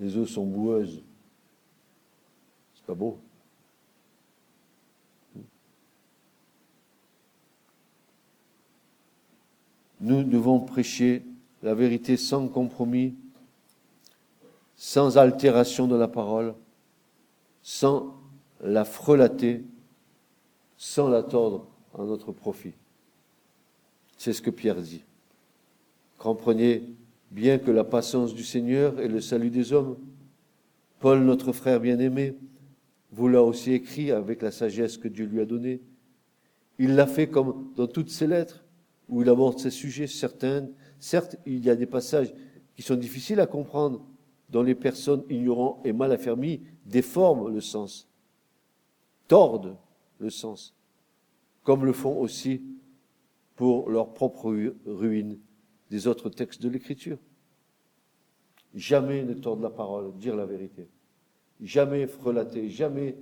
les 0.00 0.16
eaux 0.16 0.26
sont 0.26 0.44
boueuses. 0.44 1.02
C'est 2.74 2.86
pas 2.86 2.94
beau. 2.94 3.18
Nous 10.00 10.24
devons 10.24 10.58
prêcher 10.58 11.24
la 11.62 11.74
vérité 11.74 12.16
sans 12.16 12.48
compromis, 12.48 13.14
sans 14.74 15.16
altération 15.16 15.86
de 15.86 15.94
la 15.94 16.08
parole, 16.08 16.54
sans 17.62 18.16
la 18.60 18.84
frelater, 18.84 19.64
sans 20.84 21.08
la 21.08 21.22
tordre 21.22 21.68
à 21.96 22.02
notre 22.02 22.32
profit. 22.32 22.72
C'est 24.18 24.32
ce 24.32 24.42
que 24.42 24.50
Pierre 24.50 24.82
dit. 24.82 25.04
Comprenez 26.18 26.82
bien 27.30 27.58
que 27.58 27.70
la 27.70 27.84
patience 27.84 28.34
du 28.34 28.42
Seigneur 28.42 28.98
est 28.98 29.06
le 29.06 29.20
salut 29.20 29.50
des 29.50 29.72
hommes. 29.72 29.96
Paul, 30.98 31.20
notre 31.20 31.52
frère 31.52 31.78
bien-aimé, 31.78 32.34
vous 33.12 33.28
l'a 33.28 33.44
aussi 33.44 33.72
écrit 33.72 34.10
avec 34.10 34.42
la 34.42 34.50
sagesse 34.50 34.98
que 34.98 35.06
Dieu 35.06 35.24
lui 35.24 35.40
a 35.40 35.44
donnée. 35.44 35.80
Il 36.80 36.96
l'a 36.96 37.06
fait 37.06 37.28
comme 37.28 37.70
dans 37.76 37.86
toutes 37.86 38.10
ses 38.10 38.26
lettres 38.26 38.64
où 39.08 39.22
il 39.22 39.28
aborde 39.28 39.60
ces 39.60 39.70
sujets. 39.70 40.08
Certains, 40.08 40.66
certes, 40.98 41.36
il 41.46 41.64
y 41.64 41.70
a 41.70 41.76
des 41.76 41.86
passages 41.86 42.34
qui 42.74 42.82
sont 42.82 42.96
difficiles 42.96 43.38
à 43.38 43.46
comprendre, 43.46 44.04
dont 44.50 44.64
les 44.64 44.74
personnes 44.74 45.22
ignorantes 45.30 45.78
et 45.84 45.92
mal 45.92 46.10
affermies 46.10 46.60
déforment 46.84 47.54
le 47.54 47.60
sens, 47.60 48.08
tordent 49.28 49.76
sens, 50.30 50.74
comme 51.62 51.84
le 51.84 51.92
font 51.92 52.18
aussi 52.18 52.62
pour 53.56 53.90
leur 53.90 54.12
propre 54.12 54.74
ruine 54.86 55.38
des 55.90 56.06
autres 56.06 56.30
textes 56.30 56.62
de 56.62 56.68
l'Écriture. 56.68 57.18
Jamais 58.74 59.22
ne 59.22 59.34
tordre 59.34 59.62
la 59.62 59.70
parole, 59.70 60.16
dire 60.16 60.34
la 60.34 60.46
vérité. 60.46 60.88
Jamais 61.60 62.06
frelater, 62.06 62.70
jamais 62.70 63.16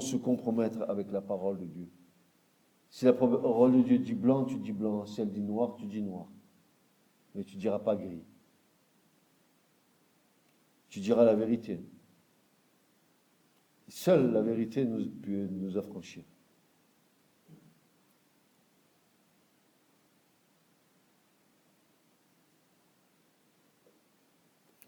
se 0.00 0.16
compromettre 0.16 0.82
avec 0.88 1.12
la 1.12 1.20
parole 1.20 1.58
de 1.58 1.66
Dieu. 1.66 1.88
Si 2.90 3.04
la 3.04 3.12
parole 3.12 3.76
de 3.76 3.82
Dieu 3.82 3.98
dit 3.98 4.14
blanc, 4.14 4.44
tu 4.44 4.56
dis 4.56 4.72
blanc. 4.72 5.04
Si 5.06 5.20
elle 5.20 5.30
dit 5.30 5.40
noir, 5.40 5.74
tu 5.76 5.86
dis 5.86 6.02
noir. 6.02 6.26
Mais 7.34 7.44
tu 7.44 7.56
diras 7.56 7.78
pas 7.78 7.96
gris. 7.96 8.22
Tu 10.88 11.00
diras 11.00 11.24
la 11.24 11.34
vérité. 11.34 11.80
Seule 13.96 14.32
la 14.32 14.42
vérité 14.42 14.84
nous 14.84 15.08
peut 15.08 15.46
nous 15.52 15.78
affranchir. 15.78 16.24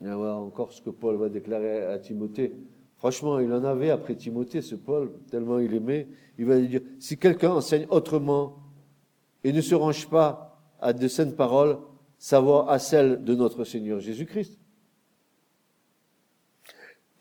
Voir 0.01 0.39
encore 0.39 0.73
ce 0.73 0.83
que 0.83 0.91
Paul 0.91 1.15
va 1.19 1.29
déclarer 1.29 1.85
à 1.85 2.01
Timothée. 2.01 2.53
Franchement, 2.97 3.39
il 3.39 3.53
en 3.53 3.63
avait 3.63 3.91
après 3.91 4.17
Timothée, 4.17 4.61
ce 4.61 4.75
Paul, 4.75 5.13
tellement 5.31 5.61
il 5.61 5.73
aimait. 5.73 6.09
Il 6.37 6.47
va 6.47 6.61
dire, 6.61 6.81
si 6.99 7.17
quelqu'un 7.17 7.53
enseigne 7.53 7.87
autrement 7.91 8.57
et 9.45 9.53
ne 9.53 9.61
se 9.61 9.77
range 9.77 10.09
pas 10.09 10.61
à 10.81 10.93
de 10.93 11.07
saintes 11.07 11.37
paroles, 11.37 11.79
savoir 12.19 12.71
à 12.71 12.81
celles 12.81 13.23
de 13.23 13.37
notre 13.37 13.63
Seigneur 13.63 14.01
Jésus-Christ 14.01 14.59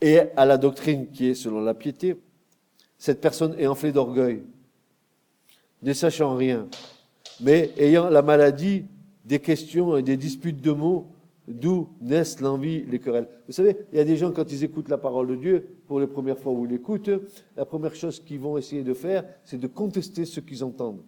et 0.05 0.19
à 0.37 0.45
la 0.45 0.59
doctrine 0.59 1.09
qui 1.09 1.29
est 1.29 1.33
selon 1.33 1.61
la 1.61 1.73
piété, 1.73 2.15
cette 2.99 3.19
personne 3.19 3.55
est 3.57 3.65
enflée 3.65 3.91
d'orgueil, 3.91 4.43
ne 5.81 5.93
sachant 5.93 6.35
rien, 6.35 6.67
mais 7.41 7.71
ayant 7.77 8.09
la 8.09 8.21
maladie 8.21 8.85
des 9.25 9.39
questions 9.39 9.97
et 9.97 10.03
des 10.03 10.15
disputes 10.15 10.61
de 10.61 10.71
mots 10.71 11.07
D'où 11.47 11.89
naissent 12.01 12.39
l'envie, 12.41 12.83
les 12.85 12.97
querelles. 12.97 13.27
Vous 13.45 13.53
savez, 13.53 13.77
il 13.91 13.97
y 13.99 14.01
a 14.01 14.03
des 14.03 14.17
gens, 14.17 14.31
quand 14.31 14.51
ils 14.51 14.63
écoutent 14.63 14.89
la 14.89 14.97
parole 14.97 15.27
de 15.27 15.35
Dieu, 15.35 15.77
pour 15.85 15.99
les 15.99 16.07
premières 16.07 16.39
fois 16.39 16.51
où 16.51 16.65
ils 16.65 16.71
l'écoutent, 16.71 17.11
la 17.55 17.65
première 17.65 17.93
chose 17.93 18.19
qu'ils 18.19 18.39
vont 18.39 18.57
essayer 18.57 18.83
de 18.83 18.95
faire, 18.95 19.23
c'est 19.43 19.59
de 19.59 19.67
contester 19.67 20.25
ce 20.25 20.39
qu'ils 20.39 20.63
entendent. 20.63 21.03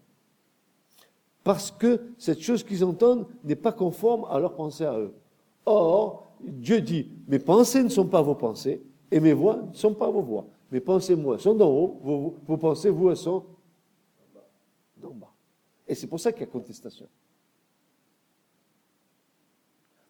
Parce 1.44 1.72
que 1.72 2.02
cette 2.20 2.40
chose 2.40 2.64
qu'ils 2.64 2.86
entendent 2.86 3.26
n'est 3.44 3.56
pas 3.56 3.72
conforme 3.72 4.26
à 4.30 4.40
leur 4.40 4.54
pensée 4.54 4.86
à 4.86 5.00
eux. 5.00 5.14
Or, 5.66 6.32
Dieu 6.40 6.82
dit, 6.82 7.10
mes 7.28 7.40
pensées 7.40 7.82
ne 7.82 7.90
sont 7.90 8.06
pas 8.06 8.22
vos 8.22 8.36
pensées, 8.36 8.84
et 9.12 9.20
mes 9.20 9.34
voix 9.34 9.64
ne 9.70 9.74
sont 9.74 9.94
pas 9.94 10.10
vos 10.10 10.22
voix. 10.22 10.48
Mes 10.72 10.80
pensées, 10.80 11.16
moi, 11.16 11.38
sont 11.38 11.56
d'en 11.56 11.70
haut, 11.70 12.00
vos, 12.02 12.36
vos 12.46 12.58
pensées, 12.58 12.90
vous, 12.90 13.10
elles 13.10 13.18
sont 13.18 13.44
d'en 14.98 15.12
bas. 15.12 15.34
Et 15.88 15.96
c'est 15.96 16.08
pour 16.08 16.20
ça 16.20 16.32
qu'il 16.32 16.42
y 16.42 16.44
a 16.44 16.48
contestation. 16.48 17.08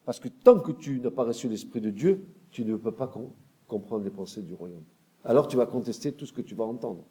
Parce 0.04 0.18
que 0.18 0.28
tant 0.28 0.58
que 0.58 0.72
tu 0.72 1.00
n'as 1.00 1.10
pas 1.10 1.24
reçu 1.24 1.48
l'Esprit 1.48 1.80
de 1.80 1.90
Dieu, 1.90 2.24
tu 2.50 2.64
ne 2.64 2.76
peux 2.76 2.92
pas 2.92 3.12
comprendre 3.66 4.04
les 4.04 4.10
pensées 4.10 4.42
du 4.42 4.54
royaume. 4.54 4.84
Alors 5.22 5.46
tu 5.46 5.56
vas 5.56 5.66
contester 5.66 6.12
tout 6.12 6.26
ce 6.26 6.32
que 6.32 6.40
tu 6.40 6.54
vas 6.54 6.64
entendre. 6.64 7.04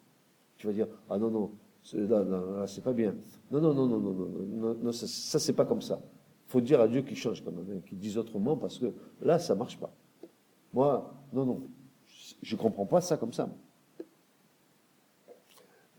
Tu 0.56 0.66
vas 0.66 0.72
dire, 0.72 0.88
ah 1.08 1.16
non, 1.16 1.30
non, 1.30 1.52
là, 1.94 2.66
c'est 2.66 2.82
pas 2.82 2.92
bien. 2.92 3.14
Non, 3.50 3.60
non, 3.60 3.72
non, 3.72 3.86
non, 3.86 4.00
non, 4.00 4.12
non, 4.12 4.76
non, 4.82 4.92
ça, 4.92 5.06
ça 5.06 5.38
c'est 5.38 5.52
pas 5.52 5.64
comme 5.64 5.80
ça. 5.80 6.00
Il 6.48 6.50
faut 6.50 6.60
dire 6.60 6.80
à 6.80 6.88
Dieu 6.88 7.02
qu'il 7.02 7.16
change 7.16 7.44
quand 7.44 7.52
même, 7.52 7.70
hein, 7.70 7.80
qu'il 7.86 7.98
dise 7.98 8.18
autrement, 8.18 8.56
parce 8.56 8.78
que 8.78 8.92
là, 9.22 9.38
ça 9.38 9.54
marche 9.54 9.78
pas. 9.78 9.92
Moi, 10.72 11.14
non, 11.32 11.44
non, 11.44 11.62
je 12.42 12.56
ne 12.56 12.60
comprends 12.60 12.86
pas 12.86 13.00
ça 13.00 13.16
comme 13.16 13.32
ça. 13.32 13.48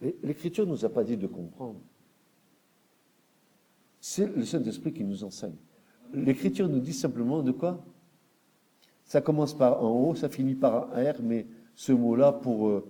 L'Écriture 0.01 0.65
ne 0.65 0.71
nous 0.71 0.85
a 0.85 0.89
pas 0.89 1.03
dit 1.03 1.17
de 1.17 1.27
comprendre. 1.27 1.79
C'est 3.99 4.27
le 4.27 4.45
Saint-Esprit 4.45 4.93
qui 4.93 5.03
nous 5.03 5.23
enseigne 5.23 5.55
l'Écriture 6.13 6.67
nous 6.67 6.79
dit 6.79 6.93
simplement 6.93 7.41
de 7.41 7.51
quoi? 7.51 7.83
Ça 9.05 9.21
commence 9.21 9.53
par 9.53 9.83
en 9.83 9.91
haut, 9.91 10.15
ça 10.15 10.29
finit 10.29 10.55
par 10.55 10.93
un 10.93 11.11
R, 11.11 11.15
mais 11.21 11.47
ce 11.75 11.91
mot-là, 11.91 12.39
euh, 12.45 12.81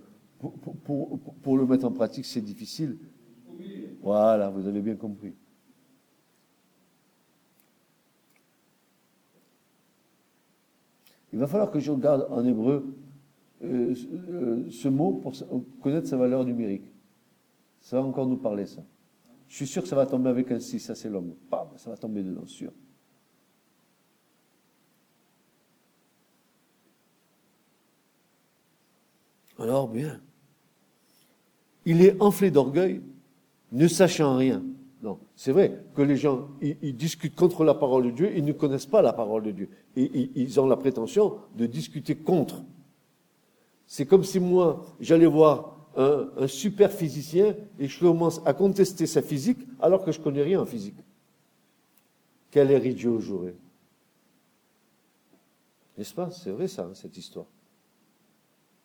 pour, 1.44 1.58
le 1.58 1.66
mettre 1.66 1.86
en 1.86 1.92
pratique, 1.92 2.26
c'est 2.26 2.42
difficile. 2.42 2.98
Voilà, 4.02 4.50
vous 4.50 4.68
avez 4.68 4.82
bien 4.82 4.96
compris. 4.96 5.34
Il 11.32 11.40
va 11.40 11.48
falloir 11.48 11.70
que 11.70 11.80
je 11.80 11.92
regarde 11.92 12.28
en 12.32 12.44
hébreu 12.44 12.96
euh, 13.64 13.94
euh, 14.30 14.70
ce 14.70 14.88
mot 14.88 15.14
pour 15.14 15.34
connaître 15.82 16.08
sa 16.08 16.18
valeur 16.18 16.46
numérique. 16.46 16.92
Ça 17.82 18.00
va 18.00 18.08
encore 18.08 18.28
nous 18.28 18.38
parler, 18.38 18.66
ça. 18.66 18.82
Je 19.48 19.56
suis 19.56 19.68
sûr 19.68 19.82
que 19.82 19.88
ça 19.88 19.96
va 19.96 20.06
tomber 20.06 20.30
avec 20.30 20.52
un 20.52 20.60
6, 20.60 20.80
ça 20.80 20.96
c'est 20.96 21.10
l'homme. 21.10 21.34
Ça 21.78 21.90
va 21.90 21.98
tomber 21.98 22.24
dedans, 22.24 22.46
sûr. 22.46 22.72
Alors 29.58 29.88
bien. 29.88 30.22
Il 31.86 32.02
est 32.04 32.22
enflé 32.22 32.52
d'orgueil, 32.52 33.02
ne 33.72 33.88
sachant 33.88 34.38
rien. 34.38 34.64
Non, 35.02 35.18
c'est 35.36 35.52
vrai 35.52 35.82
que 35.96 36.02
les 36.02 36.18
gens, 36.18 36.50
ils, 36.62 36.96
discutent 36.96 37.36
contre 37.36 37.64
la 37.64 37.74
parole 37.74 38.06
de 38.06 38.12
Dieu, 38.12 38.32
ils 38.36 38.44
ne 38.44 38.52
connaissent 38.52 38.86
pas 38.86 39.02
la 39.02 39.14
parole 39.14 39.44
de 39.44 39.52
Dieu. 39.52 39.70
Et 39.96 40.30
ils 40.36 40.60
ont 40.60 40.68
la 40.68 40.76
prétention 40.76 41.38
de 41.58 41.66
discuter 41.66 42.16
contre. 42.16 42.64
C'est 43.92 44.06
comme 44.06 44.24
si 44.24 44.40
moi, 44.40 44.86
j'allais 45.00 45.26
voir 45.26 45.76
un, 45.98 46.46
super 46.46 46.92
physicien 46.92 47.56
et 47.80 47.88
je 47.88 48.00
commence 48.00 48.40
à 48.46 48.54
contester 48.54 49.08
sa 49.08 49.24
physique 49.24 49.58
alors 49.82 50.06
que 50.06 50.12
je 50.12 50.20
connais 50.20 50.44
rien 50.44 50.62
en 50.62 50.66
physique. 50.68 50.96
Quel 52.52 52.70
héritier 52.70 53.10
j'aurais 53.18 53.56
N'est-ce 55.98 56.14
pas? 56.14 56.30
C'est 56.30 56.52
vrai 56.52 56.68
ça, 56.68 56.84
hein, 56.84 56.94
cette 56.94 57.18
histoire. 57.18 57.48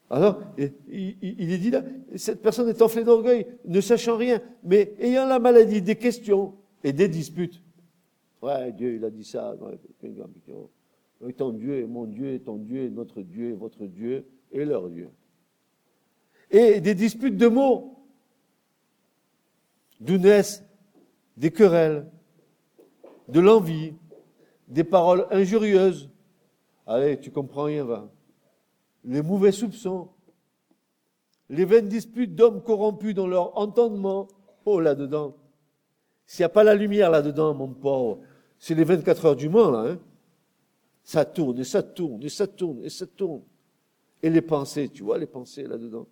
Alors, 0.08 0.40
il, 0.56 1.52
est 1.52 1.58
dit 1.58 1.70
là, 1.70 1.82
cette 2.16 2.40
personne 2.40 2.70
est 2.70 2.80
enflée 2.80 3.04
d'orgueil, 3.04 3.46
ne 3.66 3.82
sachant 3.82 4.16
rien, 4.16 4.40
mais 4.62 4.94
ayant 5.00 5.26
la 5.26 5.38
maladie 5.38 5.82
des 5.82 5.96
questions 5.96 6.54
et 6.82 6.94
des 6.94 7.08
disputes. 7.08 7.60
Ouais, 8.40 8.72
Dieu, 8.72 8.94
il 8.94 9.04
a 9.04 9.10
dit 9.10 9.24
ça. 9.24 9.54
Ouais, 11.20 11.32
ton 11.34 11.50
Dieu 11.50 11.80
est 11.80 11.86
mon 11.86 12.06
Dieu, 12.06 12.40
ton 12.42 12.56
Dieu 12.56 12.84
est 12.84 12.90
notre 12.90 13.20
Dieu, 13.20 13.54
votre 13.54 13.84
Dieu 13.84 14.24
et 14.54 14.64
leur 14.64 14.88
Dieu. 14.88 15.10
Et 16.50 16.80
des 16.80 16.94
disputes 16.94 17.36
de 17.36 17.48
mots, 17.48 17.98
d'où 20.00 20.18
des 20.18 21.50
querelles, 21.50 22.10
de 23.28 23.40
l'envie, 23.40 23.94
des 24.68 24.84
paroles 24.84 25.26
injurieuses. 25.30 26.08
Allez, 26.86 27.18
tu 27.18 27.30
comprends 27.30 27.64
rien, 27.64 27.84
va. 27.84 28.08
Les 29.04 29.22
mauvais 29.22 29.52
soupçons, 29.52 30.08
les 31.50 31.64
vaines 31.64 31.88
disputes 31.88 32.34
d'hommes 32.34 32.62
corrompus 32.62 33.14
dans 33.14 33.26
leur 33.26 33.58
entendement. 33.58 34.28
Oh, 34.64 34.80
là-dedans. 34.80 35.36
S'il 36.26 36.42
n'y 36.42 36.46
a 36.46 36.50
pas 36.50 36.64
la 36.64 36.74
lumière 36.74 37.10
là-dedans, 37.10 37.52
mon 37.52 37.68
pauvre, 37.68 38.20
c'est 38.58 38.74
les 38.74 38.84
24 38.84 39.26
heures 39.26 39.36
du 39.36 39.48
Mans, 39.48 39.70
là. 39.70 39.90
Hein. 39.90 39.98
Ça 41.02 41.26
tourne, 41.26 41.58
et 41.58 41.64
ça 41.64 41.82
tourne, 41.82 42.22
et 42.22 42.30
ça 42.30 42.46
tourne, 42.46 42.82
et 42.82 42.88
ça 42.88 43.06
tourne. 43.06 43.42
Et 44.24 44.30
les 44.30 44.40
pensées, 44.40 44.88
tu 44.88 45.02
vois 45.02 45.18
les 45.18 45.26
pensées 45.26 45.64
là-dedans. 45.64 46.08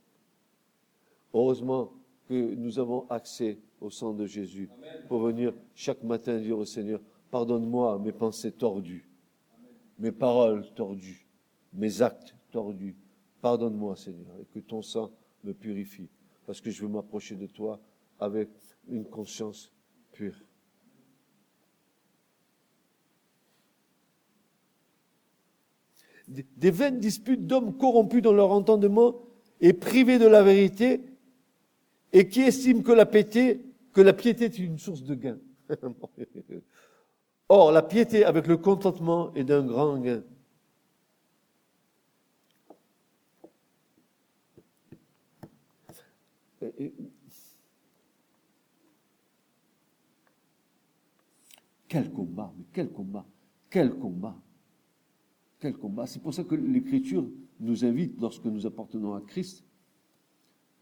Heureusement 1.33 1.95
que 2.29 2.55
nous 2.57 2.79
avons 2.79 3.09
accès 3.09 3.59
au 3.81 3.89
sang 3.89 4.13
de 4.13 4.27
Jésus 4.27 4.69
pour 5.09 5.21
venir 5.21 5.55
chaque 5.75 6.03
matin 6.03 6.39
dire 6.39 6.59
au 6.59 6.67
Seigneur, 6.67 7.01
pardonne-moi 7.31 7.99
mes 8.01 8.13
pensées 8.13 8.53
tordues, 8.53 9.09
mes 9.99 10.13
paroles 10.13 10.71
tordues, 10.75 11.27
mes 11.73 12.03
actes 12.03 12.37
tordus. 12.51 12.97
Pardonne-moi 13.41 13.97
Seigneur 13.97 14.37
et 14.43 14.45
que 14.45 14.59
ton 14.59 14.83
sang 14.83 15.11
me 15.43 15.55
purifie 15.55 16.11
parce 16.45 16.61
que 16.61 16.71
je 16.71 16.83
veux 16.83 16.91
m'approcher 16.91 17.37
de 17.37 17.47
toi 17.47 17.81
avec 18.21 18.51
une 18.89 19.07
conscience 19.07 19.73
pure. 20.13 20.37
Des 26.29 26.70
vaines 26.70 26.99
disputes 26.99 27.47
d'hommes 27.47 27.77
corrompus 27.77 28.23
dans 28.23 28.33
leur 28.33 28.51
entendement 28.51 29.16
et 29.61 29.73
privés 29.73 30.18
de 30.18 30.27
la 30.27 30.43
vérité 30.43 31.01
et 32.12 32.29
qui 32.29 32.43
estiment 32.43 32.83
que 32.83 32.93
la 32.93 33.07
piété, 33.07 33.64
que 33.93 34.01
la 34.01 34.12
piété 34.12 34.45
est 34.47 34.59
une 34.59 34.79
source 34.79 35.03
de 35.03 35.14
gain. 35.14 35.39
Or, 37.49 37.73
la 37.73 37.83
piété 37.83 38.25
avec 38.25 38.47
le 38.47 38.57
contentement 38.57 39.35
est 39.35 39.45
d'un 39.45 39.64
grand 39.64 39.99
gain. 39.99 40.23
Quel 51.89 52.11
combat, 52.11 52.55
quel 52.73 52.91
combat, 52.91 53.27
quel 53.68 53.95
combat, 53.99 54.35
quel 55.63 55.77
combat. 55.77 56.07
C'est 56.07 56.21
pour 56.21 56.35
ça 56.35 56.43
que 56.43 56.57
l'Écriture 56.57 57.25
nous 57.61 57.85
invite, 57.85 58.21
lorsque 58.21 58.45
nous 58.45 58.67
appartenons 58.67 59.15
à 59.15 59.21
Christ, 59.21 59.65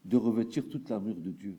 de 0.03 0.17
revêtir 0.17 0.67
toute 0.67 0.89
l'armure 0.89 1.15
de 1.15 1.29
Dieu. 1.29 1.57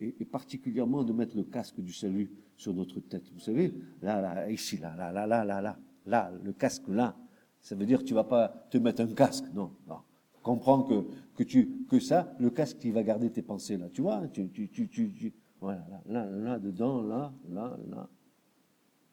Et, 0.00 0.24
particulièrement 0.24 1.04
de 1.04 1.12
mettre 1.12 1.36
le 1.36 1.44
casque 1.44 1.80
du 1.80 1.92
salut 1.92 2.30
sur 2.56 2.74
notre 2.74 3.00
tête. 3.00 3.22
Vous 3.32 3.40
savez, 3.40 3.72
là, 4.02 4.20
là, 4.20 4.50
ici, 4.50 4.76
là, 4.76 4.94
là, 4.96 5.12
là, 5.12 5.26
là, 5.26 5.44
là, 5.44 5.62
là, 5.62 5.78
là, 6.04 6.32
le 6.42 6.52
casque 6.52 6.88
là, 6.88 7.16
ça 7.62 7.74
veut 7.76 7.86
dire 7.86 8.00
que 8.00 8.04
tu 8.04 8.12
vas 8.12 8.24
pas 8.24 8.48
te 8.68 8.76
mettre 8.76 9.00
un 9.00 9.14
casque, 9.14 9.46
non, 9.54 9.70
non. 9.88 10.00
Comprends 10.42 10.82
que, 10.82 11.06
que 11.36 11.44
tu, 11.44 11.86
que 11.88 11.98
ça, 11.98 12.34
le 12.38 12.50
casque, 12.50 12.84
il 12.84 12.92
va 12.92 13.02
garder 13.02 13.30
tes 13.30 13.42
pensées 13.42 13.78
là, 13.78 13.88
tu 13.88 14.02
vois, 14.02 14.28
tu, 14.28 14.48
tu, 14.50 14.68
tu, 14.68 14.88
tu, 14.88 15.32
voilà, 15.60 15.86
là, 16.06 16.26
là, 16.26 16.36
là, 16.36 16.58
dedans, 16.58 17.02
là, 17.02 17.32
là, 17.48 17.78
là, 17.88 18.08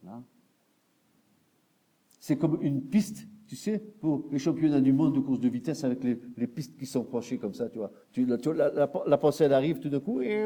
là. 0.03 0.23
C'est 2.19 2.37
comme 2.37 2.61
une 2.61 2.81
piste 2.81 3.27
tu 3.47 3.55
sais, 3.55 3.79
pour 3.79 4.25
les 4.31 4.39
championnats 4.39 4.81
du 4.81 4.93
monde 4.93 5.15
de 5.15 5.19
course 5.19 5.39
de 5.39 5.49
vitesse 5.49 5.83
avec 5.83 6.03
les, 6.03 6.47
pistes 6.47 6.77
qui 6.77 6.85
sont 6.85 7.03
penchées 7.03 7.37
comme 7.37 7.53
ça, 7.53 7.69
tu 7.69 7.77
vois. 7.77 7.91
La, 9.05 9.17
pensée, 9.17 9.43
elle 9.43 9.53
arrive 9.53 9.79
tout 9.79 9.89
d'un 9.89 9.99
coup, 9.99 10.21
et 10.21 10.41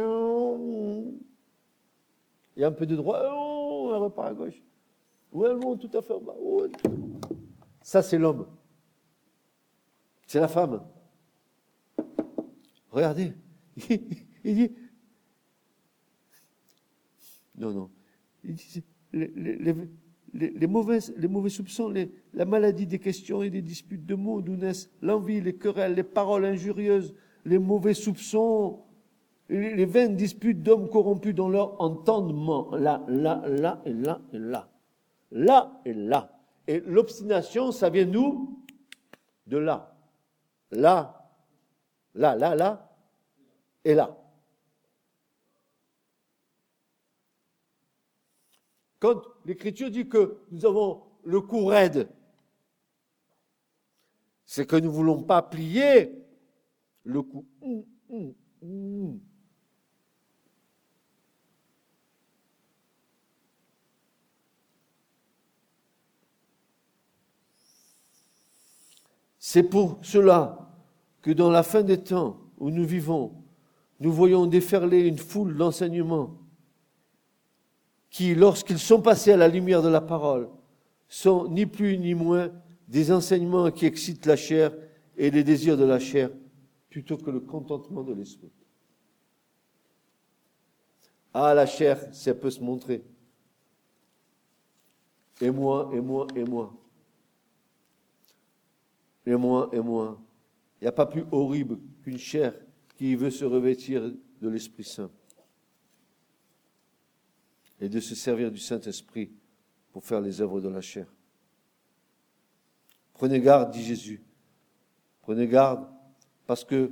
il 2.55 2.61
y 2.61 2.63
a 2.63 2.67
un 2.67 2.71
peu 2.71 2.85
de 2.85 2.95
droit, 2.95 3.19
elle 3.19 4.01
repart 4.01 4.29
à 4.29 4.33
gauche. 4.33 4.61
Ou 5.31 5.45
elle 5.45 5.57
monte 5.57 5.79
tout 5.79 5.97
à 5.97 6.01
fait 6.01 6.13
en 6.13 6.21
bas. 6.21 6.35
Ça, 7.81 8.01
c'est 8.01 8.17
l'homme. 8.17 8.47
C'est 10.25 10.39
la 10.39 10.47
femme. 10.47 10.81
Regardez. 12.91 13.33
Il 14.43 14.55
dit, 14.55 14.71
non, 17.57 17.71
non. 17.71 17.89
Il 18.43 18.55
dit, 18.55 18.83
les, 20.33 20.49
les 20.51 20.67
mauvais 20.67 21.49
soupçons, 21.49 21.89
les, 21.89 22.11
la 22.33 22.45
maladie 22.45 22.85
des 22.85 22.99
questions 22.99 23.43
et 23.43 23.49
des 23.49 23.61
disputes 23.61 24.05
de 24.05 24.15
mots, 24.15 24.41
d'où 24.41 24.55
naissent 24.55 24.89
l'envie, 25.01 25.41
les 25.41 25.55
querelles, 25.55 25.93
les 25.93 26.03
paroles 26.03 26.45
injurieuses, 26.45 27.13
les 27.45 27.59
mauvais 27.59 27.93
soupçons, 27.93 28.79
les, 29.49 29.73
les 29.75 29.85
vaines 29.85 30.15
disputes 30.15 30.61
d'hommes 30.61 30.89
corrompus 30.89 31.33
dans 31.33 31.49
leur 31.49 31.79
entendement. 31.81 32.75
Là, 32.75 33.03
là, 33.07 33.41
là, 33.47 33.81
et 33.85 33.93
là, 33.93 34.21
et 34.33 34.39
là. 34.39 34.69
Là 35.31 35.81
et 35.85 35.93
là. 35.93 36.37
Et 36.67 36.81
l'obstination, 36.81 37.71
ça 37.71 37.89
vient 37.89 38.05
d'où? 38.05 38.59
De 39.45 39.57
là. 39.57 39.95
Là, 40.71 41.31
là, 42.13 42.35
là, 42.35 42.55
là, 42.55 42.91
et 43.85 43.93
là. 43.93 44.17
Quand 48.99 49.21
l'Écriture 49.45 49.91
dit 49.91 50.07
que 50.07 50.37
nous 50.51 50.65
avons 50.65 51.03
le 51.23 51.41
cou 51.41 51.65
raide, 51.65 52.09
c'est 54.45 54.65
que 54.65 54.75
nous 54.75 54.89
ne 54.89 54.95
voulons 54.95 55.23
pas 55.23 55.41
plier 55.41 56.11
le 57.03 57.21
cou. 57.21 57.45
C'est 69.37 69.63
pour 69.63 69.99
cela 70.03 70.69
que 71.21 71.31
dans 71.31 71.49
la 71.49 71.63
fin 71.63 71.83
des 71.83 72.03
temps 72.03 72.39
où 72.57 72.69
nous 72.69 72.85
vivons, 72.85 73.33
nous 73.99 74.11
voyons 74.11 74.45
déferler 74.45 75.07
une 75.07 75.17
foule 75.17 75.55
d'enseignements 75.55 76.37
qui, 78.17 78.33
lorsqu'ils 78.33 78.79
sont 78.79 78.99
passés 78.99 79.33
à 79.33 79.37
la 79.37 79.47
lumière 79.47 79.83
de 79.83 79.89
la 79.89 80.01
parole, 80.01 80.49
sont 81.07 81.47
ni 81.49 81.67
plus 81.67 81.99
ni 81.99 82.15
moins 82.15 82.51
des 82.87 83.11
enseignements 83.11 83.69
qui 83.69 83.85
excitent 83.85 84.25
la 84.25 84.35
chair 84.35 84.73
et 85.17 85.29
les 85.29 85.43
désirs 85.43 85.77
de 85.77 85.83
la 85.83 85.99
chair, 85.99 86.31
plutôt 86.89 87.17
que 87.17 87.29
le 87.29 87.41
contentement 87.41 88.01
de 88.01 88.15
l'esprit. 88.15 88.49
Ah, 91.31 91.53
la 91.53 91.67
chair, 91.67 92.11
ça 92.11 92.33
peut 92.33 92.49
se 92.49 92.59
montrer. 92.59 93.03
Et 95.39 95.51
moi, 95.51 95.91
et 95.93 96.01
moi, 96.01 96.25
et 96.35 96.43
moi. 96.43 96.73
Et 99.27 99.35
moi, 99.35 99.69
et 99.71 99.79
moi. 99.79 100.19
Il 100.81 100.85
n'y 100.85 100.87
a 100.87 100.91
pas 100.91 101.05
plus 101.05 101.25
horrible 101.31 101.77
qu'une 102.01 102.17
chair 102.17 102.55
qui 102.95 103.13
veut 103.13 103.29
se 103.29 103.45
revêtir 103.45 104.11
de 104.41 104.49
l'Esprit 104.49 104.85
Saint 104.85 105.11
et 107.79 107.89
de 107.89 107.99
se 107.99 108.15
servir 108.15 108.51
du 108.51 108.59
Saint-Esprit 108.59 109.31
pour 109.91 110.03
faire 110.03 110.21
les 110.21 110.41
œuvres 110.41 110.61
de 110.61 110.69
la 110.69 110.81
chair. 110.81 111.07
Prenez 113.13 113.39
garde, 113.39 113.71
dit 113.71 113.83
Jésus. 113.83 114.21
Prenez 115.21 115.47
garde 115.47 115.87
parce 116.45 116.63
que 116.63 116.91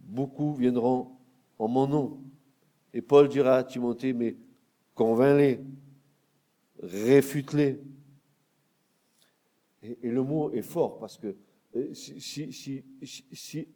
beaucoup 0.00 0.54
viendront 0.54 1.16
en 1.58 1.68
mon 1.68 1.86
nom. 1.86 2.20
Et 2.92 3.00
Paul 3.00 3.28
dira 3.28 3.56
à 3.56 3.64
Timothée, 3.64 4.12
mais 4.12 4.36
convainc-les, 4.94 5.60
réfute-les. 6.82 7.80
Et, 9.82 10.10
le 10.10 10.22
mot 10.22 10.50
est 10.52 10.62
fort 10.62 10.98
parce 10.98 11.18
que 11.18 11.34
euh, 11.74 11.92
si, 11.94 12.20
si, 12.20 12.52
si, 13.32 13.68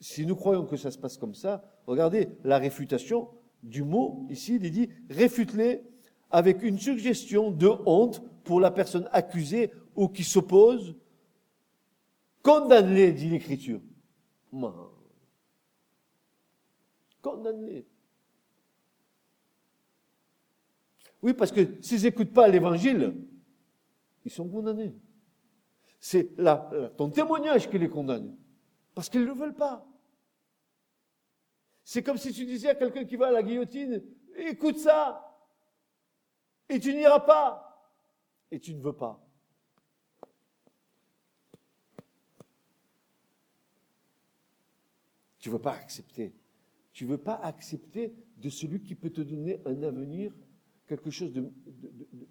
si, 0.00 0.26
nous 0.26 0.36
croyons 0.36 0.66
que 0.66 0.76
ça 0.76 0.90
se 0.90 0.98
passe 0.98 1.16
comme 1.16 1.34
ça, 1.34 1.64
regardez, 1.86 2.28
la 2.44 2.58
réfutation 2.58 3.28
du 3.62 3.82
mot, 3.82 4.26
ici, 4.30 4.58
il 4.60 4.70
dit, 4.70 4.88
réfute-les 5.08 5.82
avec 6.30 6.62
une 6.62 6.78
suggestion 6.78 7.50
de 7.50 7.68
honte 7.86 8.22
pour 8.44 8.60
la 8.60 8.70
personne 8.70 9.08
accusée 9.12 9.70
ou 9.94 10.08
qui 10.08 10.24
s'oppose 10.24 10.96
Condamne-les, 12.42 13.12
dit 13.12 13.28
l'Écriture. 13.28 13.80
condamnés. 17.20 17.86
Oui, 21.22 21.34
parce 21.34 21.52
que 21.52 21.80
s'ils 21.80 22.02
n'écoutent 22.02 22.32
pas 22.32 22.48
l'évangile, 22.48 23.14
ils 24.24 24.30
sont 24.30 24.48
condamnés. 24.48 24.92
C'est 26.00 26.34
ton 26.96 27.10
témoignage 27.10 27.70
qui 27.70 27.78
les 27.78 27.88
condamne. 27.88 28.36
Parce 28.92 29.08
qu'ils 29.08 29.20
ne 29.20 29.26
le 29.26 29.34
veulent 29.34 29.54
pas. 29.54 29.86
C'est 31.84 32.02
comme 32.02 32.16
si 32.16 32.32
tu 32.32 32.44
disais 32.44 32.68
à 32.68 32.74
quelqu'un 32.74 33.04
qui 33.04 33.16
va 33.16 33.28
à 33.28 33.30
la 33.30 33.42
guillotine, 33.42 34.02
écoute 34.36 34.78
ça, 34.78 35.28
et 36.68 36.78
tu 36.78 36.94
n'iras 36.94 37.20
pas, 37.20 37.90
et 38.50 38.60
tu 38.60 38.74
ne 38.74 38.80
veux 38.80 38.92
pas. 38.92 39.18
Tu 45.38 45.48
ne 45.48 45.54
veux 45.54 45.60
pas 45.60 45.72
accepter. 45.72 46.32
Tu 46.92 47.04
ne 47.04 47.10
veux 47.10 47.18
pas 47.18 47.34
accepter 47.34 48.14
de 48.36 48.48
celui 48.48 48.80
qui 48.80 48.94
peut 48.94 49.10
te 49.10 49.22
donner 49.22 49.60
un 49.66 49.82
avenir, 49.82 50.32
quelque 50.86 51.10
chose 51.10 51.32
de, 51.32 51.50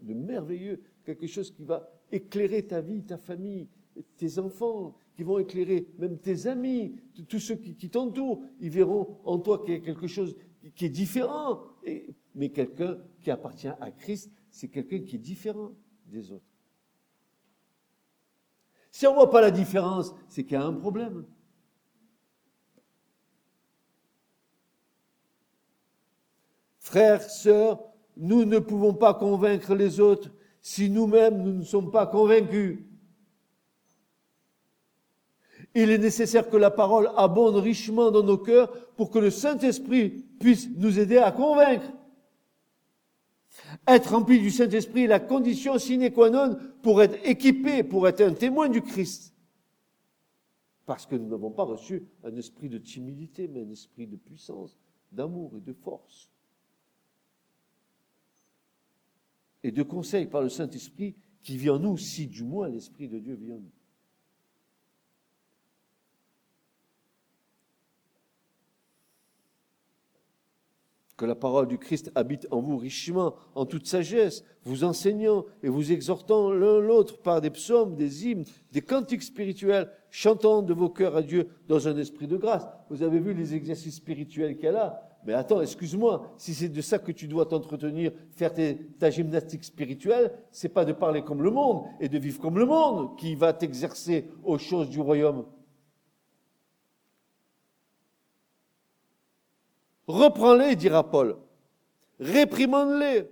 merveilleux, 0.02 0.82
quelque 1.04 1.28
chose 1.28 1.52
qui 1.52 1.64
va 1.64 1.92
éclairer 2.12 2.66
ta 2.66 2.80
vie, 2.80 3.04
ta 3.04 3.18
famille, 3.18 3.68
tes 4.16 4.40
enfants, 4.40 4.96
qui 5.22 5.26
vont 5.26 5.38
éclairer 5.38 5.88
même 6.00 6.18
tes 6.18 6.48
amis, 6.48 6.96
tous 7.30 7.38
ceux 7.38 7.54
qui, 7.54 7.90
t'entourent. 7.92 8.42
Ils 8.60 8.72
verront 8.72 9.20
en 9.24 9.38
toi 9.38 9.64
quelque 9.64 10.08
chose 10.08 10.36
qui 10.74 10.86
est 10.86 10.90
différent. 10.90 11.62
mais 12.34 12.50
quelqu'un 12.50 12.98
qui 13.20 13.30
appartient 13.30 13.68
à 13.68 13.92
Christ, 13.92 14.32
c'est 14.50 14.70
quelqu'un 14.70 14.98
qui 15.02 15.18
est 15.18 15.20
différent 15.20 15.74
des 16.08 16.32
autres. 16.32 16.44
Si 18.90 19.06
on 19.06 19.12
ne 19.12 19.16
voit 19.18 19.30
pas 19.30 19.42
la 19.42 19.52
différence, 19.52 20.12
c'est 20.28 20.44
qu'il 20.44 20.54
y 20.54 20.56
a 20.56 20.66
un 20.66 20.74
problème. 20.74 21.24
Frères, 26.80 27.22
sœurs, 27.22 27.80
nous 28.18 28.44
ne 28.44 28.58
pouvons 28.58 28.96
pas 28.96 29.14
convaincre 29.14 29.76
les 29.76 30.00
autres 30.00 30.32
si 30.62 30.90
nous-mêmes 30.90 31.44
nous 31.44 31.54
ne 31.54 31.64
sommes 31.64 31.92
pas 31.92 32.08
convaincus. 32.08 32.80
Il 35.74 35.90
est 35.90 35.98
nécessaire 35.98 36.50
que 36.50 36.58
la 36.58 36.72
parole 36.72 37.10
abonde 37.16 37.56
richement 37.56 38.12
dans 38.12 38.24
nos 38.24 38.38
cœurs 38.38 38.72
pour 38.96 39.10
que 39.10 39.20
le 39.20 39.30
Saint-Esprit 39.30 40.10
puisse 40.40 40.70
nous 40.76 41.00
aider 41.00 41.18
à 41.18 41.32
convaincre. 41.32 41.92
Être 43.88 44.12
rempli 44.12 44.40
du 44.40 44.52
Saint-Esprit 44.52 45.04
est 45.04 45.08
la 45.08 45.20
condition 45.20 45.78
sine 45.78 46.12
qua 46.12 46.30
non 46.30 46.58
pour 46.82 47.02
être 47.02 47.18
équipé, 47.24 47.84
pour 47.84 48.08
être 48.08 48.22
un 48.22 48.34
témoin 48.34 48.70
du 48.70 48.82
Christ. 48.82 49.34
Parce 50.86 51.06
que 51.06 51.16
nous 51.16 51.28
n'avons 51.28 51.52
pas 51.52 51.64
reçu 51.64 52.04
un 52.24 52.36
esprit 52.36 52.68
de 52.68 52.78
timidité, 52.78 53.48
mais 53.48 53.62
un 53.62 53.70
esprit 53.70 54.08
de 54.08 54.18
puissance, 54.18 54.78
d'amour 55.12 55.54
et 55.56 55.62
de 55.62 55.74
force. 55.74 56.32
et 59.64 59.72
de 59.72 59.84
conseils 59.84 60.28
par 60.28 60.42
le 60.42 60.50
Saint-Esprit 60.50 61.16
qui 61.44 61.58
vit 61.58 61.70
en 61.70 61.80
nous, 61.80 61.98
si 61.98 62.28
du 62.28 62.44
moins 62.44 62.70
l'Esprit 62.70 63.08
de 63.08 63.20
Dieu 63.20 63.36
vit 63.36 63.52
en 63.52 63.60
nous. 63.60 63.72
Que 71.22 71.28
la 71.28 71.36
parole 71.36 71.68
du 71.68 71.78
Christ 71.78 72.12
habite 72.16 72.48
en 72.50 72.62
vous 72.62 72.78
richement, 72.78 73.36
en 73.54 73.68
toute 73.68 73.86
sagesse, 73.86 74.44
vous 74.64 74.84
enseignant 74.84 75.46
et 75.62 75.70
vous 75.70 75.92
exhortant 75.92 76.50
l'un 76.52 76.80
l'autre 76.80 77.22
par 77.22 77.42
des 77.42 77.52
psaumes, 77.52 77.94
des 77.94 78.26
hymnes, 78.28 78.44
des 78.72 78.82
cantiques 78.82 79.22
spirituels, 79.22 79.88
chantant 80.10 80.64
de 80.64 80.74
vos 80.74 80.90
cœurs 80.90 81.16
à 81.16 81.22
Dieu 81.22 81.50
dans 81.68 81.88
un 81.88 81.96
esprit 81.98 82.26
de 82.26 82.38
grâce. 82.38 82.66
Vous 82.90 83.04
avez 83.04 83.20
vu 83.20 83.36
les 83.36 83.54
exercices 83.54 83.98
spirituels 83.98 84.58
qu'elle 84.58 84.78
a 84.78 85.12
mais 85.24 85.34
attends, 85.34 85.62
excuse-moi, 85.62 86.34
si 86.36 86.56
c'est 86.56 86.70
de 86.70 86.82
ça 86.82 86.98
que 86.98 87.12
tu 87.12 87.28
dois 87.28 87.46
t'entretenir, 87.46 88.12
faire 88.32 88.52
ta 88.98 89.12
gymnastique 89.12 89.64
spirituelle, 89.64 90.32
c'est 90.52 90.70
pas 90.70 90.86
de 90.86 90.94
parler 90.94 91.22
comme 91.22 91.44
le 91.44 91.52
monde 91.52 91.84
et 92.00 92.10
de 92.10 92.18
vivre 92.18 92.40
comme 92.40 92.58
le 92.58 92.66
monde 92.66 93.16
qui 93.20 93.36
va 93.36 93.54
t'exercer 93.54 94.26
aux 94.44 94.58
choses 94.58 94.90
du 94.90 95.00
royaume. 95.00 95.46
Reprends-les, 100.12 100.76
dira 100.76 101.10
Paul. 101.10 101.38
Réprimande-les. 102.20 103.30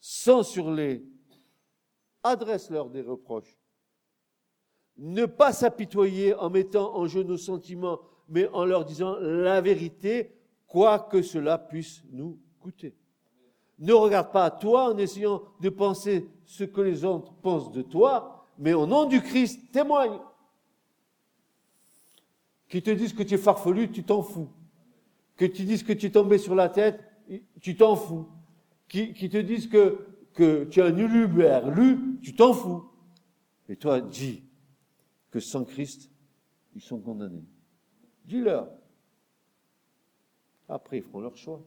Censure-les. 0.00 1.04
Adresse-leur 2.22 2.90
des 2.90 3.02
reproches. 3.02 3.56
Ne 4.96 5.26
pas 5.26 5.52
s'apitoyer 5.52 6.34
en 6.34 6.50
mettant 6.50 6.94
en 6.94 7.06
jeu 7.06 7.22
nos 7.22 7.38
sentiments 7.38 8.00
mais 8.30 8.48
en 8.52 8.64
leur 8.64 8.84
disant 8.84 9.16
la 9.18 9.60
vérité, 9.60 10.32
quoi 10.66 11.00
que 11.00 11.20
cela 11.20 11.58
puisse 11.58 12.02
nous 12.12 12.38
coûter. 12.60 12.94
Ne 13.78 13.92
regarde 13.92 14.30
pas 14.30 14.44
à 14.44 14.50
toi 14.50 14.92
en 14.92 14.98
essayant 14.98 15.42
de 15.60 15.68
penser 15.68 16.28
ce 16.44 16.64
que 16.64 16.80
les 16.80 17.04
autres 17.04 17.32
pensent 17.42 17.72
de 17.72 17.82
toi, 17.82 18.46
mais 18.56 18.72
au 18.72 18.86
nom 18.86 19.06
du 19.06 19.20
Christ, 19.20 19.72
témoigne. 19.72 20.18
Qui 22.68 22.82
te 22.82 22.90
disent 22.90 23.12
que 23.12 23.24
tu 23.24 23.34
es 23.34 23.38
farfelu, 23.38 23.90
tu 23.90 24.04
t'en 24.04 24.22
fous. 24.22 24.48
Que 25.40 25.46
tu 25.46 25.64
dises 25.64 25.82
que 25.82 25.94
tu 25.94 26.04
es 26.04 26.10
tombé 26.10 26.36
sur 26.36 26.54
la 26.54 26.68
tête, 26.68 27.02
tu 27.62 27.74
t'en 27.74 27.96
fous. 27.96 28.28
Qui, 28.88 29.14
te 29.14 29.38
disent 29.38 29.68
que, 29.68 30.06
tu 30.34 30.80
es 30.80 30.82
un 30.82 30.90
lu, 30.90 32.18
tu 32.20 32.34
t'en 32.34 32.52
fous. 32.52 32.84
Et 33.66 33.76
toi, 33.76 34.02
dis 34.02 34.44
que 35.30 35.40
sans 35.40 35.64
Christ, 35.64 36.10
ils 36.74 36.82
sont 36.82 37.00
condamnés. 37.00 37.46
Dis-leur. 38.26 38.68
Après, 40.68 40.98
ils 40.98 41.02
feront 41.02 41.20
leur 41.20 41.38
choix. 41.38 41.66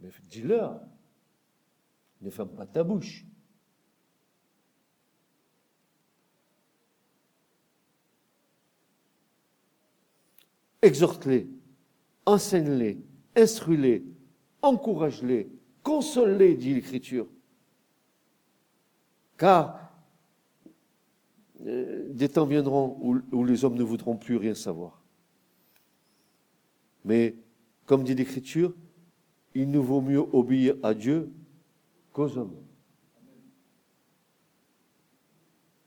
Mais 0.00 0.10
dis-leur. 0.28 0.80
Ne 2.20 2.30
ferme 2.30 2.48
pas 2.48 2.66
ta 2.66 2.82
bouche. 2.82 3.24
Exhorte-les, 10.82 11.48
enseigne-les, 12.26 12.98
instruis-les, 13.36 14.04
encourage-les, 14.62 15.48
console-les, 15.82 16.54
dit 16.54 16.74
l'Écriture. 16.74 17.26
Car 19.36 19.92
euh, 21.66 22.08
des 22.12 22.28
temps 22.28 22.46
viendront 22.46 22.96
où, 23.32 23.44
les 23.44 23.64
hommes 23.64 23.76
ne 23.76 23.82
voudront 23.82 24.16
plus 24.16 24.36
rien 24.36 24.54
savoir. 24.54 25.02
Mais, 27.04 27.36
comme 27.86 28.04
dit 28.04 28.14
l'Écriture, 28.14 28.74
il 29.54 29.70
nous 29.70 29.82
vaut 29.82 30.00
mieux 30.00 30.24
obéir 30.32 30.76
à 30.82 30.94
Dieu 30.94 31.30
qu'aux 32.12 32.36
hommes. 32.38 32.56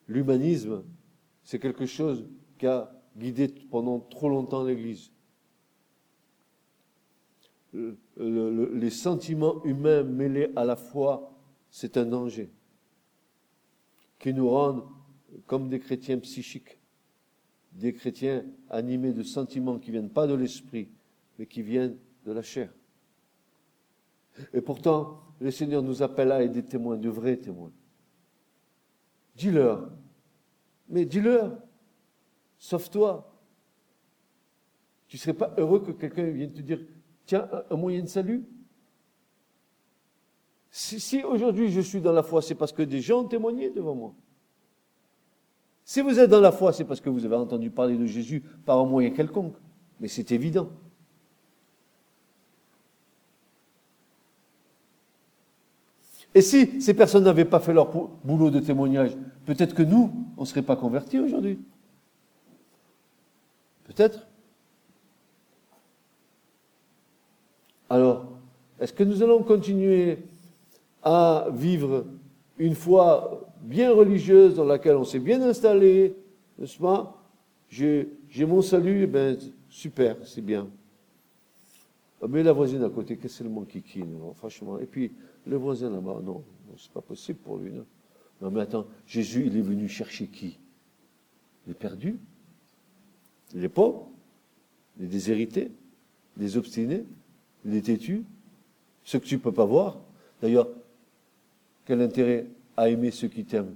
L'humanisme, 0.07 0.83
c'est 1.43 1.59
quelque 1.59 1.85
chose 1.85 2.27
qui 2.57 2.67
a 2.67 2.91
guidé 3.17 3.47
pendant 3.47 3.99
trop 3.99 4.29
longtemps 4.29 4.63
l'Église. 4.63 5.11
Les 8.17 8.89
sentiments 8.89 9.63
humains 9.65 10.03
mêlés 10.03 10.51
à 10.55 10.65
la 10.65 10.75
foi, 10.75 11.31
c'est 11.69 11.97
un 11.97 12.05
danger 12.05 12.49
qui 14.19 14.33
nous 14.33 14.49
rend 14.49 14.85
comme 15.45 15.69
des 15.69 15.79
chrétiens 15.79 16.17
psychiques, 16.19 16.79
des 17.73 17.93
chrétiens 17.93 18.45
animés 18.69 19.13
de 19.13 19.23
sentiments 19.23 19.77
qui 19.77 19.91
viennent 19.91 20.09
pas 20.09 20.27
de 20.27 20.33
l'esprit, 20.33 20.87
mais 21.37 21.45
qui 21.45 21.61
viennent 21.61 21.97
de 22.25 22.31
la 22.31 22.41
chair. 22.41 22.71
Et 24.53 24.61
pourtant, 24.61 25.21
le 25.39 25.51
Seigneur 25.51 25.81
nous 25.81 26.01
appelle 26.01 26.31
à 26.31 26.43
être 26.43 26.51
des 26.51 26.63
témoins, 26.63 26.97
de 26.97 27.09
vrais 27.09 27.37
témoins. 27.37 27.71
Dis-leur, 29.35 29.91
mais 30.87 31.05
dis-leur, 31.05 31.57
sauve-toi. 32.57 33.31
Tu 35.07 35.17
ne 35.17 35.19
serais 35.19 35.33
pas 35.33 35.53
heureux 35.57 35.81
que 35.81 35.91
quelqu'un 35.91 36.29
vienne 36.29 36.53
te 36.53 36.61
dire, 36.61 36.79
tiens, 37.25 37.47
un 37.69 37.75
moyen 37.75 38.01
de 38.01 38.07
salut 38.07 38.45
Si, 40.71 40.99
si 40.99 41.23
aujourd'hui 41.23 41.71
je 41.71 41.81
suis 41.81 42.01
dans 42.01 42.11
la 42.11 42.23
foi, 42.23 42.41
c'est 42.41 42.55
parce 42.55 42.71
que 42.71 42.83
des 42.83 43.01
gens 43.01 43.21
ont 43.21 43.27
témoigné 43.27 43.69
devant 43.69 43.95
moi. 43.95 44.13
Si 45.83 46.01
vous 46.01 46.19
êtes 46.19 46.29
dans 46.29 46.41
la 46.41 46.51
foi, 46.51 46.73
c'est 46.73 46.83
parce 46.83 46.99
que 46.99 47.09
vous 47.09 47.25
avez 47.25 47.35
entendu 47.35 47.69
parler 47.69 47.95
de 47.95 48.07
Jésus 48.07 48.41
par 48.65 48.79
un 48.79 48.85
moyen 48.85 49.11
quelconque. 49.11 49.55
Mais 49.99 50.07
c'est 50.07 50.31
évident. 50.31 50.69
Et 56.33 56.41
si 56.41 56.81
ces 56.81 56.93
personnes 56.93 57.23
n'avaient 57.23 57.45
pas 57.45 57.61
fait 57.61 57.71
leur 57.71 57.89
boulot 58.25 58.49
de 58.49 58.59
témoignage, 58.59 59.11
peut-être 59.45 59.73
que 59.73 59.83
nous, 59.83 60.11
on 60.35 60.41
ne 60.41 60.45
serait 60.45 60.63
pas 60.63 60.75
convertis 60.75 61.19
aujourd'hui. 61.19 61.59
Peut-être. 63.85 64.27
Alors, 67.89 68.25
est-ce 68.79 68.93
que 68.93 69.03
nous 69.03 69.21
allons 69.21 69.43
continuer 69.43 70.19
à 71.03 71.47
vivre 71.53 72.05
une 72.57 72.75
foi 72.75 73.47
bien 73.61 73.93
religieuse 73.93 74.55
dans 74.55 74.65
laquelle 74.65 74.95
on 74.95 75.03
s'est 75.03 75.19
bien 75.19 75.41
installé, 75.41 76.15
n'est-ce 76.57 76.77
pas? 76.77 77.21
J'ai 77.69 78.07
mon 78.47 78.61
salut, 78.61 79.03
eh 79.03 79.07
ben, 79.07 79.37
super, 79.69 80.17
c'est 80.25 80.41
bien. 80.41 80.67
Ah, 82.21 82.27
mais 82.27 82.43
la 82.43 82.53
voisine 82.53 82.83
à 82.83 82.89
côté, 82.89 83.17
qu'est-ce 83.17 83.39
qu'elle 83.39 83.51
manque 83.51 83.67
qui 83.67 84.03
franchement. 84.35 84.79
Et 84.79 84.85
puis, 84.85 85.11
le 85.45 85.57
voisin 85.57 85.89
là-bas, 85.89 86.21
non, 86.23 86.43
c'est 86.77 86.91
pas 86.91 87.01
possible 87.01 87.39
pour 87.39 87.57
lui. 87.57 87.71
Non. 87.71 87.85
non, 88.41 88.51
mais 88.51 88.61
attends, 88.61 88.87
Jésus, 89.05 89.43
il 89.45 89.57
est 89.57 89.61
venu 89.61 89.87
chercher 89.87 90.27
qui? 90.27 90.57
Il 91.67 91.71
est 91.71 91.75
perdu 91.75 92.17
Il 93.53 93.63
est 93.63 93.69
pauvre 93.69 94.07
Les 94.99 95.07
déshérités? 95.07 95.71
Les 96.37 96.57
obstinés? 96.57 97.05
Les 97.65 97.81
têtus 97.81 98.23
Ceux 99.03 99.19
que 99.19 99.25
tu 99.25 99.35
ne 99.35 99.41
peux 99.41 99.51
pas 99.51 99.65
voir 99.65 99.97
D'ailleurs, 100.41 100.67
quel 101.85 102.01
intérêt 102.01 102.47
à 102.77 102.89
aimer 102.89 103.11
ceux 103.11 103.27
qui 103.27 103.45
t'aiment? 103.45 103.75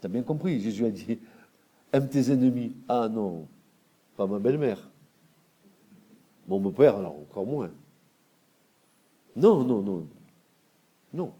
Tu 0.00 0.06
as 0.06 0.08
bien 0.08 0.22
compris, 0.22 0.60
Jésus 0.60 0.84
a 0.84 0.90
dit, 0.90 1.18
aime 1.92 2.08
tes 2.08 2.30
ennemis. 2.30 2.76
Ah 2.88 3.08
non, 3.08 3.46
pas 4.16 4.26
ma 4.26 4.38
belle-mère. 4.38 4.88
Mon 6.46 6.60
beau-père, 6.60 6.96
alors 6.96 7.16
encore 7.18 7.46
moins. 7.46 7.70
Non, 9.36 9.64
non, 9.64 9.82
non. 9.82 10.06
Non. 11.12 11.32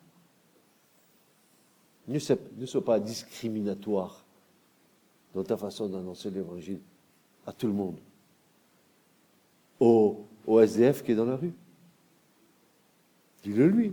Ne 2.07 2.19
sois, 2.19 2.85
pas 2.85 3.01
discriminatoire 3.01 4.25
dans 5.35 5.45
ta 5.45 5.57
façon 5.57 5.89
d'annoncer 5.89 6.31
l'évangile 6.31 6.81
à 7.47 7.53
tout 7.53 7.67
le 7.67 7.73
monde. 7.73 7.99
Au, 9.81 10.27
au 10.49 10.61
SDF 10.61 11.05
qui 11.05 11.13
est 11.13 11.15
dans 11.15 11.27
la 11.27 11.37
rue. 11.37 11.53
Dis-le 13.45 13.69
lui. 13.69 13.93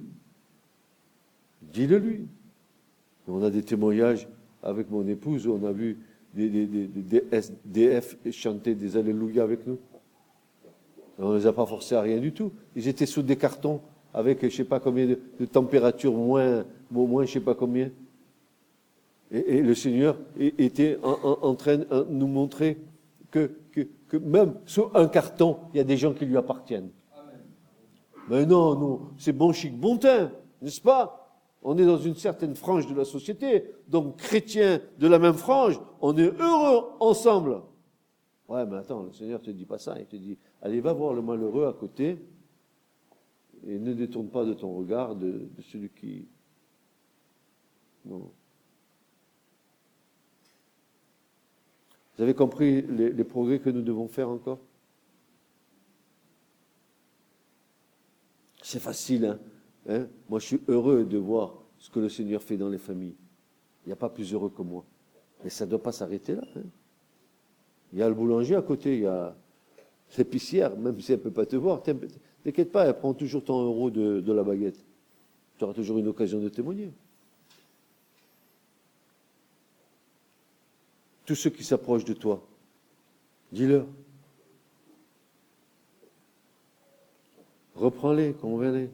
Dis-le 1.62 1.98
lui. 1.98 2.28
On 3.28 3.44
a 3.44 3.50
des 3.50 3.62
témoignages 3.62 4.28
avec 4.64 4.90
mon 4.90 5.06
épouse 5.06 5.46
où 5.46 5.60
on 5.62 5.68
a 5.68 5.74
vu 5.74 5.98
des, 6.34 7.24
SDF 7.32 8.18
chanter 8.32 8.74
des 8.74 8.96
Alléluia 8.96 9.44
avec 9.44 9.68
nous. 9.68 9.78
On 11.20 11.34
ne 11.34 11.38
les 11.38 11.46
a 11.46 11.54
pas 11.54 11.66
forcés 11.66 11.96
à 11.96 12.02
rien 12.02 12.20
du 12.20 12.32
tout. 12.32 12.52
Ils 12.76 12.88
étaient 12.88 13.06
sous 13.06 13.22
des 13.22 13.36
cartons 13.36 13.82
avec 14.14 14.40
je 14.42 14.46
ne 14.46 14.52
sais 14.52 14.64
pas 14.64 14.80
combien 14.80 15.08
de, 15.08 15.46
température, 15.46 16.14
moins, 16.14 16.66
moins 16.90 17.26
je 17.26 17.30
ne 17.32 17.34
sais 17.34 17.40
pas 17.42 17.54
combien. 17.54 17.92
Et, 19.32 19.62
le 19.62 19.76
Seigneur 19.76 20.18
était 20.40 20.98
en, 21.04 21.56
train 21.56 21.78
de 21.78 22.08
nous 22.10 22.28
montrer 22.28 22.78
que, 23.36 23.88
que, 24.08 24.18
même 24.18 24.56
sous 24.66 24.86
un 24.94 25.08
carton, 25.08 25.58
il 25.74 25.78
y 25.78 25.80
a 25.82 25.84
des 25.84 25.98
gens 25.98 26.14
qui 26.14 26.26
lui 26.26 26.38
appartiennent. 26.38 26.90
Mais 28.30 28.46
non, 28.46 28.76
non, 28.76 29.02
c'est 29.18 29.34
bon 29.34 29.52
chic, 29.52 29.78
bon 29.78 29.98
teint, 29.98 30.32
n'est-ce 30.62 30.82
pas? 30.82 31.22
On 31.62 31.78
est 31.78 31.86
dans 31.86 31.98
une 31.98 32.16
certaine 32.16 32.56
frange 32.56 32.88
de 32.88 32.96
la 32.96 33.06
société, 33.06 33.66
donc 33.88 34.18
chrétiens 34.18 34.80
de 34.98 35.08
la 35.08 35.20
même 35.20 35.34
frange, 35.34 35.80
on 36.02 36.16
est 36.18 36.32
heureux 36.40 36.92
ensemble. 37.00 37.62
Ouais, 38.48 38.66
mais 38.66 38.78
attends, 38.78 39.04
le 39.04 39.12
Seigneur 39.12 39.40
ne 39.40 39.46
te 39.46 39.52
dit 39.52 39.66
pas 39.66 39.80
ça, 39.80 39.96
il 40.00 40.06
te 40.06 40.16
dit, 40.16 40.38
allez, 40.62 40.80
va 40.80 40.94
voir 40.94 41.14
le 41.14 41.22
malheureux 41.22 41.68
à 41.68 41.74
côté, 41.74 42.18
et 43.68 43.80
ne 43.80 43.94
détourne 43.94 44.30
pas 44.30 44.46
de 44.46 44.54
ton 44.54 44.74
regard 44.76 45.16
de, 45.16 45.50
celui 45.72 45.90
qui... 45.90 46.26
Non. 48.06 48.32
Vous 52.16 52.24
avez 52.24 52.34
compris 52.34 52.82
les, 52.84 53.24
progrès 53.24 53.60
que 53.60 53.70
nous 53.70 53.82
devons 53.82 54.08
faire 54.08 54.30
encore? 54.30 54.60
C'est 58.62 58.80
facile, 58.80 59.26
hein, 59.26 59.40
hein 59.88 60.08
Moi, 60.30 60.40
je 60.40 60.46
suis 60.46 60.62
heureux 60.68 61.04
de 61.04 61.18
voir 61.18 61.56
ce 61.78 61.90
que 61.90 62.00
le 62.00 62.10
Seigneur 62.10 62.42
fait 62.42 62.58
dans 62.58 62.70
les 62.70 62.78
familles. 62.78 63.16
Il 63.86 63.90
n'y 63.90 63.94
a 63.94 63.98
pas 63.98 64.10
plus 64.10 64.34
heureux 64.34 64.50
que 64.50 64.62
moi. 64.62 64.86
Mais 65.44 65.50
ça 65.50 65.66
ne 65.66 65.72
doit 65.72 65.84
pas 65.84 65.92
s'arrêter 65.92 66.36
là. 66.36 66.44
Hein. 66.56 66.64
Il 67.94 68.00
y 68.00 68.02
a 68.02 68.10
le 68.10 68.16
boulanger 68.16 68.56
à 68.56 68.62
côté, 68.62 68.96
il 68.96 69.04
y 69.04 69.08
a 69.08 69.36
l'épicière, 70.18 70.76
même 70.78 71.00
si 71.00 71.12
elle 71.12 71.20
ne 71.20 71.24
peut 71.24 71.32
pas 71.32 71.46
te 71.46 71.56
voir. 71.56 71.82
T'inquiète 71.84 72.72
pas, 72.72 72.86
elle 72.86 72.98
prend 72.98 73.14
toujours 73.14 73.44
ton 73.44 73.64
euro 73.64 73.90
de, 73.90 74.32
la 74.32 74.44
baguette. 74.44 74.84
Tu 75.58 75.64
auras 75.64 75.74
toujours 75.74 75.98
une 75.98 76.08
occasion 76.08 76.40
de 76.40 76.50
témoigner. 76.50 76.92
Tous 81.26 81.36
ceux 81.36 81.50
qui 81.50 81.64
s'approchent 81.64 82.06
de 82.06 82.14
toi, 82.14 82.46
dis-leur. 83.52 83.88
Reprends-les, 87.76 88.34
convainc-les. 88.34 88.90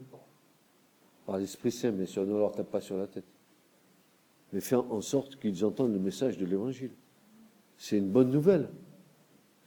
Par 1.26 1.38
l'Esprit 1.38 1.70
Saint, 1.70 1.92
bien 1.92 2.06
sûr, 2.06 2.26
ne 2.26 2.36
leur 2.36 2.52
tape 2.52 2.70
pas 2.70 2.80
sur 2.80 2.96
la 2.96 3.06
tête. 3.06 3.24
Mais 4.52 4.60
fais 4.60 4.76
en 4.76 5.00
sorte 5.00 5.36
qu'ils 5.36 5.64
entendent 5.64 5.92
le 5.92 5.98
message 5.98 6.36
de 6.36 6.44
l'Évangile. 6.44 6.90
C'est 7.78 7.98
une 7.98 8.10
bonne 8.10 8.30
nouvelle. 8.30 8.68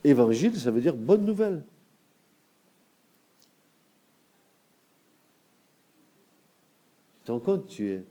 Évangile, 0.03 0.55
ça 0.55 0.69
veut 0.69 0.81
dire 0.81 0.95
bonne 0.95 1.25
nouvelle. 1.25 1.63
Tu 7.19 7.27
te 7.27 7.31
rends 7.31 7.39
compte, 7.39 7.67
tu 7.67 7.89
es, 7.89 8.05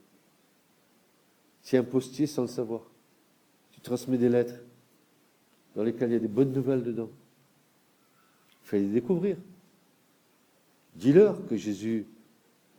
tu 1.62 1.76
es 1.76 1.78
un 1.78 1.84
postier 1.84 2.26
sans 2.26 2.42
le 2.42 2.48
savoir. 2.48 2.82
Tu 3.84 3.90
transmets 3.90 4.16
des 4.16 4.30
lettres 4.30 4.54
dans 5.76 5.82
lesquelles 5.82 6.08
il 6.08 6.14
y 6.14 6.16
a 6.16 6.20
des 6.20 6.26
bonnes 6.26 6.52
nouvelles 6.52 6.82
dedans. 6.82 7.10
Il 8.62 8.66
fallait 8.66 8.82
les 8.84 8.88
découvrir. 8.88 9.36
Dis-leur 10.94 11.46
que 11.46 11.54
Jésus 11.54 12.06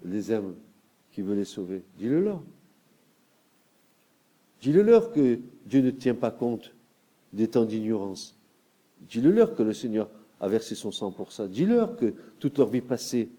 les 0.03 0.31
aime, 0.31 0.55
qu'il 1.11 1.25
veut 1.25 1.35
les 1.35 1.45
sauver. 1.45 1.83
Dis-le 1.99 2.23
leur. 2.23 2.41
Dis-le 4.61 4.81
leur 4.81 5.11
que 5.11 5.39
Dieu 5.67 5.81
ne 5.81 5.91
tient 5.91 6.15
pas 6.15 6.31
compte 6.31 6.73
des 7.33 7.49
temps 7.49 7.65
d'ignorance. 7.65 8.35
Dis-le-leur 9.01 9.53
que 9.53 9.61
le 9.61 9.73
Seigneur 9.73 10.09
a 10.39 10.47
versé 10.47 10.73
son 10.73 10.91
sang 10.91 11.11
pour 11.11 11.31
ça. 11.31 11.47
Dis-leur 11.47 11.97
que 11.97 12.15
toute 12.39 12.57
leur 12.57 12.69
vie 12.69 12.81
passée 12.81 13.29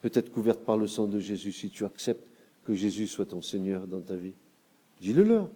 peut 0.00 0.10
être 0.14 0.32
couverte 0.32 0.60
par 0.60 0.78
le 0.78 0.86
sang 0.86 1.06
de 1.06 1.18
Jésus 1.18 1.52
si 1.52 1.68
tu 1.68 1.84
acceptes 1.84 2.26
que 2.64 2.72
Jésus 2.72 3.06
soit 3.06 3.26
ton 3.26 3.42
Seigneur 3.42 3.86
dans 3.86 4.00
ta 4.00 4.16
vie. 4.16 4.32
Dis-le-leur. 5.02 5.50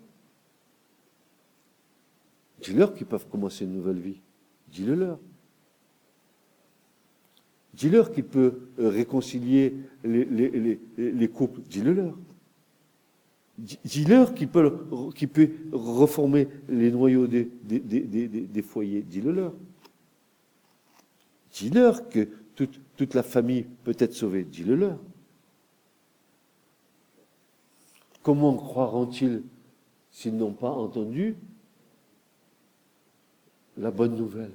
Dis-leur 2.63 2.95
qu'ils 2.95 3.07
peuvent 3.07 3.27
commencer 3.29 3.65
une 3.65 3.73
nouvelle 3.73 3.99
vie. 3.99 4.21
Dis-le-leur. 4.73 5.19
Dis-leur 7.75 8.13
qu'il 8.13 8.25
peut 8.25 8.69
réconcilier 8.79 9.75
les, 10.05 10.25
les, 10.25 10.81
les 10.97 11.29
couples. 11.29 11.61
Dis-le-leur. 11.63 12.17
Dis-leur 13.57 14.35
qu'il 14.35 14.49
peut, 14.49 14.89
reformer 15.73 16.49
les 16.69 16.91
noyaux 16.91 17.29
des, 17.29 18.63
foyers. 18.63 19.03
Dis-le 19.03 19.31
leur. 19.31 19.53
Dis-leur 21.53 22.09
que 22.09 22.29
toute, 22.57 23.15
la 23.15 23.23
famille 23.23 23.65
peut 23.85 23.95
être 23.99 24.13
sauvée. 24.13 24.43
Dis-le 24.43 24.75
leur. 24.75 24.99
Comment 28.23 28.57
croiront-ils 28.57 29.43
s'ils 30.11 30.37
n'ont 30.37 30.53
pas 30.53 30.71
entendu 30.71 31.37
la 33.77 33.91
bonne 33.91 34.17
nouvelle 34.17 34.53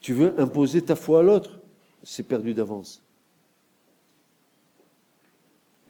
Tu 0.00 0.14
veux 0.14 0.38
imposer 0.40 0.82
ta 0.82 0.96
foi 0.96 1.20
à 1.20 1.22
l'autre? 1.22 1.60
C'est 2.02 2.22
perdu 2.22 2.54
d'avance. 2.54 3.02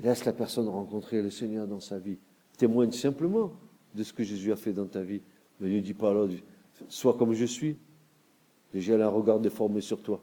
Laisse 0.00 0.24
la 0.24 0.32
personne 0.32 0.68
rencontrer 0.68 1.22
le 1.22 1.30
Seigneur 1.30 1.66
dans 1.66 1.80
sa 1.80 1.98
vie. 1.98 2.18
Témoigne 2.56 2.90
simplement 2.90 3.52
de 3.94 4.02
ce 4.02 4.12
que 4.12 4.24
Jésus 4.24 4.50
a 4.52 4.56
fait 4.56 4.72
dans 4.72 4.86
ta 4.86 5.02
vie. 5.02 5.22
Mais 5.60 5.68
ne 5.68 5.80
dis 5.80 5.94
pas 5.94 6.10
à 6.10 6.28
sois 6.88 7.14
comme 7.16 7.34
je 7.34 7.44
suis. 7.44 7.76
J'ai 8.74 9.00
un 9.00 9.08
regard 9.08 9.40
déformé 9.40 9.80
sur 9.80 10.02
toi. 10.02 10.22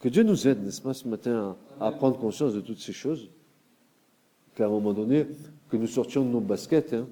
Que 0.00 0.08
Dieu 0.08 0.22
nous 0.22 0.46
aide, 0.46 0.62
n'est-ce 0.62 0.80
pas, 0.80 0.94
ce 0.94 1.08
matin, 1.08 1.56
à, 1.80 1.90
prendre 1.90 2.18
conscience 2.18 2.54
de 2.54 2.60
toutes 2.60 2.78
ces 2.78 2.92
choses? 2.92 3.30
Qu'à 4.56 4.66
un 4.66 4.70
moment 4.70 4.92
donné, 4.92 5.26
que 5.68 5.76
nous 5.76 5.86
sortions 5.86 6.24
de 6.24 6.30
nos 6.30 6.40
baskets, 6.40 6.94
hein, 6.94 7.06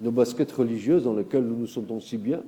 nos 0.00 0.10
baskets 0.10 0.50
religieuses 0.50 1.04
dans 1.04 1.14
lesquelles 1.14 1.44
nous 1.44 1.56
nous 1.56 1.66
sentons 1.68 2.00
si 2.00 2.18
bien, 2.18 2.42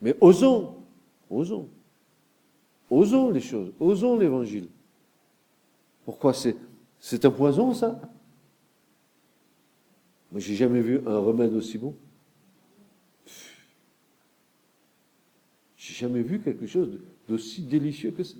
Mais 0.00 0.16
osons, 0.20 0.76
osons, 1.28 1.68
osons 2.88 3.30
les 3.30 3.40
choses, 3.40 3.72
osons 3.78 4.18
l'évangile. 4.18 4.68
Pourquoi 6.04 6.32
c'est, 6.32 6.56
un 7.24 7.30
poison, 7.30 7.74
ça? 7.74 8.00
Moi, 10.32 10.40
j'ai 10.40 10.54
jamais 10.54 10.80
vu 10.80 11.00
un 11.06 11.18
remède 11.18 11.52
aussi 11.52 11.76
bon. 11.76 11.94
J'ai 15.76 15.94
jamais 15.94 16.22
vu 16.22 16.40
quelque 16.40 16.66
chose 16.66 16.98
d'aussi 17.28 17.62
délicieux 17.62 18.12
que 18.12 18.22
ça. 18.22 18.36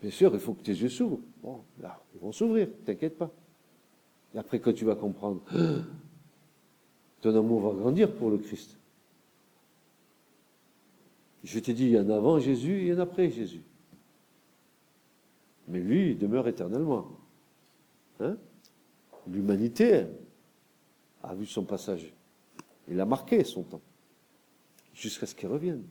Bien 0.00 0.10
sûr, 0.10 0.32
il 0.32 0.40
faut 0.40 0.54
que 0.54 0.62
tes 0.62 0.72
yeux 0.72 0.88
s'ouvrent. 0.88 1.20
Bon, 1.42 1.60
là, 1.80 2.00
ils 2.14 2.20
vont 2.20 2.32
s'ouvrir, 2.32 2.68
t'inquiète 2.84 3.18
pas. 3.18 3.30
Et 4.34 4.38
après, 4.38 4.60
quand 4.60 4.72
tu 4.72 4.84
vas 4.84 4.94
comprendre, 4.94 5.42
ton 7.20 7.36
amour 7.36 7.60
va 7.60 7.78
grandir 7.78 8.12
pour 8.12 8.30
le 8.30 8.38
Christ. 8.38 8.78
Je 11.44 11.58
t'ai 11.58 11.74
dit, 11.74 11.84
il 11.84 11.90
y 11.92 11.98
en 11.98 12.08
a 12.10 12.16
avant 12.16 12.38
Jésus, 12.38 12.82
il 12.82 12.86
y 12.88 12.92
en 12.92 12.98
a 12.98 13.02
après 13.02 13.30
Jésus. 13.30 13.62
Mais 15.68 15.80
lui, 15.80 16.10
il 16.10 16.18
demeure 16.18 16.48
éternellement. 16.48 17.08
Hein? 18.20 18.36
L'humanité 19.26 20.06
a 21.22 21.34
vu 21.34 21.46
son 21.46 21.64
passage. 21.64 22.12
Il 22.88 23.00
a 23.00 23.04
marqué 23.04 23.44
son 23.44 23.62
temps. 23.62 23.80
Jusqu'à 24.94 25.26
ce 25.26 25.34
qu'il 25.34 25.48
revienne. 25.48 25.82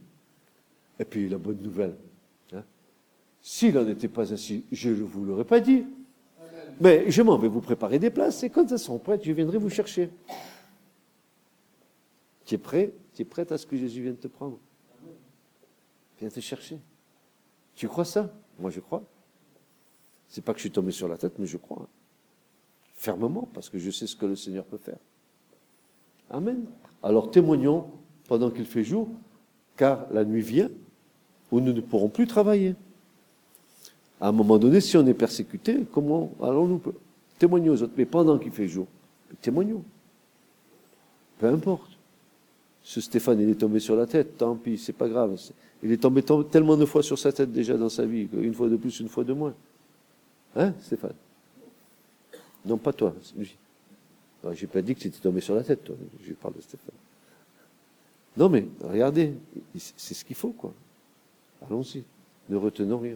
Et 0.99 1.05
puis 1.05 1.29
la 1.29 1.37
bonne 1.37 1.61
nouvelle. 1.61 1.95
S'il 3.41 3.73
n'en 3.75 3.87
était 3.87 4.07
pas 4.07 4.33
ainsi, 4.33 4.65
je 4.71 4.89
ne 4.89 5.03
vous 5.03 5.25
l'aurais 5.25 5.45
pas 5.45 5.59
dit. 5.59 5.85
Mais 6.81 7.09
je 7.11 7.21
m'en 7.21 7.37
vais 7.37 7.47
vous 7.47 7.61
préparer 7.61 7.99
des 7.99 8.09
places 8.09 8.43
et 8.43 8.49
quand 8.49 8.71
elles 8.71 8.79
seront 8.79 8.99
prêtes, 8.99 9.23
je 9.23 9.31
viendrai 9.31 9.57
vous 9.57 9.69
chercher. 9.69 10.09
Tu 12.45 12.55
es 12.55 12.57
prêt? 12.57 12.93
Tu 13.13 13.21
es 13.21 13.25
prête 13.25 13.51
à 13.51 13.57
ce 13.57 13.65
que 13.65 13.75
Jésus 13.75 14.01
vienne 14.01 14.15
te 14.15 14.27
prendre? 14.27 14.57
Viens 16.19 16.29
te 16.29 16.39
chercher. 16.39 16.79
Tu 17.75 17.87
crois 17.87 18.05
ça? 18.05 18.33
Moi 18.59 18.71
je 18.71 18.79
crois. 18.79 19.03
C'est 20.27 20.43
pas 20.43 20.53
que 20.53 20.59
je 20.59 20.63
suis 20.63 20.71
tombé 20.71 20.91
sur 20.91 21.07
la 21.07 21.17
tête, 21.17 21.39
mais 21.39 21.47
je 21.47 21.57
crois. 21.57 21.87
Fermement, 22.93 23.47
parce 23.53 23.69
que 23.69 23.77
je 23.77 23.89
sais 23.91 24.07
ce 24.07 24.15
que 24.15 24.25
le 24.25 24.35
Seigneur 24.35 24.63
peut 24.65 24.77
faire. 24.77 24.99
Amen. 26.29 26.65
Alors 27.01 27.31
témoignons 27.31 27.91
pendant 28.27 28.51
qu'il 28.51 28.65
fait 28.65 28.83
jour, 28.83 29.09
car 29.75 30.05
la 30.11 30.23
nuit 30.23 30.41
vient 30.41 30.69
où 31.51 31.59
nous 31.59 31.73
ne 31.73 31.81
pourrons 31.81 32.09
plus 32.09 32.27
travailler. 32.27 32.75
À 34.21 34.29
un 34.29 34.31
moment 34.31 34.57
donné, 34.57 34.81
si 34.81 34.97
on 34.97 35.05
est 35.07 35.13
persécuté, 35.13 35.85
comment 35.93 36.31
allons-nous 36.41 36.81
témoigner 37.37 37.69
aux 37.69 37.81
autres? 37.81 37.93
Mais 37.97 38.05
pendant 38.05 38.37
qu'il 38.37 38.51
fait 38.51 38.67
jour, 38.67 38.87
témoignons. 39.41 39.83
Peu 41.37 41.47
importe. 41.47 41.91
Ce 42.83 42.99
Stéphane, 43.01 43.39
il 43.39 43.49
est 43.49 43.55
tombé 43.55 43.79
sur 43.79 43.95
la 43.95 44.05
tête, 44.05 44.37
tant 44.37 44.55
pis, 44.55 44.77
c'est 44.77 44.93
pas 44.93 45.07
grave. 45.07 45.37
Il 45.83 45.91
est 45.91 45.97
tombé 45.97 46.23
tellement 46.49 46.75
de 46.75 46.85
fois 46.85 47.03
sur 47.03 47.17
sa 47.19 47.31
tête 47.31 47.51
déjà 47.51 47.77
dans 47.77 47.89
sa 47.89 48.05
vie, 48.05 48.27
une 48.33 48.53
fois 48.53 48.67
de 48.67 48.75
plus, 48.77 48.99
une 48.99 49.09
fois 49.09 49.23
de 49.23 49.33
moins. 49.33 49.53
Hein, 50.55 50.73
Stéphane? 50.81 51.13
Non, 52.65 52.77
pas 52.77 52.91
toi, 52.91 53.13
lui. 53.37 53.55
J'ai 54.53 54.67
pas 54.67 54.81
dit 54.81 54.95
que 54.95 55.01
tu 55.01 55.07
étais 55.07 55.19
tombé 55.19 55.39
sur 55.39 55.55
la 55.55 55.63
tête, 55.63 55.83
toi. 55.83 55.95
Je 56.25 56.33
parle 56.33 56.55
de 56.55 56.61
Stéphane. 56.61 56.95
Non, 58.35 58.49
mais 58.49 58.65
regardez, 58.81 59.33
c'est 59.77 60.13
ce 60.13 60.25
qu'il 60.25 60.35
faut, 60.35 60.51
quoi. 60.51 60.73
Allons-y. 61.65 62.03
Ne 62.49 62.57
retenons 62.57 62.97
rien. 62.97 63.15